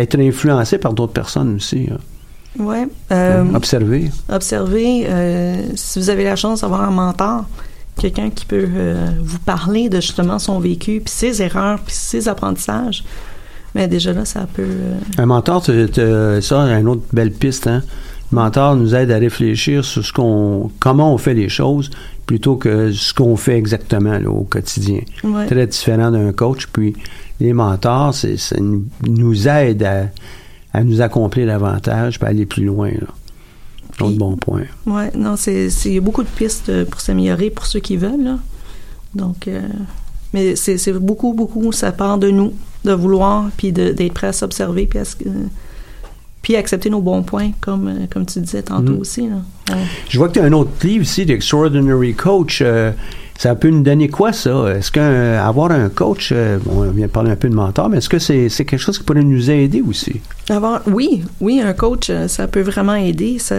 être 0.00 0.18
influencé 0.18 0.78
par 0.78 0.94
d'autres 0.94 1.12
personnes 1.12 1.56
aussi. 1.56 1.88
hein. 1.92 1.98
ouais. 2.64 2.86
Observer. 3.54 4.10
observez, 4.30 5.04
euh, 5.08 5.56
si 5.74 5.98
vous 5.98 6.08
avez 6.08 6.24
la 6.24 6.36
chance 6.36 6.62
d'avoir 6.62 6.82
un 6.82 6.90
mentor, 6.90 7.44
quelqu'un 8.00 8.30
qui 8.30 8.44
peut 8.44 8.66
euh, 8.74 9.06
vous 9.20 9.38
parler 9.38 9.88
de 9.88 9.96
justement 10.00 10.38
son 10.38 10.58
vécu, 10.58 11.00
puis 11.04 11.12
ses 11.12 11.42
erreurs, 11.42 11.78
puis 11.80 11.94
ses 11.94 12.28
apprentissages, 12.28 13.04
mais 13.74 13.88
déjà 13.88 14.12
là, 14.12 14.24
ça 14.24 14.46
peut... 14.52 14.62
euh, 14.62 14.94
Un 15.18 15.26
mentor, 15.26 15.62
tu- 15.62 15.88
tu- 15.92 16.42
ça, 16.42 16.60
une 16.78 16.88
autre 16.88 17.02
belle 17.12 17.32
piste. 17.32 17.66
Hein? 17.66 17.82
Le 18.30 18.36
mentor 18.36 18.76
nous 18.76 18.94
aide 18.94 19.10
à 19.10 19.18
réfléchir 19.18 19.84
sur 19.84 20.04
ce 20.04 20.12
qu'on, 20.12 20.70
comment 20.80 21.12
on 21.14 21.18
fait 21.18 21.34
les 21.34 21.48
choses 21.48 21.90
plutôt 22.26 22.56
que 22.56 22.90
ce 22.92 23.12
qu'on 23.12 23.36
fait 23.36 23.56
exactement 23.58 24.18
là, 24.18 24.30
au 24.30 24.44
quotidien. 24.44 25.00
ouais. 25.24 25.46
Très 25.46 25.66
différent 25.66 26.10
d'un 26.10 26.32
coach. 26.32 26.66
Puis 26.72 26.94
les 27.40 27.52
mentors, 27.52 28.14
c'est, 28.14 28.36
ça 28.38 28.56
nous- 28.60 29.48
aide 29.48 29.82
à, 29.82 30.04
à 30.72 30.82
nous 30.84 31.00
accomplir 31.02 31.46
davantage, 31.46 32.18
puis 32.18 32.26
à 32.26 32.30
aller 32.30 32.46
plus 32.46 32.64
loin. 32.64 32.88
Là. 32.90 33.06
Autre 34.02 34.10
Puis- 34.10 34.18
bon 34.18 34.36
point. 34.36 34.62
Ouais, 34.86 35.10
non, 35.16 35.36
c'est 35.36 35.70
c'est- 35.70 35.88
il 35.90 35.94
y 35.94 35.98
a 35.98 36.00
beaucoup 36.00 36.22
de 36.22 36.28
pistes 36.28 36.68
euh, 36.68 36.84
pour 36.84 37.00
s'améliorer 37.00 37.50
pour 37.50 37.66
ceux 37.66 37.80
qui 37.80 37.96
veulent. 37.96 38.22
Là. 38.24 38.38
Donc, 39.14 39.48
euh, 39.48 39.60
mais 40.32 40.56
c'est 40.56 40.92
beaucoup, 40.98 41.32
beaucoup, 41.34 41.72
ça 41.72 41.92
part 41.92 42.18
de 42.18 42.30
nous, 42.30 42.52
de 42.84 42.92
vouloir, 42.92 43.50
puis 43.56 43.72
d'être 43.72 44.12
prêt 44.12 44.28
à 44.28 44.32
s'observer, 44.32 44.86
puis 44.86 44.98
à 44.98 45.04
se- 45.04 45.16
puis 46.42 46.56
accepter 46.56 46.90
nos 46.90 47.00
bons 47.00 47.22
points, 47.22 47.52
comme, 47.60 47.86
euh, 47.88 48.06
comme 48.10 48.26
tu 48.26 48.40
disais 48.40 48.62
tantôt 48.62 48.94
Mm. 48.94 48.98
aussi. 49.00 49.28
Là. 49.28 49.36
Ouais. 49.70 49.82
Je 50.08 50.18
vois 50.18 50.28
que 50.28 50.34
tu 50.34 50.40
as 50.40 50.44
un 50.44 50.52
autre 50.52 50.70
livre 50.82 51.04
ici, 51.04 51.24
d'Extraordinary 51.24 52.14
Coach. 52.14 52.60
Euh, 52.62 52.90
ça 53.38 53.54
peut 53.54 53.70
nous 53.70 53.82
donner 53.82 54.08
quoi, 54.08 54.32
ça? 54.32 54.66
Est-ce 54.76 54.92
qu'avoir 54.92 55.70
un 55.72 55.88
coach, 55.88 56.30
euh, 56.32 56.58
bon, 56.64 56.84
on 56.84 56.90
vient 56.90 57.06
de 57.06 57.10
parler 57.10 57.30
un 57.30 57.36
peu 57.36 57.48
de 57.48 57.54
mentor, 57.54 57.88
mais 57.88 57.98
est-ce 57.98 58.08
que 58.08 58.18
c'est 58.18 58.48
quelque 58.48 58.76
chose 58.78 58.98
qui 58.98 59.04
pourrait 59.04 59.22
nous 59.24 59.50
aider 59.50 59.82
aussi? 59.86 60.20
Avoir, 60.48 60.82
oui, 60.86 61.22
oui, 61.40 61.60
un 61.60 61.72
coach, 61.72 62.08
euh, 62.10 62.28
ça 62.28 62.46
peut 62.46 62.60
vraiment 62.62 62.94
aider. 62.94 63.38
Ça, 63.38 63.56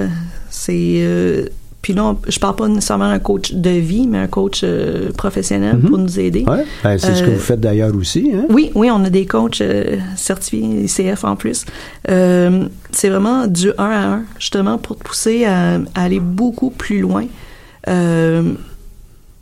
c'est, 0.50 0.96
euh, 1.00 1.46
puis 1.82 1.92
là, 1.94 2.06
on- 2.06 2.18
je 2.30 2.40
parle 2.40 2.56
pas 2.56 2.68
nécessairement 2.70 3.10
d'un 3.10 3.20
coach 3.20 3.52
de 3.54 3.70
vie, 3.72 4.08
mais 4.08 4.20
un 4.20 4.28
coach 4.28 4.62
euh, 4.64 5.12
professionnel 5.18 5.76
Mhm. 5.78 5.90
pour 5.90 5.98
nous 5.98 6.18
aider. 6.20 6.46
Ouais, 6.48 6.64
ben, 6.84 6.98
c'est 6.98 7.16
ce 7.16 7.24
que 7.24 7.32
vous 7.32 7.40
faites 7.40 7.60
d'ailleurs 7.60 7.94
aussi. 7.96 8.32
Hein? 8.34 8.46
Oui, 8.50 8.72
oui, 8.76 8.90
on 8.90 9.04
a 9.04 9.10
des 9.10 9.26
coachs 9.26 9.60
euh, 9.60 9.98
certifiés 10.16 10.86
ICF 10.86 11.26
en 11.26 11.36
plus. 11.36 11.66
C'est 12.08 13.10
vraiment 13.10 13.48
du 13.48 13.72
1 13.78 13.84
à 13.90 14.08
1, 14.14 14.24
justement, 14.40 14.78
pour 14.78 14.98
te 14.98 15.04
pousser 15.04 15.44
à, 15.46 15.74
à 15.96 16.04
aller 16.04 16.20
beaucoup 16.22 16.70
plus 16.70 17.00
loin 17.02 17.26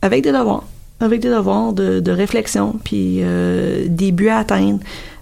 avec 0.01 0.23
des 0.23 0.31
devoirs. 0.31 0.63
Avec 0.99 1.19
des 1.21 1.29
devoirs 1.29 1.73
de, 1.73 1.99
de 1.99 2.11
réflexion, 2.11 2.75
puis 2.83 3.19
euh, 3.21 3.85
des 3.87 4.11
buts 4.11 4.27
à 4.29 4.37
atteindre. 4.39 4.79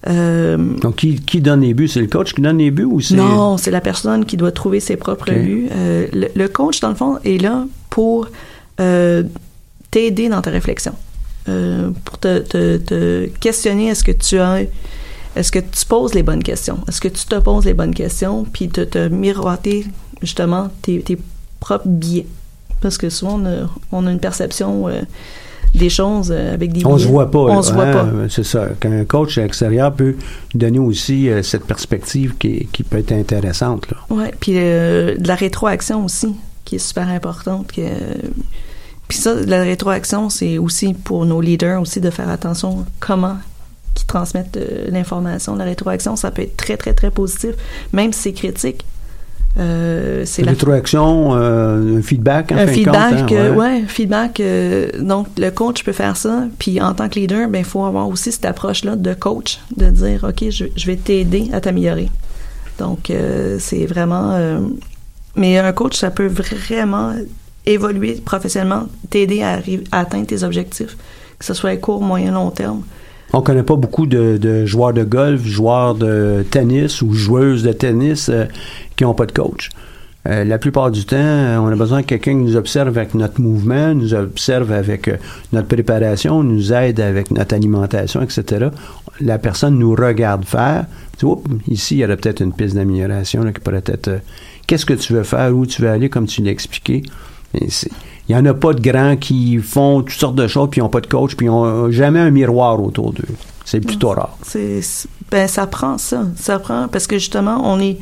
Euh, 0.07 0.57
Donc, 0.81 0.97
qui, 0.97 1.15
qui 1.21 1.39
donne 1.39 1.61
les 1.61 1.73
buts? 1.73 1.87
C'est 1.87 2.01
le 2.01 2.07
coach 2.07 2.33
qui 2.33 2.41
donne 2.41 2.57
les 2.57 2.69
buts 2.71 2.83
ou 2.83 2.99
c'est... 2.99 3.15
non, 3.15 3.57
c'est 3.57 3.71
la 3.71 3.79
personne 3.81 4.25
qui 4.25 4.35
doit 4.35 4.51
trouver 4.51 4.81
ses 4.81 4.97
propres 4.97 5.31
buts. 5.31 5.67
Euh, 5.71 6.07
le, 6.11 6.27
le 6.35 6.47
coach, 6.49 6.79
dans 6.81 6.89
le 6.89 6.95
fond, 6.95 7.17
est 7.23 7.41
là 7.41 7.65
pour 7.89 8.27
t'aider 9.91 10.29
dans 10.29 10.41
ta 10.41 10.51
réflexion, 10.51 10.93
pour 11.45 12.17
te, 12.19 12.39
te- 12.39 12.77
te 12.77 13.27
questionner 13.39 13.87
est-ce 13.87 14.03
que 14.03 14.11
tu 14.11 14.37
as, 14.39 14.61
est-ce 15.35 15.51
que 15.51 15.59
tu 15.59 15.85
poses 15.87 16.13
les 16.13 16.23
bonnes 16.23 16.43
questions, 16.43 16.77
est-ce 16.87 17.01
que 17.01 17.07
tu 17.09 17.25
te 17.25 17.35
poses 17.39 17.65
les 17.65 17.73
bonnes 17.73 17.93
questions, 17.93 18.45
puis 18.45 18.69
te, 18.69 18.81
te 18.81 19.09
miroiter 19.09 19.85
justement 20.21 20.69
tes, 20.81 21.01
tes 21.01 21.17
propres 21.59 21.87
biais, 21.87 22.25
parce 22.81 22.97
que 22.97 23.09
souvent 23.09 23.39
on 23.41 23.45
a, 23.45 23.69
on 23.91 24.07
a 24.07 24.11
une 24.11 24.19
perception 24.19 24.87
euh, 24.87 25.01
des 25.75 25.89
choses 25.89 26.31
euh, 26.31 26.53
avec 26.53 26.73
des 26.73 26.85
On 26.85 26.95
biais. 26.95 27.03
se 27.03 27.07
voit 27.07 27.29
pas. 27.29 27.39
On 27.39 27.61
se 27.61 27.73
voit 27.73 27.85
hein, 27.85 27.93
pas. 27.93 28.29
C'est 28.29 28.43
ça. 28.43 28.69
Qu'un 28.79 29.05
coach 29.05 29.37
extérieur 29.37 29.93
peut 29.93 30.15
donner 30.53 30.79
aussi 30.79 31.29
euh, 31.29 31.43
cette 31.43 31.65
perspective 31.65 32.35
qui, 32.37 32.67
qui 32.71 32.83
peut 32.83 32.97
être 32.97 33.11
intéressante. 33.11 33.87
Là. 33.91 33.97
Ouais, 34.15 34.33
puis 34.39 34.53
euh, 34.55 35.17
de 35.17 35.27
la 35.27 35.35
rétroaction 35.35 36.05
aussi, 36.05 36.35
qui 36.65 36.75
est 36.75 36.79
super 36.79 37.07
importante. 37.09 37.71
Que, 37.71 37.81
puis 39.07 39.17
ça, 39.17 39.35
de 39.35 39.49
la 39.49 39.61
rétroaction, 39.63 40.29
c'est 40.29 40.57
aussi 40.57 40.93
pour 40.93 41.25
nos 41.25 41.41
leaders 41.41 41.81
aussi 41.81 42.01
de 42.01 42.09
faire 42.09 42.29
attention 42.29 42.85
comment 42.99 43.37
qui 43.95 44.05
transmettent 44.05 44.59
l'information. 44.87 45.55
La 45.55 45.65
rétroaction, 45.65 46.15
ça 46.15 46.31
peut 46.31 46.43
être 46.43 46.55
très, 46.55 46.77
très, 46.77 46.93
très 46.93 47.11
positif, 47.11 47.51
même 47.91 48.13
si 48.13 48.21
c'est 48.21 48.33
critique. 48.33 48.85
Euh, 49.57 50.23
c'est 50.25 50.43
la 50.43 50.51
Rétroaction, 50.51 51.35
euh, 51.35 51.97
un 51.97 52.01
feedback, 52.01 52.51
en 52.51 52.55
un 52.55 52.59
fin 52.59 52.65
de 52.65 52.71
feedback, 52.71 53.09
compte, 53.19 53.31
hein, 53.31 53.35
euh, 53.35 53.55
ouais. 53.55 53.57
ouais, 53.57 53.83
feedback. 53.87 54.39
euh, 54.39 54.89
donc, 54.99 55.27
le 55.37 55.49
coach 55.49 55.83
peut 55.83 55.91
faire 55.91 56.15
ça. 56.15 56.43
Puis, 56.59 56.79
en 56.79 56.93
tant 56.93 57.09
que 57.09 57.15
leader, 57.19 57.49
ben, 57.49 57.59
il 57.59 57.65
faut 57.65 57.83
avoir 57.83 58.07
aussi 58.07 58.31
cette 58.31 58.45
approche-là 58.45 58.95
de 58.95 59.13
coach, 59.13 59.59
de 59.75 59.89
dire, 59.89 60.23
OK, 60.23 60.49
je, 60.49 60.65
je 60.75 60.85
vais 60.85 60.95
t'aider 60.97 61.49
à 61.51 61.61
t'améliorer. 61.61 62.09
Donc, 62.77 63.11
c'est 63.59 63.85
vraiment. 63.85 64.39
mais 65.35 65.57
un 65.57 65.73
coach, 65.73 65.97
ça 65.97 66.11
peut 66.11 66.27
vraiment 66.27 67.13
évoluer 67.65 68.21
professionnellement, 68.23 68.87
t'aider 69.09 69.41
à, 69.41 69.59
à 69.91 69.99
atteindre 69.99 70.27
tes 70.27 70.43
objectifs, 70.43 70.95
que 71.37 71.45
ce 71.45 71.53
soit 71.53 71.71
à 71.71 71.75
court, 71.75 72.01
moyen, 72.01 72.31
long 72.31 72.51
terme. 72.51 72.83
On 73.33 73.41
connaît 73.41 73.63
pas 73.63 73.75
beaucoup 73.75 74.05
de, 74.05 74.37
de 74.37 74.65
joueurs 74.65 74.93
de 74.93 75.03
golf, 75.03 75.45
joueurs 75.45 75.95
de 75.95 76.43
tennis 76.49 77.01
ou 77.01 77.13
joueuses 77.13 77.63
de 77.63 77.71
tennis 77.71 78.29
euh, 78.29 78.45
qui 78.95 79.03
n'ont 79.03 79.13
pas 79.13 79.25
de 79.25 79.31
coach. 79.31 79.69
Euh, 80.27 80.43
la 80.43 80.57
plupart 80.57 80.91
du 80.91 81.05
temps, 81.05 81.15
euh, 81.15 81.57
on 81.59 81.67
a 81.67 81.75
besoin 81.75 82.01
de 82.01 82.05
quelqu'un 82.05 82.33
nous 82.33 82.57
observe 82.57 82.89
avec 82.89 83.15
notre 83.15 83.39
mouvement, 83.39 83.95
nous 83.95 84.13
observe 84.13 84.71
avec 84.71 85.07
euh, 85.07 85.15
notre 85.53 85.69
préparation, 85.69 86.43
nous 86.43 86.73
aide 86.73 86.99
avec 86.99 87.31
notre 87.31 87.55
alimentation, 87.55 88.21
etc. 88.21 88.67
La 89.21 89.37
personne 89.37 89.79
nous 89.79 89.95
regarde 89.95 90.43
faire. 90.43 90.85
Tu 91.17 91.25
ici, 91.69 91.95
il 91.95 91.99
y 91.99 92.05
aurait 92.05 92.17
peut-être 92.17 92.41
une 92.41 92.51
piste 92.51 92.75
d'amélioration 92.75 93.49
qui 93.51 93.61
pourrait 93.61 93.83
être 93.85 94.09
euh, 94.09 94.17
qu'est-ce 94.67 94.85
que 94.85 94.93
tu 94.93 95.13
veux 95.13 95.23
faire, 95.23 95.55
où 95.55 95.65
tu 95.65 95.81
veux 95.81 95.89
aller, 95.89 96.09
comme 96.09 96.25
tu 96.25 96.41
l'as 96.41 96.51
expliqué. 96.51 97.01
Et 97.53 97.67
Il 98.29 98.35
n'y 98.35 98.41
en 98.41 98.45
a 98.45 98.53
pas 98.53 98.73
de 98.73 98.79
grands 98.79 99.17
qui 99.17 99.57
font 99.57 100.01
toutes 100.03 100.11
sortes 100.19 100.35
de 100.35 100.45
choses, 100.47 100.69
puis 100.69 100.79
ils 100.79 100.83
n'ont 100.83 100.89
pas 100.89 101.01
de 101.01 101.07
coach, 101.07 101.35
puis 101.35 101.47
ils 101.47 101.49
n'ont 101.49 101.89
jamais 101.89 102.19
un 102.19 102.29
miroir 102.29 102.79
autour 102.81 103.11
d'eux. 103.11 103.23
C'est 103.65 103.79
plutôt 103.81 104.09
rare. 104.09 104.37
C'est, 104.43 104.81
c'est- 104.83 105.09
ben, 105.31 105.47
ça 105.47 105.65
prend 105.67 105.97
ça. 105.97 106.23
Ça 106.35 106.59
prend, 106.59 106.87
parce 106.87 107.07
que 107.07 107.17
justement, 107.17 107.59
on 107.63 107.79
est. 107.79 107.97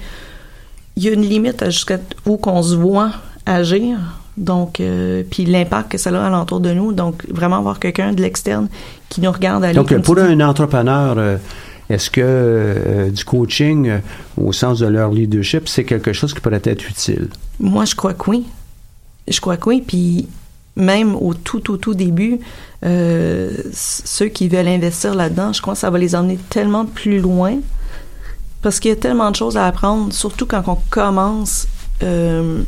Il 0.98 1.04
y 1.04 1.08
a 1.10 1.12
une 1.14 1.22
limite 1.22 1.62
à 1.62 1.70
jusqu'à 1.70 1.98
où 2.26 2.38
qu'on 2.38 2.62
se 2.62 2.76
voit 2.76 3.12
agir. 3.46 3.98
Donc, 4.36 4.80
euh, 4.82 5.24
puis 5.30 5.46
l'impact 5.46 5.94
que 5.94 5.98
ça 5.98 6.10
a 6.10 6.26
alentour 6.28 6.60
de 6.60 6.72
nous. 6.74 6.92
Donc, 6.94 7.24
vraiment 7.30 7.58
avoir 7.58 7.80
quelqu'un 7.80 8.12
de 8.14 8.22
l'externe 8.22 8.68
qui 9.10 9.22
nous 9.22 9.32
regarde 9.32 9.64
aller. 9.64 9.74
Donc, 9.74 9.96
pour 10.02 10.18
un 10.20 10.40
entrepreneur, 10.42 11.16
euh, 11.18 11.38
est-ce 11.90 12.10
que 12.10 12.22
euh, 12.24 13.10
du 13.10 13.24
coaching 13.26 13.88
euh, 13.88 13.98
au 14.40 14.52
sens 14.52 14.80
de 14.80 14.88
leur 14.88 15.12
leadership, 15.12 15.68
c'est 15.68 15.86
quelque 15.86 16.14
chose 16.14 16.34
qui 16.34 16.40
pourrait 16.42 16.62
être 16.64 16.88
utile? 16.90 17.30
Moi, 17.60 17.86
je 17.86 17.96
crois 17.96 18.14
que 18.14 18.30
oui. 18.30 18.46
Je 19.28 19.40
crois 19.42 19.58
que 19.58 19.70
oui. 19.70 19.84
Puis 19.86 20.28
même 20.76 21.16
au 21.16 21.34
tout, 21.34 21.60
tout, 21.60 21.78
tout 21.78 21.94
début, 21.96 22.40
euh, 22.86 23.52
ceux 23.74 24.28
qui 24.28 24.48
veulent 24.48 24.68
investir 24.68 25.16
là-dedans, 25.16 25.54
je 25.54 25.62
crois 25.62 25.74
que 25.74 25.80
ça 25.80 25.90
va 25.90 25.98
les 25.98 26.16
emmener 26.16 26.38
tellement 26.50 26.86
plus 26.86 27.20
loin. 27.20 27.58
Parce 28.62 28.80
qu'il 28.80 28.90
y 28.90 28.94
a 28.94 28.98
tellement 28.98 29.32
de 29.32 29.36
choses 29.36 29.58
à 29.58 29.66
apprendre, 29.66 30.12
surtout 30.14 30.46
quand 30.46 30.64
on 30.68 30.78
commence. 30.90 31.68
euh, 32.04 32.64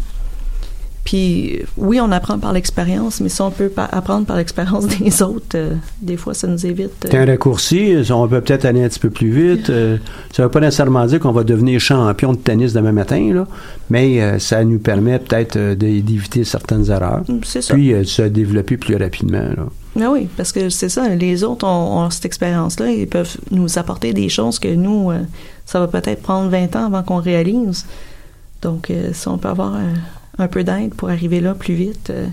Puis 1.09 1.63
oui, 1.75 1.99
on 1.99 2.11
apprend 2.11 2.37
par 2.37 2.53
l'expérience, 2.53 3.19
mais 3.19 3.29
si 3.29 3.41
on 3.41 3.49
peut 3.49 3.71
apprendre 3.75 4.27
par 4.27 4.37
l'expérience 4.37 4.85
des 4.99 5.23
autres, 5.23 5.55
euh, 5.55 5.73
des 6.03 6.17
fois, 6.17 6.35
ça 6.35 6.45
nous 6.45 6.63
évite. 6.67 7.03
euh, 7.03 7.07
C'est 7.09 7.17
un 7.17 7.25
raccourci, 7.25 7.95
on 8.11 8.27
peut 8.27 8.41
peut-être 8.41 8.65
aller 8.65 8.83
un 8.83 8.89
petit 8.89 8.99
peu 8.99 9.09
plus 9.09 9.31
vite. 9.31 9.71
euh, 9.71 9.97
ça 10.31 10.43
ne 10.43 10.47
veut 10.47 10.51
pas 10.51 10.59
nécessairement 10.59 11.07
dire 11.07 11.19
qu'on 11.19 11.31
va 11.31 11.43
devenir 11.43 11.79
champion 11.79 12.33
de 12.33 12.37
tennis 12.37 12.73
demain 12.73 12.91
matin, 12.91 13.33
là, 13.33 13.47
mais 13.89 14.21
euh, 14.21 14.37
ça 14.37 14.63
nous 14.63 14.77
permet 14.77 15.17
peut-être 15.17 15.57
d'é- 15.73 16.03
d'éviter 16.03 16.43
certaines 16.43 16.91
erreurs. 16.91 17.23
c'est 17.43 17.63
ça. 17.63 17.73
Puis 17.73 17.91
de 17.91 18.03
se 18.03 18.21
développer 18.21 18.77
plus 18.77 18.95
rapidement. 18.95 19.39
là. 19.57 19.65
Mais 19.95 20.05
oui, 20.05 20.27
parce 20.37 20.51
que 20.51 20.69
c'est 20.69 20.89
ça, 20.89 21.09
les 21.09 21.43
autres 21.43 21.65
ont, 21.65 22.01
ont 22.05 22.09
cette 22.11 22.25
expérience-là, 22.25 22.91
ils 22.91 23.07
peuvent 23.07 23.35
nous 23.49 23.79
apporter 23.79 24.13
des 24.13 24.29
choses 24.29 24.59
que 24.59 24.67
nous, 24.75 25.11
ça 25.65 25.79
va 25.79 25.87
peut-être 25.87 26.21
prendre 26.21 26.49
20 26.51 26.75
ans 26.75 26.85
avant 26.85 27.01
qu'on 27.01 27.17
réalise. 27.17 27.87
Donc, 28.61 28.91
si 29.13 29.27
on 29.27 29.39
peut 29.39 29.47
avoir 29.47 29.73
un, 29.73 29.93
un 30.39 30.47
peu 30.47 30.63
d'aide 30.63 30.93
pour 30.95 31.09
arriver 31.09 31.39
là 31.39 31.53
plus 31.53 31.73
vite, 31.73 32.09
euh, 32.09 32.27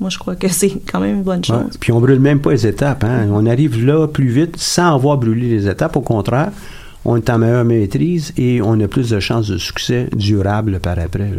moi, 0.00 0.08
je 0.08 0.18
crois 0.18 0.34
que 0.34 0.48
c'est 0.52 0.72
quand 0.90 1.00
même 1.00 1.16
une 1.16 1.22
bonne 1.22 1.44
chose. 1.44 1.56
Ouais. 1.56 1.78
Puis 1.78 1.92
on 1.92 2.00
brûle 2.00 2.20
même 2.20 2.40
pas 2.40 2.52
les 2.52 2.66
étapes. 2.66 3.04
Hein. 3.04 3.28
On 3.30 3.46
arrive 3.46 3.84
là 3.84 4.06
plus 4.06 4.28
vite 4.28 4.56
sans 4.56 4.94
avoir 4.94 5.18
brûlé 5.18 5.48
les 5.48 5.68
étapes. 5.68 5.96
Au 5.96 6.00
contraire, 6.00 6.50
on 7.04 7.16
est 7.16 7.30
en 7.30 7.38
meilleure 7.38 7.64
maîtrise 7.64 8.32
et 8.36 8.60
on 8.62 8.78
a 8.80 8.88
plus 8.88 9.10
de 9.10 9.20
chances 9.20 9.48
de 9.48 9.58
succès 9.58 10.08
durable 10.14 10.80
par 10.80 10.98
après. 10.98 11.30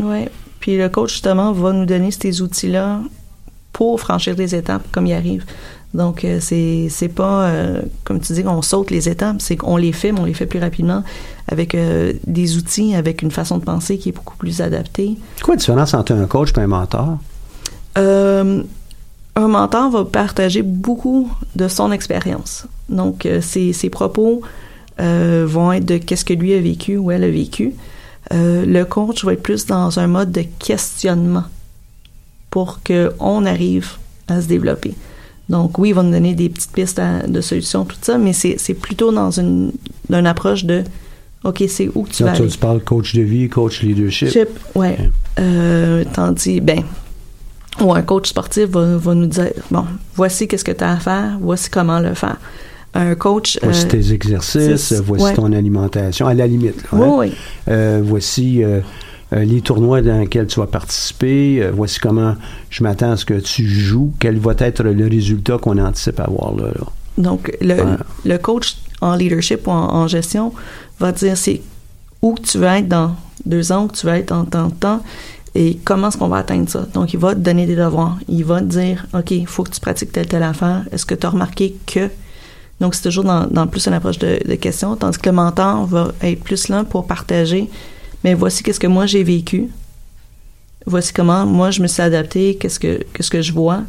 Oui. 0.00 0.26
Puis 0.58 0.76
le 0.76 0.88
coach, 0.88 1.12
justement, 1.12 1.52
va 1.52 1.72
nous 1.72 1.86
donner 1.86 2.10
ces 2.10 2.42
outils-là 2.42 3.00
pour 3.72 3.98
franchir 4.00 4.36
les 4.36 4.54
étapes 4.54 4.82
comme 4.92 5.06
il 5.06 5.14
arrive. 5.14 5.44
Donc, 5.92 6.24
euh, 6.24 6.38
c'est 6.40 6.86
c'est 6.88 7.08
pas, 7.08 7.48
euh, 7.48 7.82
comme 8.04 8.20
tu 8.20 8.32
dis, 8.32 8.44
qu'on 8.44 8.62
saute 8.62 8.90
les 8.90 9.08
étapes, 9.08 9.36
c'est 9.40 9.56
qu'on 9.56 9.76
les 9.76 9.92
fait, 9.92 10.12
mais 10.12 10.20
on 10.20 10.24
les 10.24 10.34
fait 10.34 10.46
plus 10.46 10.60
rapidement 10.60 11.02
avec 11.48 11.74
euh, 11.74 12.12
des 12.26 12.56
outils, 12.56 12.94
avec 12.94 13.22
une 13.22 13.32
façon 13.32 13.58
de 13.58 13.64
penser 13.64 13.98
qui 13.98 14.10
est 14.10 14.12
beaucoup 14.12 14.36
plus 14.36 14.60
adaptée. 14.60 15.16
Quoi 15.42 15.54
la 15.54 15.58
différence 15.58 15.94
entre 15.94 16.12
un 16.12 16.26
coach 16.26 16.50
et 16.56 16.60
un 16.60 16.68
mentor? 16.68 17.18
Euh, 17.98 18.62
un 19.34 19.48
mentor 19.48 19.90
va 19.90 20.04
partager 20.04 20.62
beaucoup 20.62 21.28
de 21.56 21.66
son 21.66 21.90
expérience. 21.90 22.66
Donc, 22.88 23.26
ses, 23.40 23.72
ses 23.72 23.90
propos 23.90 24.42
vont 24.98 25.72
être 25.72 25.86
de 25.86 25.96
qu'est-ce 25.96 26.24
que 26.24 26.34
lui 26.34 26.52
a 26.52 26.60
vécu 26.60 26.98
ou 26.98 27.10
elle 27.10 27.24
a 27.24 27.30
vécu. 27.30 27.72
Le 28.32 28.82
coach 28.84 29.24
va 29.24 29.32
être 29.32 29.42
plus 29.42 29.66
dans 29.66 29.98
un 29.98 30.06
mode 30.08 30.30
de 30.30 30.44
questionnement 30.58 31.44
pour 32.50 32.80
qu'on 32.82 33.46
arrive 33.46 33.92
à 34.28 34.42
se 34.42 34.46
développer. 34.46 34.94
Donc, 35.50 35.78
oui, 35.78 35.88
il 35.88 35.94
va 35.94 36.04
nous 36.04 36.12
donner 36.12 36.34
des 36.34 36.48
petites 36.48 36.70
pistes 36.70 37.00
à- 37.00 37.26
de 37.26 37.40
solutions, 37.40 37.84
tout 37.84 37.96
ça, 38.00 38.16
mais 38.18 38.32
c'est 38.32 38.74
plutôt 38.74 39.10
dans 39.10 39.32
une, 39.32 39.72
une 40.08 40.26
approche 40.26 40.64
de 40.64 40.84
OK, 41.42 41.64
c'est 41.68 41.90
où 41.94 42.04
que 42.04 42.10
tu 42.10 42.22
vas 42.22 42.32
aller. 42.32 42.46
tu 42.46 42.58
parles 42.58 42.80
coach 42.80 43.14
de 43.14 43.22
vie, 43.22 43.48
coach 43.48 43.82
leadership. 43.82 44.28
Chip, 44.28 44.48
ouais. 44.76 44.96
Euh, 45.40 46.04
tandis, 46.12 46.60
ben, 46.60 46.82
ou 47.80 47.92
un 47.92 48.02
coach 48.02 48.28
sportif 48.28 48.66
va, 48.68 48.96
va 48.96 49.14
nous 49.14 49.26
dire, 49.26 49.50
bon, 49.70 49.84
voici 50.14 50.46
qu'est-ce 50.46 50.64
que 50.64 50.72
tu 50.72 50.84
as 50.84 50.92
à 50.92 50.96
faire, 50.98 51.38
voici 51.40 51.68
comment 51.68 51.98
le 51.98 52.14
faire. 52.14 52.36
Un 52.94 53.14
coach... 53.14 53.58
Voici 53.62 53.86
euh, 53.86 53.88
tes 53.88 54.12
exercices, 54.12 54.92
voici 55.04 55.24
ouais. 55.24 55.34
ton 55.34 55.52
alimentation, 55.52 56.26
à 56.26 56.34
la 56.34 56.46
limite. 56.46 56.82
là, 56.82 56.88
oui, 56.92 57.02
hein. 57.02 57.12
oui. 57.18 57.32
Euh, 57.68 58.00
voici 58.04 58.62
euh, 59.32 59.44
les 59.44 59.60
tournois 59.60 60.02
dans 60.02 60.20
lesquels 60.20 60.46
tu 60.46 60.60
vas 60.60 60.66
participer. 60.66 61.62
Euh, 61.62 61.70
voici 61.74 61.98
comment 62.00 62.34
je 62.70 62.82
m'attends 62.82 63.12
à 63.12 63.16
ce 63.16 63.24
que 63.24 63.34
tu 63.34 63.66
joues. 63.68 64.12
Quel 64.18 64.38
va 64.38 64.54
être 64.58 64.82
le 64.82 65.06
résultat 65.06 65.58
qu'on 65.58 65.78
anticipe 65.78 66.20
avoir 66.20 66.54
là. 66.56 66.68
là? 66.68 66.86
Donc, 67.18 67.52
le, 67.60 67.76
le 68.24 68.38
coach 68.38 68.76
en 69.00 69.14
leadership 69.14 69.66
ou 69.66 69.70
en, 69.70 69.94
en 69.94 70.08
gestion 70.08 70.52
va 70.98 71.12
dire 71.12 71.36
c'est 71.36 71.60
où 72.22 72.34
tu 72.42 72.58
veux 72.58 72.66
être 72.66 72.88
dans 72.88 73.16
deux 73.46 73.72
ans, 73.72 73.84
où 73.84 73.88
tu 73.88 74.06
veux 74.06 74.14
être 74.14 74.32
en 74.32 74.44
tant 74.44 74.68
de 74.68 74.74
temps 74.74 75.00
et 75.54 75.78
comment 75.84 76.08
est-ce 76.08 76.18
qu'on 76.18 76.28
va 76.28 76.38
atteindre 76.38 76.68
ça. 76.68 76.86
Donc, 76.94 77.12
il 77.12 77.18
va 77.18 77.34
te 77.34 77.40
donner 77.40 77.66
des 77.66 77.74
devoirs. 77.74 78.18
Il 78.28 78.44
va 78.44 78.60
te 78.60 78.66
dire, 78.66 79.06
OK, 79.14 79.32
il 79.32 79.46
faut 79.46 79.64
que 79.64 79.70
tu 79.70 79.80
pratiques 79.80 80.12
telle, 80.12 80.28
telle 80.28 80.44
affaire. 80.44 80.84
Est-ce 80.92 81.04
que 81.04 81.14
tu 81.14 81.26
as 81.26 81.30
remarqué 81.30 81.76
que... 81.86 82.08
Donc, 82.80 82.94
c'est 82.94 83.02
toujours 83.02 83.24
dans, 83.24 83.46
dans 83.46 83.66
plus 83.66 83.86
une 83.86 83.92
approche 83.92 84.18
de, 84.18 84.38
de 84.46 84.54
questions, 84.54 84.94
tandis 84.96 85.18
que 85.18 85.28
le 85.28 85.34
mentor 85.34 85.86
va 85.86 86.12
être 86.22 86.42
plus 86.42 86.68
là 86.68 86.84
pour 86.84 87.06
partager, 87.06 87.68
mais 88.24 88.34
voici 88.34 88.62
qu'est-ce 88.62 88.80
que 88.80 88.86
moi 88.86 89.06
j'ai 89.06 89.22
vécu. 89.22 89.68
Voici 90.86 91.12
comment 91.12 91.44
moi 91.46 91.70
je 91.70 91.82
me 91.82 91.86
suis 91.86 92.02
adapté, 92.02 92.56
qu'est-ce 92.56 92.80
que, 92.80 93.02
qu'est-ce 93.12 93.30
que 93.30 93.42
je 93.42 93.52
vois. 93.52 93.82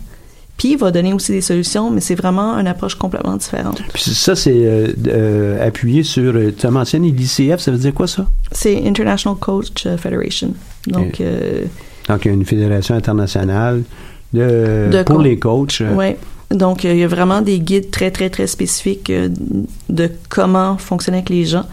Puis, 0.57 0.73
il 0.73 0.77
va 0.77 0.91
donner 0.91 1.11
aussi 1.11 1.31
des 1.31 1.41
solutions, 1.41 1.89
mais 1.89 2.01
c'est 2.01 2.13
vraiment 2.13 2.53
une 2.59 2.67
approche 2.67 2.93
complètement 2.93 3.35
différente. 3.35 3.81
Puis 3.93 4.03
ça, 4.03 4.35
c'est 4.35 4.53
euh, 4.53 4.89
euh, 5.07 5.67
appuyé 5.67 6.03
sur. 6.03 6.35
euh, 6.35 6.51
tu 6.55 6.67
as 6.67 6.69
mentionné 6.69 7.09
l'ICF, 7.09 7.59
ça 7.59 7.71
veut 7.71 7.79
dire 7.79 7.93
quoi 7.95 8.05
ça? 8.05 8.27
C'est 8.51 8.85
International 8.85 9.39
Coach 9.39 9.87
euh, 9.87 9.97
Federation. 9.97 10.53
Donc, 10.85 11.19
Et- 11.19 11.23
euh, 11.25 11.63
Donc, 12.09 12.25
il 12.25 12.27
y 12.27 12.31
a 12.31 12.33
une 12.35 12.45
fédération 12.45 12.93
internationale 12.93 13.81
de, 14.33 14.89
De 14.91 15.01
pour 15.03 15.15
co- 15.15 15.21
les 15.23 15.39
coachs. 15.39 15.81
ouais. 15.95 16.19
Donc, 16.51 16.83
il 16.83 16.95
y 16.97 17.03
a 17.03 17.07
vraiment 17.07 17.41
des 17.41 17.59
guides 17.59 17.89
très, 17.89 18.11
très, 18.11 18.29
très 18.29 18.45
spécifiques 18.45 19.11
de 19.89 20.11
comment 20.29 20.77
fonctionner 20.77 21.19
avec 21.19 21.29
les 21.29 21.45
gens. 21.45 21.65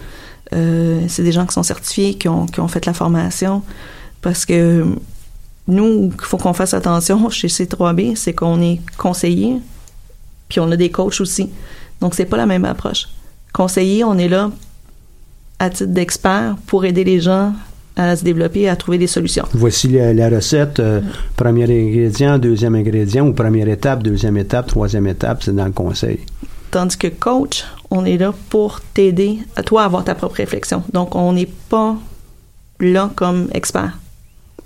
Euh, 0.55 1.03
c'est 1.09 1.23
des 1.23 1.33
gens 1.33 1.47
qui 1.47 1.53
sont 1.55 1.63
certifiés, 1.63 2.15
qui 2.15 2.29
ont, 2.29 2.47
qui 2.47 2.61
ont 2.61 2.69
fait 2.69 2.87
la 2.87 2.95
formation. 2.95 3.63
Parce 4.23 4.47
que 4.47 4.85
nous, 5.67 6.13
il 6.19 6.25
faut 6.25 6.39
qu'on 6.39 6.55
fasse 6.55 6.75
attention 6.75 7.29
chez 7.31 7.49
C3B, 7.49 8.17
c'est 8.17 8.33
qu'on 8.33 8.61
est 8.63 8.81
conseiller, 8.97 9.61
puis 10.49 10.61
on 10.61 10.71
a 10.71 10.77
des 10.77 10.91
coachs 10.91 11.21
aussi. 11.21 11.51
Donc, 12.01 12.15
c'est 12.15 12.25
pas 12.27 12.37
la 12.37 12.47
même 12.47 12.65
approche. 12.65 13.09
Conseiller, 13.53 14.05
on 14.05 14.17
est 14.19 14.29
là 14.29 14.51
à 15.59 15.71
titre 15.71 15.91
d'expert 15.93 16.57
pour 16.67 16.85
aider 16.85 17.05
les 17.05 17.21
gens 17.21 17.53
à 17.97 18.15
se 18.15 18.23
développer, 18.23 18.69
à 18.69 18.77
trouver 18.77 18.97
des 18.97 19.09
solutions. 19.09 19.45
Voici 19.53 19.89
la, 19.89 20.15
la 20.15 20.29
recette. 20.31 20.79
euh, 20.79 21.01
premier 21.37 21.65
ingrédient, 21.65 22.39
deuxième 22.39 22.77
ingrédient, 22.77 23.27
ou 23.27 23.33
première 23.33 23.69
étape, 23.69 24.05
deuxième 24.05 24.37
étape, 24.37 24.69
troisième 24.69 25.09
étape, 25.09 25.43
c'est 25.43 25.55
dans 25.55 25.65
le 25.67 25.73
conseil. 25.73 26.21
Tandis 26.71 26.97
que 26.97 27.09
coach, 27.09 27.65
on 27.91 28.05
est 28.05 28.19
là 28.19 28.33
pour 28.51 28.81
t'aider 28.95 29.39
à 29.57 29.63
toi 29.63 29.83
à 29.83 29.85
avoir 29.87 30.05
ta 30.05 30.15
propre 30.15 30.37
réflexion. 30.37 30.83
Donc, 30.93 31.15
on 31.15 31.33
n'est 31.33 31.49
pas 31.69 31.97
là 32.81 33.11
comme 33.15 33.49
expert. 33.55 33.99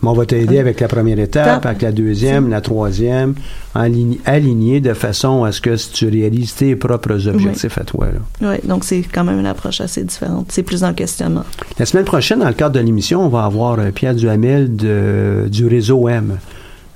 Mais 0.02 0.08
on 0.08 0.14
va 0.14 0.26
t'aider 0.26 0.58
avec 0.58 0.80
la 0.80 0.88
première 0.88 1.20
étape, 1.20 1.64
avec 1.64 1.80
la 1.80 1.92
deuxième, 1.92 2.48
la 2.50 2.60
troisième, 2.60 3.36
align- 3.76 4.18
aligné 4.26 4.80
de 4.80 4.94
façon 4.94 5.44
à 5.44 5.52
ce 5.52 5.60
que 5.60 5.76
tu 5.92 6.08
réalises 6.08 6.54
tes 6.56 6.74
propres 6.74 7.28
objectifs 7.28 7.78
à 7.78 7.84
toi. 7.84 8.06
là. 8.06 8.50
Oui, 8.50 8.56
donc 8.68 8.82
c'est 8.82 9.02
quand 9.02 9.22
même 9.22 9.38
une 9.38 9.46
approche 9.46 9.80
assez 9.80 10.02
différente. 10.02 10.46
C'est 10.50 10.64
plus 10.64 10.82
le 10.82 10.92
questionnement. 10.92 11.44
La 11.78 11.86
semaine 11.86 12.04
prochaine, 12.04 12.40
dans 12.40 12.48
le 12.48 12.52
cadre 12.54 12.74
de 12.74 12.80
l'émission, 12.80 13.24
on 13.24 13.28
va 13.28 13.44
avoir 13.44 13.78
euh, 13.78 13.92
Pierre 13.92 14.16
Duhamel 14.16 14.74
de, 14.74 15.46
du 15.48 15.68
réseau 15.68 16.08
M. 16.08 16.36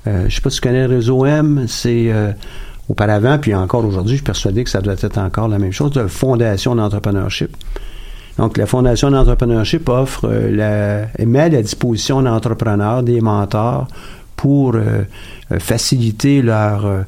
Euh, 0.05 0.19
je 0.21 0.25
ne 0.25 0.29
sais 0.29 0.41
pas 0.41 0.49
si 0.49 0.57
tu 0.59 0.67
connais 0.67 0.85
le 0.85 0.93
réseau 0.95 1.25
M, 1.25 1.63
c'est 1.69 2.11
euh, 2.11 2.33
auparavant, 2.89 3.37
puis 3.37 3.53
encore 3.53 3.85
aujourd'hui, 3.85 4.13
je 4.13 4.17
suis 4.17 4.25
persuadé 4.25 4.63
que 4.63 4.69
ça 4.69 4.81
doit 4.81 4.95
être 4.99 5.17
encore 5.17 5.47
la 5.47 5.59
même 5.59 5.73
chose, 5.73 5.91
de 5.91 6.07
Fondation 6.07 6.75
d'entrepreneurship. 6.75 7.55
Donc, 8.37 8.57
la 8.57 8.65
Fondation 8.65 9.09
d'entrepreneurship 9.11 9.89
offre, 9.89 10.25
euh, 10.25 11.07
la, 11.17 11.25
met 11.25 11.39
à 11.39 11.49
la 11.49 11.61
disposition 11.61 12.21
d'entrepreneurs, 12.21 13.03
des 13.03 13.19
mentors, 13.19 13.87
pour 14.35 14.75
euh, 14.75 15.03
euh, 15.51 15.59
faciliter 15.59 16.41
leur, 16.41 16.85
euh, 16.85 17.01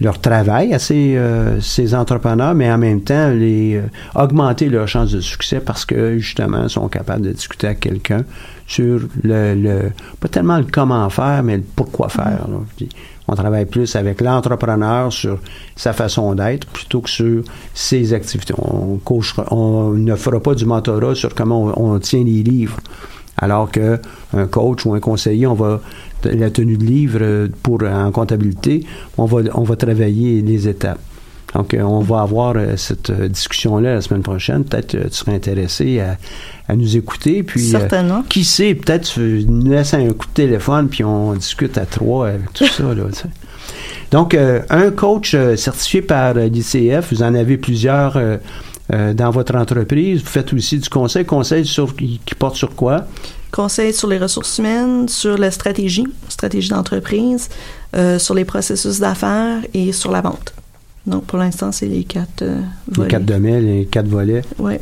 leur 0.00 0.20
travail 0.20 0.72
à 0.72 0.78
ces, 0.78 1.16
euh, 1.16 1.60
ces 1.60 1.94
entrepreneurs, 1.94 2.54
mais 2.54 2.70
en 2.72 2.78
même 2.78 3.02
temps, 3.02 3.30
les, 3.30 3.82
augmenter 4.14 4.68
leurs 4.68 4.88
chances 4.88 5.10
de 5.12 5.20
succès 5.20 5.60
parce 5.60 5.84
que, 5.84 6.18
justement, 6.18 6.64
ils 6.64 6.70
sont 6.70 6.88
capables 6.88 7.22
de 7.22 7.32
discuter 7.32 7.66
avec 7.66 7.80
quelqu'un 7.80 8.24
sur 8.66 9.00
le, 9.22 9.54
le, 9.54 9.90
pas 10.20 10.28
tellement 10.28 10.58
le 10.58 10.66
comment 10.70 11.08
faire, 11.10 11.42
mais 11.42 11.58
le 11.58 11.64
pourquoi 11.76 12.08
faire. 12.08 12.46
là. 12.48 12.86
On 13.28 13.34
travaille 13.34 13.66
plus 13.66 13.94
avec 13.96 14.20
l'entrepreneur 14.20 15.12
sur 15.12 15.38
sa 15.76 15.92
façon 15.92 16.34
d'être 16.34 16.66
plutôt 16.66 17.00
que 17.00 17.10
sur 17.10 17.42
ses 17.72 18.12
activités. 18.14 18.54
On, 18.58 19.90
ne 19.92 20.14
fera 20.16 20.40
pas 20.40 20.54
du 20.54 20.66
mentorat 20.66 21.14
sur 21.14 21.34
comment 21.34 21.72
on, 21.76 21.98
tient 21.98 22.24
les 22.24 22.42
livres. 22.42 22.78
Alors 23.38 23.70
que 23.70 23.98
un 24.34 24.46
coach 24.46 24.84
ou 24.84 24.94
un 24.94 25.00
conseiller, 25.00 25.46
on 25.46 25.54
va 25.54 25.80
la 26.24 26.50
tenue 26.50 26.76
de 26.76 26.84
livre 26.84 27.48
pour 27.62 27.82
en 27.82 28.10
comptabilité, 28.10 28.84
on 29.16 29.24
va 29.24 29.42
on 29.54 29.62
va 29.62 29.76
travailler 29.76 30.42
les 30.42 30.68
étapes. 30.68 31.00
Donc, 31.54 31.74
euh, 31.74 31.82
on 31.82 32.00
va 32.00 32.22
avoir 32.22 32.54
euh, 32.56 32.76
cette 32.76 33.10
euh, 33.10 33.28
discussion-là 33.28 33.94
la 33.94 34.00
semaine 34.00 34.22
prochaine. 34.22 34.64
Peut-être 34.64 34.96
tu 34.96 35.10
serais 35.10 35.34
intéressé 35.34 36.00
à, 36.00 36.16
à 36.68 36.76
nous 36.76 36.96
écouter. 36.96 37.42
Puis, 37.42 37.68
euh, 37.68 37.78
Certainement. 37.78 38.22
qui 38.28 38.44
sait, 38.44 38.74
peut-être 38.74 39.12
tu 39.12 39.44
nous 39.46 39.70
laisses 39.70 39.94
un 39.94 40.06
coup 40.08 40.26
de 40.26 40.32
téléphone, 40.34 40.88
puis 40.88 41.04
on 41.04 41.34
discute 41.34 41.76
à 41.76 41.84
trois 41.86 42.28
avec 42.28 42.52
tout 42.54 42.66
ça. 42.66 42.84
Là. 42.94 43.04
Donc, 44.10 44.34
euh, 44.34 44.60
un 44.70 44.90
coach 44.90 45.36
certifié 45.56 46.02
par 46.02 46.34
l'ICF, 46.34 47.12
vous 47.12 47.22
en 47.22 47.34
avez 47.34 47.56
plusieurs 47.58 48.16
euh, 48.16 48.38
dans 49.14 49.30
votre 49.30 49.54
entreprise. 49.54 50.22
Vous 50.22 50.28
faites 50.28 50.52
aussi 50.52 50.78
du 50.78 50.88
conseil. 50.88 51.24
Conseil 51.24 51.66
sur, 51.66 51.94
qui, 51.94 52.20
qui 52.24 52.34
porte 52.34 52.56
sur 52.56 52.74
quoi? 52.74 53.06
Conseil 53.50 53.92
sur 53.92 54.08
les 54.08 54.18
ressources 54.18 54.58
humaines, 54.58 55.08
sur 55.08 55.36
la 55.36 55.50
stratégie, 55.50 56.06
stratégie 56.28 56.70
d'entreprise, 56.70 57.50
sur 58.18 58.34
les 58.34 58.46
processus 58.46 58.98
d'affaires 58.98 59.58
et 59.74 59.92
sur 59.92 60.10
la 60.10 60.22
vente. 60.22 60.54
Donc, 61.06 61.24
pour 61.24 61.38
l'instant, 61.38 61.72
c'est 61.72 61.86
les 61.86 62.04
quatre 62.04 62.42
euh, 62.42 62.60
Les 62.88 62.94
volets. 62.96 63.08
quatre 63.10 63.24
domaines, 63.24 63.66
les 63.66 63.86
quatre 63.86 64.06
volets. 64.08 64.42
Ouais. 64.58 64.80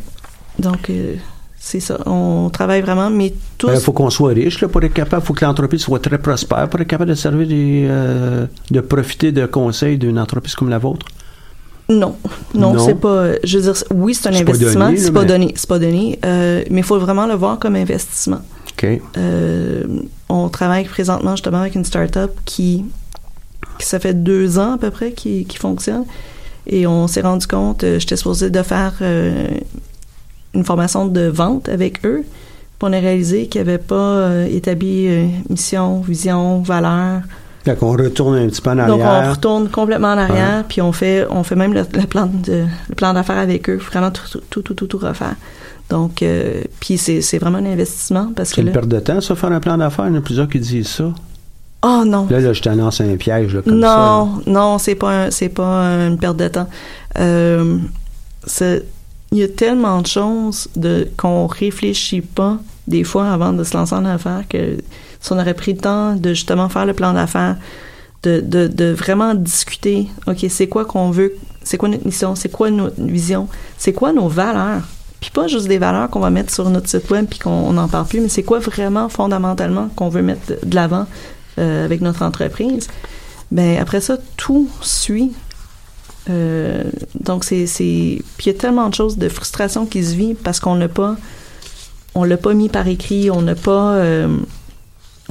Donc, 0.58 0.90
euh, 0.90 1.14
c'est 1.58 1.80
ça. 1.80 1.98
On 2.06 2.50
travaille 2.50 2.82
vraiment, 2.82 3.08
mais 3.10 3.32
tous. 3.56 3.70
Il 3.72 3.80
faut 3.80 3.92
qu'on 3.92 4.10
soit 4.10 4.32
riche 4.32 4.60
là, 4.60 4.68
pour 4.68 4.82
être 4.82 4.92
capable, 4.92 5.22
il 5.22 5.26
faut 5.26 5.34
que 5.34 5.44
l'entreprise 5.44 5.80
soit 5.80 5.98
très 5.98 6.18
prospère 6.18 6.68
pour 6.68 6.80
être 6.80 6.86
capable 6.88 7.10
de 7.10 7.14
servir 7.14 7.46
des, 7.48 7.86
euh, 7.88 8.46
de 8.70 8.80
profiter 8.80 9.32
de 9.32 9.46
conseils 9.46 9.96
d'une 9.98 10.18
entreprise 10.18 10.54
comme 10.54 10.68
la 10.68 10.78
vôtre. 10.78 11.06
Non, 11.88 12.16
non, 12.54 12.74
Non? 12.74 12.86
c'est 12.86 12.94
pas. 12.94 13.32
Je 13.42 13.58
veux 13.58 13.72
dire, 13.72 13.82
oui, 13.92 14.14
c'est 14.14 14.28
un 14.28 14.34
investissement, 14.34 14.92
c'est 14.96 15.10
pas 15.12 15.24
donné, 15.24 15.52
c'est 15.56 15.68
pas 15.68 15.78
donné, 15.80 16.18
euh, 16.24 16.62
mais 16.70 16.78
il 16.78 16.84
faut 16.84 16.98
vraiment 17.00 17.26
le 17.26 17.34
voir 17.34 17.58
comme 17.58 17.74
investissement. 17.76 18.40
OK. 18.72 19.00
Euh, 19.18 19.84
on 20.28 20.48
travaille 20.50 20.84
présentement 20.84 21.32
justement 21.32 21.58
avec 21.62 21.74
une 21.74 21.84
start-up 21.84 22.30
qui, 22.44 22.84
qui 23.80 23.86
ça 23.86 23.98
fait 23.98 24.14
deux 24.14 24.58
ans 24.58 24.74
à 24.74 24.78
peu 24.78 24.90
près 24.90 25.12
qui, 25.12 25.44
qui 25.44 25.56
fonctionne. 25.56 26.04
Et 26.66 26.86
on 26.86 27.06
s'est 27.06 27.22
rendu 27.22 27.46
compte, 27.46 27.82
euh, 27.84 27.98
j'étais 27.98 28.16
supposée 28.16 28.50
de 28.50 28.62
faire 28.62 28.92
euh, 29.02 29.48
une 30.54 30.64
formation 30.64 31.06
de 31.06 31.22
vente 31.22 31.68
avec 31.68 32.04
eux. 32.04 32.22
Puis 32.22 32.88
on 32.88 32.92
a 32.92 32.98
réalisé 33.00 33.46
qu'ils 33.48 33.62
n'avaient 33.62 33.78
pas 33.78 33.94
euh, 33.94 34.46
établi 34.46 35.08
euh, 35.08 35.26
mission, 35.48 36.00
vision, 36.00 36.60
valeur. 36.60 37.22
Fait 37.64 37.76
qu'on 37.76 37.92
retourne 37.92 38.36
un 38.36 38.46
petit 38.48 38.62
peu 38.62 38.70
en 38.70 38.76
Donc 38.86 39.00
on 39.00 39.04
arrière. 39.04 39.32
retourne 39.32 39.68
complètement 39.68 40.12
en 40.12 40.18
arrière, 40.18 40.64
puis 40.66 40.80
on 40.80 40.92
fait 40.92 41.26
on 41.28 41.42
fait 41.42 41.56
même 41.56 41.74
le, 41.74 41.82
le 41.92 42.06
plan 42.06 42.26
de 42.26 42.64
le 42.88 42.94
plan 42.94 43.12
d'affaires 43.12 43.36
avec 43.38 43.68
eux, 43.68 43.76
vraiment 43.76 44.10
tout 44.10 44.38
tout 44.48 44.62
tout 44.62 44.72
tout, 44.74 44.86
tout 44.86 44.98
refaire. 44.98 45.34
Donc 45.90 46.24
puis 46.80 46.96
c'est 46.96 47.20
c'est 47.20 47.36
vraiment 47.38 47.58
un 47.58 47.66
investissement 47.66 48.32
parce 48.34 48.50
C'est 48.50 48.56
que 48.56 48.60
une 48.62 48.68
là, 48.68 48.72
perte 48.72 48.88
de 48.88 49.00
temps, 49.00 49.20
ça, 49.20 49.34
faire 49.34 49.52
un 49.52 49.60
plan 49.60 49.76
d'affaires. 49.76 50.06
Il 50.06 50.14
y 50.14 50.16
en 50.16 50.18
a 50.18 50.22
plusieurs 50.22 50.48
qui 50.48 50.58
disent 50.58 50.88
ça. 50.88 51.12
Oh 51.82 52.02
non, 52.06 52.26
Là, 52.30 52.40
là, 52.40 52.52
je 52.52 52.60
t'annonce 52.62 53.00
un 53.00 53.16
piège, 53.16 53.54
là, 53.54 53.62
comme 53.62 53.74
non, 53.74 53.80
ça. 53.80 53.96
là. 54.46 54.52
non, 54.52 54.78
c'est 54.78 54.94
pas 54.94 55.24
un- 55.26 55.30
c'est 55.30 55.48
pas 55.48 55.64
une 56.06 56.18
perte 56.18 56.36
de 56.36 56.48
temps. 56.48 56.68
Euh, 57.18 57.78
il 59.32 59.38
y 59.38 59.42
a 59.42 59.48
tellement 59.48 60.00
de 60.02 60.06
choses 60.06 60.68
de 60.76 61.08
qu'on 61.16 61.46
réfléchit 61.46 62.20
pas 62.20 62.58
des 62.88 63.04
fois 63.04 63.30
avant 63.30 63.52
de 63.52 63.62
se 63.62 63.76
lancer 63.76 63.94
en 63.94 64.04
affaires 64.04 64.42
que 64.48 64.78
si 65.20 65.32
on 65.32 65.38
aurait 65.38 65.54
pris 65.54 65.74
le 65.74 65.78
temps 65.78 66.16
de 66.16 66.30
justement 66.30 66.68
faire 66.68 66.86
le 66.86 66.94
plan 66.94 67.12
d'affaires, 67.12 67.56
de, 68.22 68.40
de, 68.40 68.66
de 68.66 68.86
vraiment 68.92 69.34
discuter, 69.34 70.08
ok, 70.26 70.46
c'est 70.48 70.66
quoi 70.66 70.84
qu'on 70.84 71.10
veut, 71.10 71.32
c'est 71.62 71.76
quoi 71.78 71.88
notre 71.88 72.04
mission, 72.06 72.34
c'est 72.34 72.50
quoi 72.50 72.70
notre 72.70 73.00
vision, 73.00 73.46
c'est 73.78 73.92
quoi 73.92 74.12
nos 74.12 74.28
valeurs? 74.28 74.82
Puis 75.20 75.30
pas 75.30 75.46
juste 75.46 75.68
des 75.68 75.78
valeurs 75.78 76.08
qu'on 76.10 76.20
va 76.20 76.30
mettre 76.30 76.52
sur 76.52 76.68
notre 76.70 76.88
site 76.88 77.08
web 77.10 77.26
puis 77.28 77.38
qu'on 77.38 77.72
n'en 77.72 77.88
parle 77.88 78.06
plus, 78.06 78.20
mais 78.20 78.28
c'est 78.30 78.42
quoi 78.42 78.58
vraiment 78.58 79.08
fondamentalement 79.10 79.88
qu'on 79.94 80.08
veut 80.08 80.22
mettre 80.22 80.54
de 80.64 80.74
l'avant? 80.74 81.06
Euh, 81.61 81.84
avec 81.84 82.00
notre 82.00 82.22
entreprise. 82.22 82.88
Ben 83.50 83.78
après 83.78 84.00
ça, 84.00 84.16
tout 84.36 84.68
suit. 84.80 85.32
Euh, 86.28 86.84
donc 87.18 87.44
c'est 87.44 87.66
puis 87.74 88.46
il 88.46 88.46
y 88.46 88.50
a 88.50 88.54
tellement 88.54 88.88
de 88.88 88.94
choses 88.94 89.16
de 89.16 89.28
frustration 89.28 89.86
qui 89.86 90.04
se 90.04 90.14
vit 90.14 90.34
parce 90.34 90.61
qu'on 90.61 90.76
n'a 90.76 90.88
pas 90.88 91.16
on 92.14 92.24
l'a 92.24 92.36
pas 92.36 92.52
mis 92.54 92.68
par 92.68 92.86
écrit, 92.88 93.30
on 93.30 93.42
n'a 93.42 93.54
pas 93.54 93.94
euh, 93.94 94.36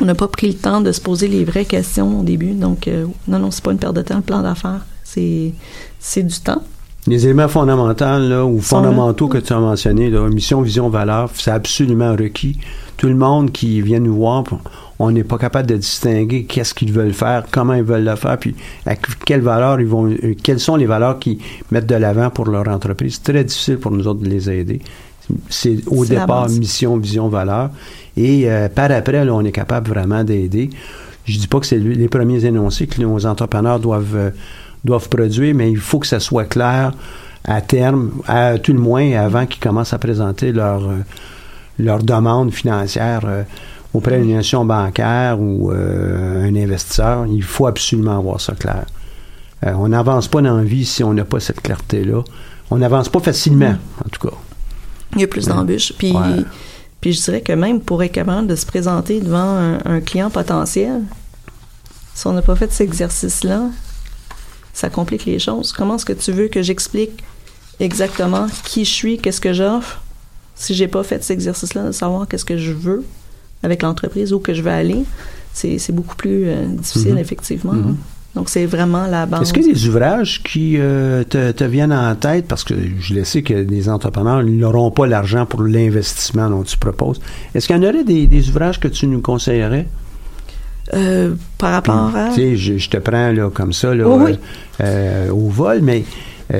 on 0.01 0.05
n'a 0.05 0.15
pas 0.15 0.27
pris 0.27 0.47
le 0.47 0.55
temps 0.55 0.81
de 0.81 0.91
se 0.91 1.01
poser 1.01 1.27
les 1.27 1.45
vraies 1.45 1.65
questions 1.65 2.21
au 2.21 2.23
début. 2.23 2.53
Donc 2.53 2.89
non 3.27 3.39
non, 3.39 3.51
c'est 3.51 3.63
pas 3.63 3.71
une 3.71 3.79
perte 3.79 3.95
de 3.95 4.01
temps 4.01 4.17
le 4.17 4.21
plan 4.21 4.41
d'affaires, 4.41 4.85
c'est 5.03 5.53
c'est 5.99 6.23
du 6.23 6.39
temps. 6.39 6.63
Les 7.07 7.25
éléments 7.25 7.47
fondamentaux 7.47 8.19
là, 8.19 8.45
ou 8.45 8.59
fondamentaux 8.59 9.27
que 9.27 9.37
tu 9.37 9.53
as 9.53 9.59
mentionnés, 9.59 10.09
là, 10.09 10.27
mission, 10.29 10.61
vision, 10.61 10.89
valeur, 10.89 11.31
c'est 11.33 11.51
absolument 11.51 12.11
requis. 12.11 12.59
Tout 12.97 13.07
le 13.07 13.15
monde 13.15 13.51
qui 13.51 13.81
vient 13.81 13.99
nous 13.99 14.15
voir, 14.15 14.43
on 14.99 15.11
n'est 15.11 15.23
pas 15.23 15.37
capable 15.37 15.67
de 15.67 15.77
distinguer 15.77 16.43
qu'est-ce 16.43 16.73
qu'ils 16.73 16.91
veulent 16.91 17.13
faire, 17.13 17.45
comment 17.49 17.73
ils 17.73 17.83
veulent 17.83 18.03
le 18.03 18.15
faire, 18.15 18.37
puis 18.37 18.53
avec 18.85 19.01
quelles 19.25 19.41
valeurs 19.41 19.79
ils 19.79 19.87
vont, 19.87 20.09
euh, 20.09 20.35
quelles 20.43 20.59
sont 20.59 20.75
les 20.75 20.85
valeurs 20.85 21.19
qu'ils 21.19 21.39
mettent 21.71 21.87
de 21.87 21.95
l'avant 21.95 22.29
pour 22.29 22.47
leur 22.49 22.67
entreprise. 22.67 23.15
C'est 23.15 23.31
très 23.31 23.43
difficile 23.43 23.77
pour 23.77 23.91
nous 23.91 24.07
autres 24.07 24.21
de 24.21 24.29
les 24.29 24.49
aider. 24.49 24.81
C'est 25.49 25.77
au 25.87 26.05
départ 26.05 26.49
mission, 26.49 26.97
vision, 26.97 27.29
valeur. 27.29 27.69
Et 28.17 28.51
euh, 28.51 28.67
par 28.67 28.91
après, 28.91 29.23
là, 29.23 29.33
on 29.33 29.45
est 29.45 29.51
capable 29.51 29.89
vraiment 29.89 30.23
d'aider. 30.23 30.69
Je 31.25 31.37
dis 31.37 31.47
pas 31.47 31.59
que 31.59 31.65
c'est 31.65 31.77
les 31.77 32.07
premiers 32.07 32.43
énoncés 32.45 32.87
que 32.87 32.99
nos 33.01 33.25
entrepreneurs 33.25 33.79
doivent, 33.79 34.15
euh, 34.15 34.29
doivent 34.83 35.07
produire, 35.07 35.53
mais 35.53 35.71
il 35.71 35.77
faut 35.77 35.99
que 35.99 36.07
ça 36.07 36.19
soit 36.19 36.45
clair 36.45 36.93
à 37.45 37.61
terme, 37.61 38.11
à 38.27 38.57
tout 38.57 38.73
le 38.73 38.79
moins 38.79 39.11
avant 39.13 39.45
qu'ils 39.45 39.61
commencent 39.61 39.93
à 39.93 39.97
présenter 39.99 40.51
leur, 40.51 40.83
euh, 40.83 40.97
leur 41.77 42.03
demande 42.03 42.51
financière 42.51 43.21
euh, 43.25 43.43
auprès 43.93 44.19
d'une 44.19 44.31
institution 44.37 44.65
bancaire 44.65 45.39
ou 45.39 45.71
euh, 45.71 46.47
un 46.47 46.55
investisseur. 46.55 47.25
Il 47.27 47.43
faut 47.43 47.67
absolument 47.67 48.17
avoir 48.17 48.39
ça 48.41 48.53
clair. 48.53 48.85
Euh, 49.65 49.73
on 49.73 49.89
n'avance 49.89 50.27
pas 50.27 50.41
dans 50.41 50.55
la 50.57 50.63
vie 50.63 50.85
si 50.85 51.03
on 51.03 51.13
n'a 51.13 51.25
pas 51.25 51.39
cette 51.39 51.61
clarté-là. 51.61 52.23
On 52.71 52.77
n'avance 52.77 53.09
pas 53.09 53.19
facilement, 53.19 53.75
en 54.05 54.09
tout 54.09 54.27
cas. 54.27 54.35
Il 55.15 55.21
y 55.21 55.23
a 55.23 55.27
plus 55.27 55.47
d'embûches. 55.47 55.93
Puis, 55.97 56.11
Ouais. 56.11 56.43
puis 57.01 57.13
je 57.13 57.21
dirais 57.23 57.41
que 57.41 57.51
même 57.53 57.81
pour 57.81 58.03
être 58.03 58.11
capable 58.11 58.47
de 58.47 58.55
se 58.55 58.65
présenter 58.65 59.19
devant 59.21 59.37
un, 59.57 59.79
un 59.85 60.01
client 60.01 60.29
potentiel, 60.29 61.01
si 62.13 62.27
on 62.27 62.33
n'a 62.33 62.41
pas 62.43 62.55
fait 62.55 62.71
cet 62.71 62.81
exercice-là, 62.87 63.63
ça 64.73 64.89
complique 64.89 65.25
les 65.25 65.39
choses. 65.39 65.71
Comment 65.73 65.95
est-ce 65.95 66.05
que 66.05 66.13
tu 66.13 66.31
veux 66.31 66.47
que 66.47 66.61
j'explique 66.61 67.23
exactement 67.79 68.45
qui 68.63 68.85
je 68.85 68.91
suis, 68.91 69.17
qu'est-ce 69.17 69.41
que 69.41 69.51
j'offre, 69.51 70.01
si 70.55 70.73
j'ai 70.75 70.87
pas 70.87 71.03
fait 71.03 71.23
cet 71.23 71.31
exercice-là 71.31 71.85
de 71.85 71.91
savoir 71.91 72.27
qu'est-ce 72.27 72.45
que 72.45 72.57
je 72.57 72.71
veux? 72.71 73.03
Avec 73.63 73.81
l'entreprise, 73.83 74.33
où 74.33 74.39
que 74.39 74.53
je 74.53 74.61
veux 74.61 74.71
aller, 74.71 75.03
c'est 75.53 75.91
beaucoup 75.91 76.15
plus 76.15 76.45
euh, 76.47 76.65
difficile, 76.67 77.13
Mhm. 77.13 77.17
effectivement. 77.17 77.73
Mhm. 77.73 77.95
Donc, 78.35 78.47
c'est 78.49 78.67
vraiment 78.67 79.07
la 79.07 79.25
base. 79.25 79.41
Est-ce 79.41 79.53
qu'il 79.53 79.65
y 79.65 79.69
a 79.71 79.73
des 79.73 79.87
ouvrages 79.87 80.43
qui 80.43 80.75
euh, 80.77 81.23
te, 81.23 81.51
te 81.51 81.63
viennent 81.63 81.91
en 81.91 82.13
tête? 82.15 82.45
Parce 82.47 82.63
que 82.63 82.75
je 82.99 83.15
le 83.15 83.23
sais 83.23 83.41
que 83.41 83.53
les 83.55 83.89
entrepreneurs 83.89 84.43
n'auront 84.43 84.91
pas 84.91 85.07
l'argent 85.07 85.45
pour 85.47 85.63
l'investissement 85.63 86.47
dont 86.49 86.61
tu 86.63 86.77
proposes. 86.77 87.19
Est-ce 87.55 87.65
qu'il 87.67 87.75
y 87.75 87.79
en 87.79 87.83
aurait 87.89 88.03
des, 88.03 88.27
des 88.27 88.49
ouvrages 88.49 88.79
que 88.79 88.87
tu 88.87 89.07
nous 89.07 89.19
conseillerais? 89.21 89.87
Euh, 90.93 91.33
par 91.57 91.71
rapport 91.71 92.15
à... 92.15 92.29
Tu 92.29 92.35
sais, 92.35 92.55
je, 92.55 92.77
je 92.77 92.89
te 92.89 92.97
prends 92.97 93.31
là, 93.31 93.49
comme 93.53 93.73
ça 93.73 93.93
là, 93.93 94.07
oui. 94.07 94.37
euh, 94.81 95.29
au 95.31 95.47
vol, 95.49 95.79
mais 95.81 96.03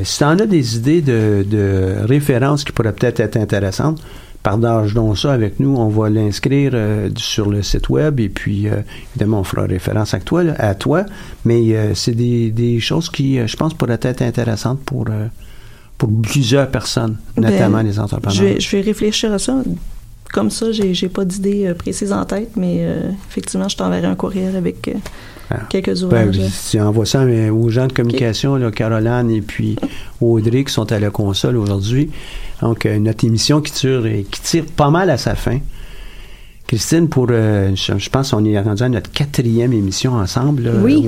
si 0.04 0.18
tu 0.20 0.24
en 0.24 0.38
as 0.38 0.45
des 0.45 0.76
idées 0.78 1.02
de, 1.02 1.43
de 1.50 1.93
références 2.06 2.64
qui 2.64 2.72
pourraient 2.72 2.93
peut-être 2.93 3.20
être 3.22 3.38
intéressantes, 3.38 4.00
partage 4.43 4.93
donc 4.93 5.17
ça 5.17 5.33
avec 5.33 5.59
nous. 5.59 5.75
On 5.75 5.89
va 5.89 6.09
l'inscrire 6.09 6.71
euh, 6.73 7.09
sur 7.17 7.49
le 7.49 7.61
site 7.61 7.89
web 7.89 8.19
et 8.19 8.29
puis, 8.29 8.67
euh, 8.67 8.81
évidemment, 9.11 9.41
on 9.41 9.43
fera 9.43 9.63
référence 9.63 10.13
à 10.13 10.19
toi. 10.19 10.43
là, 10.43 10.55
à 10.57 10.75
toi 10.75 11.05
mais 11.45 11.75
euh, 11.75 11.93
c'est 11.95 12.13
des, 12.15 12.49
des 12.51 12.79
choses 12.79 13.09
qui, 13.09 13.45
je 13.45 13.55
pense, 13.57 13.73
pourraient 13.73 13.99
être 14.01 14.21
intéressantes 14.21 14.79
pour, 14.85 15.05
pour 15.97 16.09
plusieurs 16.21 16.69
personnes, 16.69 17.17
Ben, 17.35 17.49
notamment 17.51 17.81
les 17.81 17.99
entrepreneurs. 17.99 18.35
Je 18.35 18.43
vais, 18.43 18.59
je 18.59 18.75
vais 18.75 18.81
réfléchir 18.81 19.31
à 19.33 19.39
ça. 19.39 19.61
Comme 20.31 20.51
ça, 20.51 20.71
j'ai, 20.71 20.93
j'ai 20.93 21.09
pas 21.09 21.25
d'idée 21.25 21.73
précise 21.77 22.11
en 22.13 22.23
tête, 22.23 22.51
mais 22.55 22.85
effectivement, 23.29 23.67
je 23.67 23.75
t'enverrai 23.75 24.05
un 24.07 24.15
courriel 24.15 24.55
avec 24.55 24.89
Ah. 25.49 25.61
quelques 25.69 25.99
Ben, 26.07 26.27
ouvrages. 26.29 26.39
tu 26.69 26.79
envoies 26.79 27.07
ça 27.07 27.25
aux 27.51 27.69
gens 27.69 27.87
de 27.87 27.93
communication, 27.93 28.55
là, 28.55 28.69
Caroline 28.69 29.31
et 29.31 29.41
puis 29.41 29.75
Audrey 30.21 30.63
qui 30.63 30.71
sont 30.71 30.91
à 30.91 30.99
la 30.99 31.09
console 31.09 31.57
aujourd'hui. 31.57 32.11
Donc, 32.62 32.86
euh, 32.86 32.99
notre 32.99 33.26
émission 33.26 33.62
qui 33.62 33.72
tire, 33.72 34.03
qui 34.30 34.41
tire 34.41 34.66
pas 34.66 34.89
mal 34.89 35.10
à 35.10 35.18
sa 35.18 35.36
fin. 35.36 35.60
Christine, 36.68 37.10
pour, 37.10 37.28
euh, 37.32 37.72
je, 37.76 37.97
je 37.97 38.10
pense 38.10 38.32
qu'on 38.32 38.45
est 38.45 38.60
rendu 38.60 38.84
à 38.84 38.89
notre 38.89 39.12
quatrième 39.12 39.74
émission 39.74 40.14
ensemble. 40.14 40.64
là. 40.64 40.72
Oui. 40.76 41.07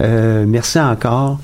Euh, 0.00 0.44
merci 0.46 0.78
encore. 0.80 1.38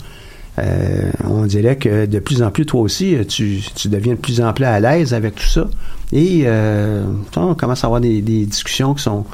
Euh, 0.59 1.11
on 1.25 1.47
dirait 1.47 1.77
que 1.77 2.07
de 2.07 2.19
plus 2.19 2.43
en 2.43 2.51
plus, 2.51 2.67
toi 2.67 2.81
aussi, 2.83 3.15
euh, 3.17 3.25
tu, 3.25 3.61
tu 3.75 3.89
deviens 3.89 4.15
de 4.15 4.19
plus 4.19 4.41
en 4.41 4.53
plus 4.53 4.65
à 4.65 4.81
l'aise 4.81 5.15
avec 5.15 5.35
tout 5.35 5.47
ça. 5.47 5.67
Et 6.13 6.43
euh, 6.45 7.05
on 7.37 7.55
commence 7.55 7.85
à 7.85 7.87
avoir 7.87 8.01
des, 8.01 8.21
des 8.21 8.45
discussions 8.45 8.93
qui 8.95 9.03
sont, 9.03 9.25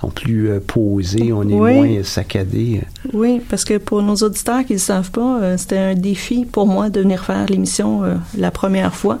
sont 0.00 0.10
plus 0.10 0.48
euh, 0.50 0.60
posées, 0.64 1.32
on 1.32 1.42
est 1.48 1.54
Oui. 1.54 1.74
moins 1.74 2.02
saccadé. 2.04 2.82
Oui, 3.12 3.40
parce 3.48 3.64
que 3.64 3.78
pour 3.78 4.00
nos 4.02 4.14
auditeurs 4.16 4.60
qui 4.64 4.72
ne 4.74 4.78
le 4.78 4.82
savent 4.82 5.10
pas, 5.10 5.40
euh, 5.42 5.56
c'était 5.56 5.78
un 5.78 5.94
défi 5.94 6.44
pour 6.44 6.66
moi 6.66 6.88
de 6.88 7.00
venir 7.00 7.24
faire 7.24 7.46
l'émission 7.48 8.04
euh, 8.04 8.14
la 8.36 8.50
première 8.50 8.94
fois. 8.94 9.18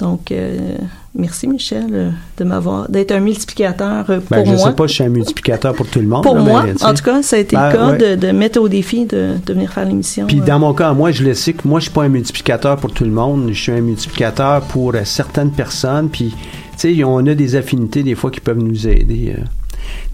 Donc, 0.00 0.30
euh, 0.32 0.76
merci 1.14 1.46
Michel 1.48 2.12
de 2.36 2.44
m'avoir, 2.44 2.90
d'être 2.90 3.12
un 3.12 3.20
multiplicateur 3.20 4.04
euh, 4.10 4.18
pour 4.20 4.28
Ben, 4.30 4.44
je 4.44 4.50
ne 4.50 4.56
moi. 4.56 4.66
sais 4.68 4.74
pas 4.74 4.86
si 4.88 4.88
je 4.88 4.94
suis 4.96 5.04
un 5.04 5.08
multiplicateur 5.08 5.74
pour 5.74 5.86
tout 5.86 6.00
le 6.00 6.06
monde. 6.06 6.22
pour 6.24 6.34
là, 6.34 6.42
moi, 6.42 6.64
en 6.82 6.92
tout 6.92 7.02
cas, 7.04 7.22
ça 7.22 7.36
a 7.36 7.38
été 7.38 7.54
Ben, 7.56 7.70
le 7.70 7.76
cas 7.76 7.90
ouais. 7.92 8.16
de, 8.16 8.26
de 8.26 8.32
mettre 8.32 8.60
au 8.60 8.68
défi 8.68 9.06
de, 9.06 9.34
de 9.46 9.52
venir 9.54 9.72
faire 9.72 9.86
l'émission. 9.86 10.26
Puis 10.26 10.40
dans 10.40 10.58
mon 10.58 10.74
cas, 10.74 10.92
moi, 10.92 11.12
je 11.12 11.22
le 11.22 11.32
sais 11.34 11.52
que 11.54 11.66
moi, 11.66 11.78
je 11.80 11.84
suis 11.84 11.92
pas 11.94 12.02
un 12.02 12.08
multiplicateur 12.08 12.76
pour 12.76 12.92
tout 12.92 13.04
le 13.04 13.10
monde. 13.10 13.48
Je 13.52 13.58
suis 13.62 13.72
un 13.72 13.80
multiplicateur 13.80 14.60
pour 14.62 14.92
certaines 15.04 15.52
personnes. 15.52 16.10
Puis, 16.10 16.34
tu 16.78 16.94
sais, 16.96 17.04
on 17.04 17.24
a 17.26 17.34
des 17.34 17.54
affinités 17.56 18.02
des 18.02 18.14
fois 18.16 18.30
qui 18.30 18.40
peuvent 18.40 18.58
nous 18.58 18.86
aider. 18.86 19.34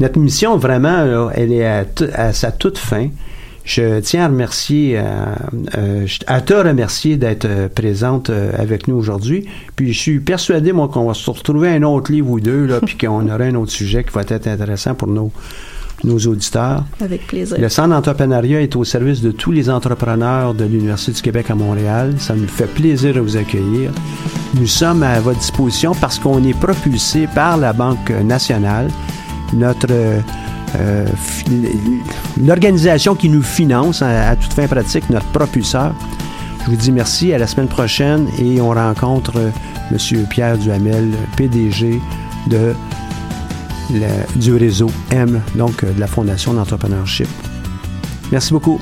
Notre 0.01 0.19
mission, 0.19 0.57
vraiment, 0.57 1.05
là, 1.05 1.31
elle 1.35 1.53
est 1.53 1.65
à, 2.15 2.33
sa 2.33 2.53
toute 2.53 2.79
fin. 2.79 3.09
Je 3.65 4.01
tiens 4.01 4.25
à 4.25 4.29
remercier, 4.29 4.99
euh, 4.99 5.03
euh, 5.79 6.07
à 6.27 6.41
te 6.41 6.53
remercier 6.53 7.17
d'être 7.17 7.45
euh, 7.45 7.69
présente 7.69 8.31
avec 8.31 8.89
nous 8.89 8.97
aujourd'hui. 8.97 9.47
Puis 9.77 9.93
je 9.93 9.99
suis 9.99 10.21
persuadé, 10.21 10.73
moi, 10.73 10.89
qu'on 10.89 11.07
va 11.07 11.15
se 11.15 11.31
retrouver 11.31 11.69
un 11.69 11.85
autre 11.85 12.11
livre 12.11 12.31
ou 12.31 12.41
deux, 12.41 12.67
là, 12.67 12.81
puis 12.85 12.97
qu'on 12.99 13.29
aura 13.29 13.45
un 13.45 13.55
autre 13.55 13.71
sujet 13.71 14.03
qui 14.03 14.11
va 14.11 14.23
être 14.23 14.33
intéressant 14.49 14.95
pour 14.95 15.07
nos, 15.07 15.31
nos 16.05 16.19
auditeurs. 16.19 16.85
Avec 17.01 17.27
plaisir. 17.27 17.59
Le 17.59 17.69
Centre 17.69 17.91
d'entrepreneuriat 17.91 18.61
est 18.61 18.75
au 18.77 18.85
service 18.85 19.21
de 19.21 19.31
tous 19.31 19.53
les 19.53 19.71
entrepreneurs 19.71 20.55
de 20.55 20.65
l'Université 20.65 21.13
du 21.13 21.23
Québec 21.23 21.51
à 21.51 21.55
Montréal. 21.55 22.15
Ça 22.19 22.35
nous 22.35 22.49
fait 22.49 22.67
plaisir 22.67 23.15
de 23.15 23.21
vous 23.21 23.37
accueillir. 23.37 23.93
nous 24.55 24.67
sommes 24.67 25.03
à 25.03 25.21
votre 25.21 25.39
disposition 25.39 25.95
parce 25.95 26.19
qu'on 26.19 26.43
est 26.45 26.59
propulsé 26.59 27.29
par 27.35 27.57
la 27.57 27.73
Banque 27.73 28.11
nationale, 28.11 28.89
notre 29.53 29.89
euh, 29.91 31.07
fi- 31.17 31.69
l'organisation 32.43 33.15
qui 33.15 33.29
nous 33.29 33.43
finance 33.43 34.03
à, 34.03 34.35
toute 34.37 34.53
fin 34.53 34.67
pratique, 34.67 35.09
notre 35.11 35.27
propulseur. 35.27 35.93
Je 36.65 36.71
vous 36.71 36.77
dis 36.77 36.93
merci, 36.93 37.33
à 37.33 37.39
la 37.39 37.47
semaine 37.47 37.69
prochaine 37.69 38.27
et 38.39 38.61
on 38.61 38.71
rencontre 38.71 39.33
euh, 39.37 39.51
M. 39.91 40.27
Pierre 40.29 40.57
Duhamel, 40.59 41.11
PDG 41.37 42.01
de 42.49 42.75
du 44.37 44.55
réseau 44.55 44.91
M, 45.11 45.43
donc 45.55 45.85
euh, 45.85 45.93
de 45.93 46.01
la 46.01 46.07
Fondation 46.07 46.55
d'entrepreneurship. 46.55 47.29
Merci 48.31 48.53
beaucoup. 48.55 48.81